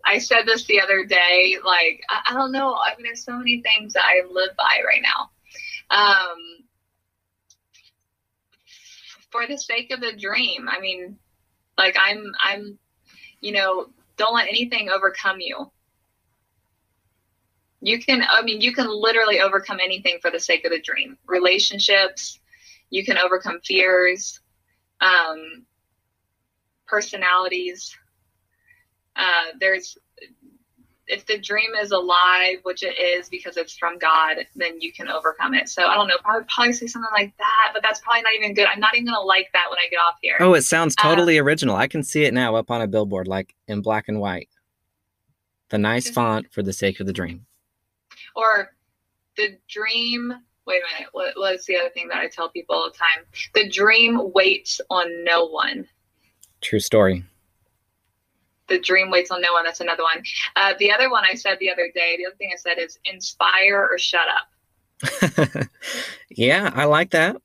I 0.09 0.19
said 0.19 0.43
this 0.45 0.65
the 0.65 0.81
other 0.81 1.05
day. 1.05 1.57
Like, 1.65 2.01
I, 2.09 2.31
I 2.31 2.33
don't 2.33 2.51
know. 2.51 2.73
I 2.75 2.95
mean, 2.97 3.05
there's 3.05 3.23
so 3.23 3.37
many 3.37 3.61
things 3.61 3.93
that 3.93 4.05
I 4.05 4.25
live 4.31 4.55
by 4.57 4.81
right 4.85 5.03
now. 5.03 5.29
Um, 5.91 6.37
for 9.31 9.47
the 9.47 9.57
sake 9.57 9.91
of 9.91 10.01
the 10.01 10.13
dream. 10.13 10.67
I 10.69 10.79
mean, 10.79 11.17
like 11.77 11.95
I'm, 11.99 12.33
I'm, 12.43 12.79
you 13.41 13.53
know, 13.53 13.87
don't 14.17 14.35
let 14.35 14.47
anything 14.47 14.89
overcome 14.89 15.39
you 15.39 15.71
You 17.81 17.99
can, 17.99 18.23
I 18.29 18.41
mean, 18.41 18.61
you 18.61 18.73
can 18.73 18.87
literally 18.89 19.39
overcome 19.39 19.79
anything 19.83 20.19
for 20.21 20.31
the 20.31 20.39
sake 20.39 20.65
of 20.65 20.71
the 20.71 20.81
dream. 20.81 21.17
Relationships, 21.27 22.39
you 22.89 23.05
can 23.05 23.17
overcome 23.17 23.59
fears, 23.63 24.41
um, 25.01 25.65
personalities. 26.87 27.95
Uh, 29.15 29.51
there's 29.59 29.97
if 31.09 31.25
the 31.25 31.39
dream 31.39 31.71
is 31.73 31.91
alive, 31.91 32.57
which 32.63 32.83
it 32.83 32.99
is 32.99 33.29
because 33.29 33.57
it's 33.57 33.75
from 33.75 33.97
God, 33.97 34.37
then 34.55 34.79
you 34.79 34.93
can 34.93 35.09
overcome 35.09 35.55
it. 35.55 35.67
So 35.67 35.85
I 35.85 35.95
don't 35.95 36.07
know. 36.07 36.15
I 36.23 36.37
would 36.37 36.47
probably 36.47 36.73
say 36.73 36.85
something 36.85 37.09
like 37.11 37.35
that, 37.37 37.71
but 37.73 37.81
that's 37.81 37.99
probably 37.99 38.21
not 38.21 38.33
even 38.35 38.53
good. 38.53 38.67
I'm 38.71 38.79
not 38.79 38.95
even 38.95 39.07
gonna 39.07 39.21
like 39.21 39.49
that 39.53 39.65
when 39.69 39.79
I 39.79 39.89
get 39.89 39.97
off 39.97 40.15
here. 40.21 40.37
Oh, 40.39 40.53
it 40.53 40.61
sounds 40.61 40.95
totally 40.95 41.39
um, 41.39 41.47
original. 41.47 41.75
I 41.75 41.87
can 41.87 42.03
see 42.03 42.23
it 42.23 42.33
now 42.33 42.55
up 42.55 42.69
on 42.69 42.81
a 42.81 42.87
billboard, 42.87 43.27
like 43.27 43.55
in 43.67 43.81
black 43.81 44.07
and 44.07 44.19
white. 44.19 44.49
The 45.69 45.77
nice 45.77 46.09
font 46.09 46.51
for 46.51 46.63
the 46.63 46.73
sake 46.73 46.99
of 46.99 47.07
the 47.07 47.13
dream. 47.13 47.45
Or 48.35 48.71
the 49.35 49.57
dream. 49.67 50.33
Wait 50.65 50.81
a 50.83 50.93
minute. 50.93 51.09
What, 51.13 51.33
what's 51.35 51.65
the 51.65 51.77
other 51.77 51.89
thing 51.89 52.07
that 52.09 52.17
I 52.17 52.27
tell 52.27 52.49
people 52.49 52.75
all 52.75 52.89
the 52.91 52.97
time? 52.97 53.25
The 53.55 53.69
dream 53.69 54.31
waits 54.33 54.79
on 54.91 55.23
no 55.23 55.47
one. 55.47 55.87
True 56.61 56.79
story 56.79 57.23
the 58.69 58.79
dream 58.79 59.09
waits 59.11 59.31
on 59.31 59.41
no 59.41 59.53
one. 59.53 59.63
That's 59.63 59.79
another 59.79 60.03
one. 60.03 60.23
Uh, 60.55 60.73
the 60.79 60.91
other 60.91 61.09
one 61.09 61.23
I 61.29 61.35
said 61.35 61.57
the 61.59 61.71
other 61.71 61.89
day, 61.93 62.15
the 62.17 62.27
other 62.27 62.35
thing 62.35 62.51
I 62.53 62.57
said 62.57 62.77
is 62.79 62.97
inspire 63.05 63.87
or 63.91 63.97
shut 63.97 64.27
up. 64.29 65.67
yeah, 66.29 66.71
I 66.73 66.85
like 66.85 67.11
that. 67.11 67.35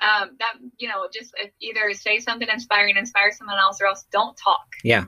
Um, 0.00 0.30
that 0.38 0.54
you 0.78 0.88
know, 0.88 1.06
just 1.12 1.34
either 1.60 1.92
say 1.94 2.18
something 2.18 2.48
inspiring, 2.52 2.96
inspire 2.96 3.32
someone 3.32 3.58
else, 3.58 3.80
or 3.80 3.86
else 3.86 4.04
don't 4.10 4.36
talk. 4.36 4.66
Yeah. 4.82 5.04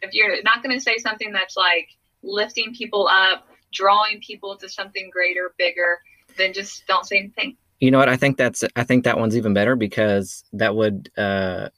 If 0.00 0.10
you're 0.14 0.42
not 0.42 0.62
going 0.62 0.76
to 0.76 0.82
say 0.82 0.98
something 0.98 1.32
that's 1.32 1.56
like 1.56 1.88
lifting 2.22 2.74
people 2.74 3.08
up, 3.08 3.46
drawing 3.72 4.20
people 4.20 4.56
to 4.56 4.68
something 4.68 5.10
greater, 5.12 5.54
bigger, 5.58 5.98
then 6.36 6.52
just 6.52 6.86
don't 6.86 7.06
say 7.06 7.18
anything. 7.18 7.56
You 7.80 7.90
know 7.90 7.98
what? 7.98 8.08
I 8.08 8.16
think 8.16 8.36
that's 8.36 8.64
I 8.76 8.84
think 8.84 9.04
that 9.04 9.18
one's 9.18 9.36
even 9.36 9.54
better 9.54 9.74
because 9.74 10.44
that 10.52 10.76
would 10.76 11.10
uh, 11.16 11.68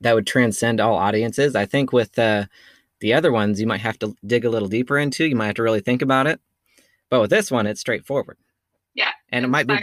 that 0.00 0.14
would 0.14 0.26
transcend 0.26 0.80
all 0.80 0.94
audiences. 0.94 1.56
I 1.56 1.66
think 1.66 1.92
with 1.92 2.18
uh, 2.18 2.46
the 3.00 3.14
other 3.14 3.32
ones, 3.32 3.60
you 3.60 3.66
might 3.66 3.80
have 3.80 3.98
to 4.00 4.14
dig 4.26 4.44
a 4.44 4.50
little 4.50 4.68
deeper 4.68 4.98
into. 4.98 5.26
You 5.26 5.36
might 5.36 5.46
have 5.46 5.56
to 5.56 5.62
really 5.62 5.80
think 5.80 6.02
about 6.02 6.26
it. 6.26 6.40
But 7.10 7.20
with 7.20 7.30
this 7.30 7.50
one, 7.50 7.66
it's 7.66 7.80
straightforward. 7.80 8.38
Yeah, 8.94 9.12
and 9.30 9.44
it 9.44 9.48
might 9.48 9.66
be 9.66 9.78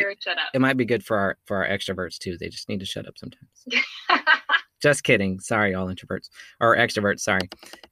it 0.54 0.60
might 0.60 0.78
be 0.78 0.86
good 0.86 1.04
for 1.04 1.18
our 1.18 1.38
for 1.46 1.64
our 1.64 1.70
extroverts 1.70 2.18
too. 2.18 2.38
They 2.38 2.50
just 2.50 2.68
need 2.68 2.82
to 2.82 2.86
shut 2.86 3.08
up 3.08 3.18
sometimes. 3.18 3.66
just 4.82 5.04
kidding. 5.04 5.40
Sorry, 5.40 5.74
all 5.74 5.88
introverts 5.88 6.30
or 6.60 6.76
extroverts. 6.76 7.22
Sorry. 7.22 7.48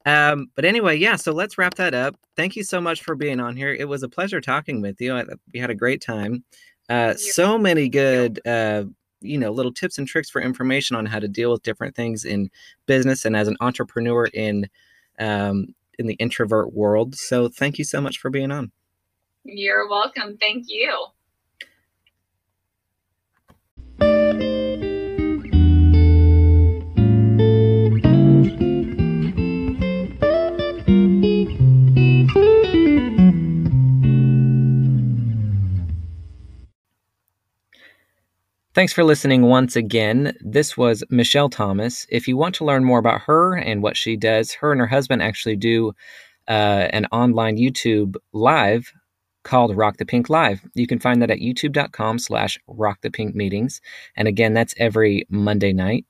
Um, 0.05 0.47
but 0.55 0.65
anyway, 0.65 0.97
yeah. 0.97 1.15
So 1.15 1.31
let's 1.31 1.57
wrap 1.57 1.75
that 1.75 1.93
up. 1.93 2.15
Thank 2.35 2.55
you 2.55 2.63
so 2.63 2.81
much 2.81 3.03
for 3.03 3.15
being 3.15 3.39
on 3.39 3.55
here. 3.55 3.73
It 3.73 3.87
was 3.87 4.03
a 4.03 4.09
pleasure 4.09 4.41
talking 4.41 4.81
with 4.81 4.99
you. 4.99 5.15
I, 5.15 5.23
we 5.53 5.59
had 5.59 5.69
a 5.69 5.75
great 5.75 6.01
time. 6.01 6.43
Uh, 6.89 7.13
so 7.13 7.57
many 7.57 7.87
good 7.87 8.45
uh, 8.45 8.83
you 9.23 9.37
know 9.37 9.51
little 9.51 9.73
tips 9.73 9.97
and 9.97 10.07
tricks 10.07 10.29
for 10.29 10.41
information 10.41 10.95
on 10.95 11.05
how 11.05 11.19
to 11.19 11.27
deal 11.27 11.51
with 11.51 11.63
different 11.63 11.95
things 11.95 12.25
in 12.25 12.49
business 12.85 13.25
and 13.25 13.35
as 13.35 13.47
an 13.47 13.57
entrepreneur 13.61 14.27
in 14.27 14.69
um, 15.19 15.73
in 15.99 16.07
the 16.07 16.15
introvert 16.15 16.73
world. 16.73 17.15
So 17.15 17.49
thank 17.49 17.77
you 17.77 17.83
so 17.83 18.01
much 18.01 18.17
for 18.17 18.29
being 18.29 18.51
on. 18.51 18.71
You're 19.43 19.89
welcome. 19.89 20.37
Thank 20.37 20.65
you. 20.67 21.07
Thanks 38.83 38.91
for 38.91 39.05
listening 39.05 39.43
once 39.43 39.77
again. 39.77 40.35
This 40.41 40.75
was 40.75 41.05
Michelle 41.09 41.47
Thomas. 41.47 42.05
If 42.09 42.27
you 42.27 42.35
want 42.35 42.53
to 42.55 42.65
learn 42.65 42.83
more 42.83 42.99
about 42.99 43.21
her 43.21 43.55
and 43.55 43.81
what 43.81 43.95
she 43.95 44.17
does, 44.17 44.51
her 44.55 44.73
and 44.73 44.81
her 44.81 44.87
husband 44.87 45.21
actually 45.21 45.55
do 45.55 45.93
uh, 46.49 46.89
an 46.91 47.05
online 47.05 47.55
YouTube 47.55 48.17
live 48.33 48.91
called 49.45 49.77
Rock 49.77 49.95
the 49.95 50.05
Pink 50.05 50.29
Live. 50.29 50.67
You 50.73 50.85
can 50.85 50.99
find 50.99 51.21
that 51.21 51.31
at 51.31 51.39
youtube.com 51.39 52.19
slash 52.19 52.59
rock 52.67 52.99
the 52.99 53.09
pink 53.09 53.35
meetings. 53.35 53.79
And 54.17 54.27
again, 54.27 54.53
that's 54.53 54.75
every 54.75 55.25
Monday 55.29 55.71
night. 55.71 56.05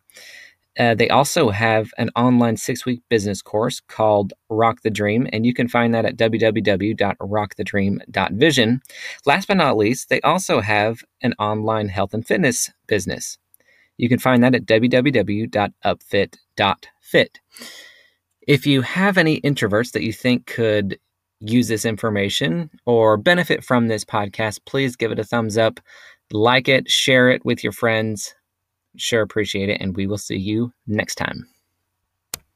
Uh, 0.79 0.95
they 0.95 1.09
also 1.09 1.49
have 1.49 1.91
an 1.97 2.09
online 2.15 2.55
six 2.57 2.85
week 2.85 3.01
business 3.09 3.41
course 3.41 3.79
called 3.79 4.33
Rock 4.49 4.81
the 4.81 4.89
Dream, 4.89 5.27
and 5.31 5.45
you 5.45 5.53
can 5.53 5.67
find 5.67 5.93
that 5.93 6.05
at 6.05 6.17
www.rockthedream.vision. 6.17 8.81
Last 9.25 9.47
but 9.47 9.57
not 9.57 9.77
least, 9.77 10.09
they 10.09 10.19
also 10.21 10.61
have 10.61 11.03
an 11.21 11.35
online 11.37 11.89
health 11.89 12.13
and 12.13 12.25
fitness 12.25 12.71
business. 12.87 13.37
You 13.97 14.09
can 14.09 14.17
find 14.17 14.43
that 14.43 14.55
at 14.55 14.65
www.upfit.fit. 14.65 17.39
If 18.45 18.67
you 18.67 18.81
have 18.81 19.17
any 19.17 19.39
introverts 19.41 19.91
that 19.91 20.03
you 20.03 20.11
think 20.11 20.47
could 20.47 20.99
use 21.39 21.67
this 21.67 21.85
information 21.85 22.71
or 22.85 23.17
benefit 23.17 23.63
from 23.63 23.87
this 23.87 24.03
podcast, 24.03 24.61
please 24.65 24.95
give 24.95 25.11
it 25.11 25.19
a 25.19 25.23
thumbs 25.23 25.55
up, 25.57 25.79
like 26.31 26.67
it, 26.67 26.89
share 26.89 27.29
it 27.29 27.45
with 27.45 27.63
your 27.63 27.73
friends 27.73 28.33
Sure 28.97 29.21
appreciate 29.21 29.69
it, 29.69 29.81
and 29.81 29.95
we 29.95 30.07
will 30.07 30.17
see 30.17 30.37
you 30.37 30.73
next 30.87 31.15
time. 31.15 31.47